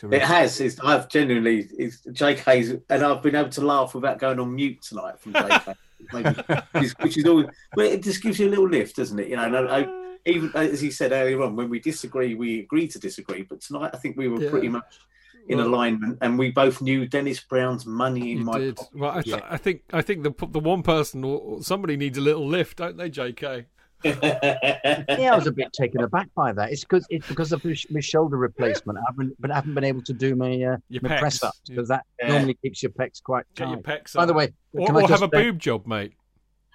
[0.01, 0.23] Terrific.
[0.23, 0.61] It has.
[0.61, 4.81] It's, I've genuinely, it's JK's, and I've been able to laugh without going on mute
[4.81, 5.75] tonight from JK,
[6.13, 6.31] Maybe,
[6.73, 7.47] which, is, which is always,
[7.77, 9.29] well, it just gives you a little lift, doesn't it?
[9.29, 9.89] You know, and I, I,
[10.25, 13.43] even as he said earlier on, when we disagree, we agree to disagree.
[13.43, 14.51] But tonight, I think we were Yeah.
[14.51, 15.01] pretty much
[15.49, 18.77] in Well- alignment, and we both knew Dennis Brown's money in my did.
[18.77, 18.95] pocket.
[18.99, 22.17] Well, I, th- I think I think the the one person or or somebody needs
[22.17, 23.67] a little lift, don't they, JK?
[24.05, 26.73] Yeah, I was a bit taken aback by that.
[26.73, 28.99] It's because it's because of my shoulder replacement.
[28.99, 31.19] I haven't, but I haven't been able to do my uh, Your my pecs.
[31.19, 32.29] press ups because that Yeah.
[32.29, 33.71] normally keeps your pecs quite Get tight.
[33.73, 36.13] your pecs By the way, Or, can I just have a say- boob job, mate.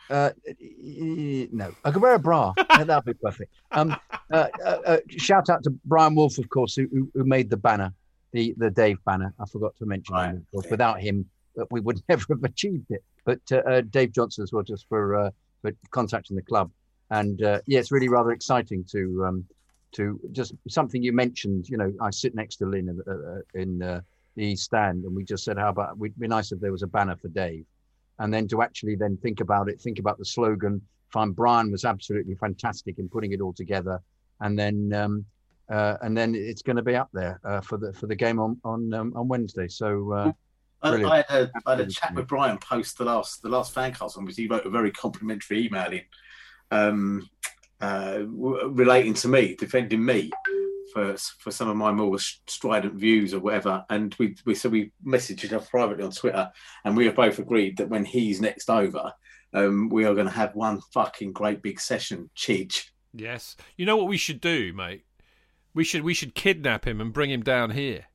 [0.08, 0.30] Uh,
[1.52, 2.54] no, I could wear a bra.
[2.58, 3.52] Yeah, That'd be perfect.
[3.72, 3.95] Um,
[4.32, 7.58] uh, uh, uh, shout out to Brian Wolf, of course, who, who, who made the
[7.58, 7.92] banner,
[8.32, 9.34] the the Dave banner.
[9.40, 10.36] I forgot to mention him.
[10.38, 10.68] Of course.
[10.70, 11.26] Without him,
[11.60, 13.04] uh, we would never have achieved it.
[13.26, 15.32] But uh, uh, Dave Johnson as well, just for uh,
[15.64, 16.70] for contacting the club.
[17.11, 19.45] And uh, yeah, it's really rather exciting to um,
[19.93, 21.69] to just something you mentioned.
[21.69, 24.01] You know, I sit next to Lynn in, uh, uh, in uh,
[24.35, 26.88] the stand, and we just said, how about we'd be nice if there was a
[26.88, 27.66] banner for Dave
[28.19, 30.82] and then to actually then think about it, think about the slogan.
[31.09, 34.01] Find Brian was absolutely fantastic in putting it all together,
[34.42, 35.25] and then um,
[35.69, 38.40] uh, and then it's going to be up there uh, for the for the game
[38.40, 39.67] on on um, on Wednesday.
[39.67, 40.32] So uh,
[40.82, 41.11] I, brilliant.
[41.11, 43.93] I, had a, I had a chat with Brian post the last the last fan
[43.93, 46.01] cast on which he wrote a very complimentary email in,
[46.72, 47.30] um,
[47.82, 50.32] uh, w- relating to me, defending me
[50.94, 53.85] for for some of my more strident views or whatever.
[53.90, 56.52] And we we so we messaged each other privately on Twitter,
[56.84, 59.14] and we have both agreed that when he's next over,
[59.53, 62.90] um, we are going to have one fucking great big session, Chidge.
[63.14, 63.56] Yes.
[63.77, 65.06] You know what we should do, mate?
[65.74, 68.06] We should we should kidnap him and bring him down here.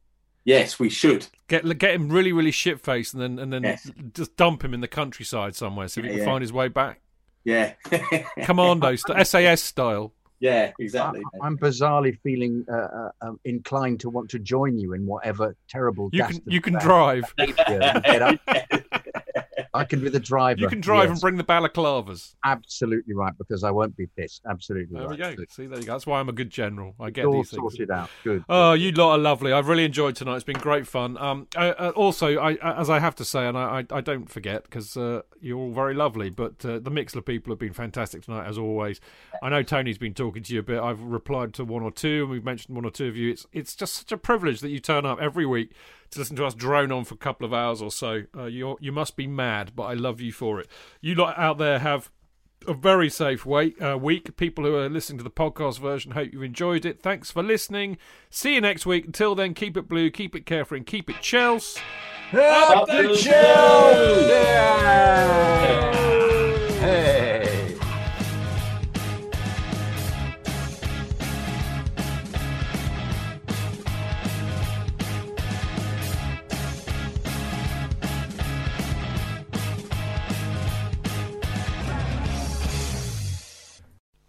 [0.45, 1.27] Yes, we should.
[1.49, 3.91] Get get him really really shit faced and then and then Yes.
[4.15, 6.25] just dump him in the countryside somewhere so he can yeah.
[6.25, 7.03] find his way back.
[7.44, 7.73] Yeah,
[8.43, 10.12] Commando st- SAS style.
[10.41, 11.23] yeah, exactly.
[11.43, 15.57] I, am bizarrely feeling uh, uh, um, inclined to want to join you in whatever
[15.69, 16.10] terrible.
[16.12, 17.33] You can you can drive.
[17.39, 18.41] you get up.
[19.73, 20.60] I can be the driver.
[20.60, 22.34] You can drive and bring the balaclavas.
[22.44, 24.42] Absolutely right, because I won't be pissed.
[24.49, 25.10] Absolutely There right.
[25.10, 25.44] we go.
[25.49, 25.92] See, there you go.
[25.92, 26.94] That's why I'm a good general.
[26.99, 27.60] I get All these things.
[27.60, 28.10] sorted out.
[28.24, 28.44] Good.
[28.49, 29.52] Oh, you lot are lovely.
[29.52, 30.36] I've really enjoyed tonight.
[30.36, 31.16] It's been great fun.
[31.18, 34.00] Um, uh, uh, also, I, uh, as I have to say, and I, I, I
[34.00, 36.31] don't forget because uh, you're all very lovely.
[36.31, 39.00] But uh, the Mixlr people have been fantastic tonight, as always.
[39.42, 40.81] I know Tony's been talking to you a bit.
[40.81, 43.31] I've replied to one or two, and we've mentioned one or two of you.
[43.31, 45.73] It's it's just such a privilege that you turn up every week
[46.11, 48.23] to listen to us drone on for a couple of hours or so.
[48.37, 50.69] Uh, you you must be mad, but I love you for it.
[51.01, 52.11] You lot out there have
[52.67, 54.37] a very safe wait, uh, week.
[54.37, 57.01] People who are listening to the podcast version, hope you enjoyed it.
[57.01, 57.97] Thanks for listening.
[58.29, 59.07] See you next week.
[59.07, 61.79] Until then, keep it blue, keep it carefree, and keep it Chels.
[62.33, 64.35] Up the Chelsea!
[66.81, 67.19] Hey.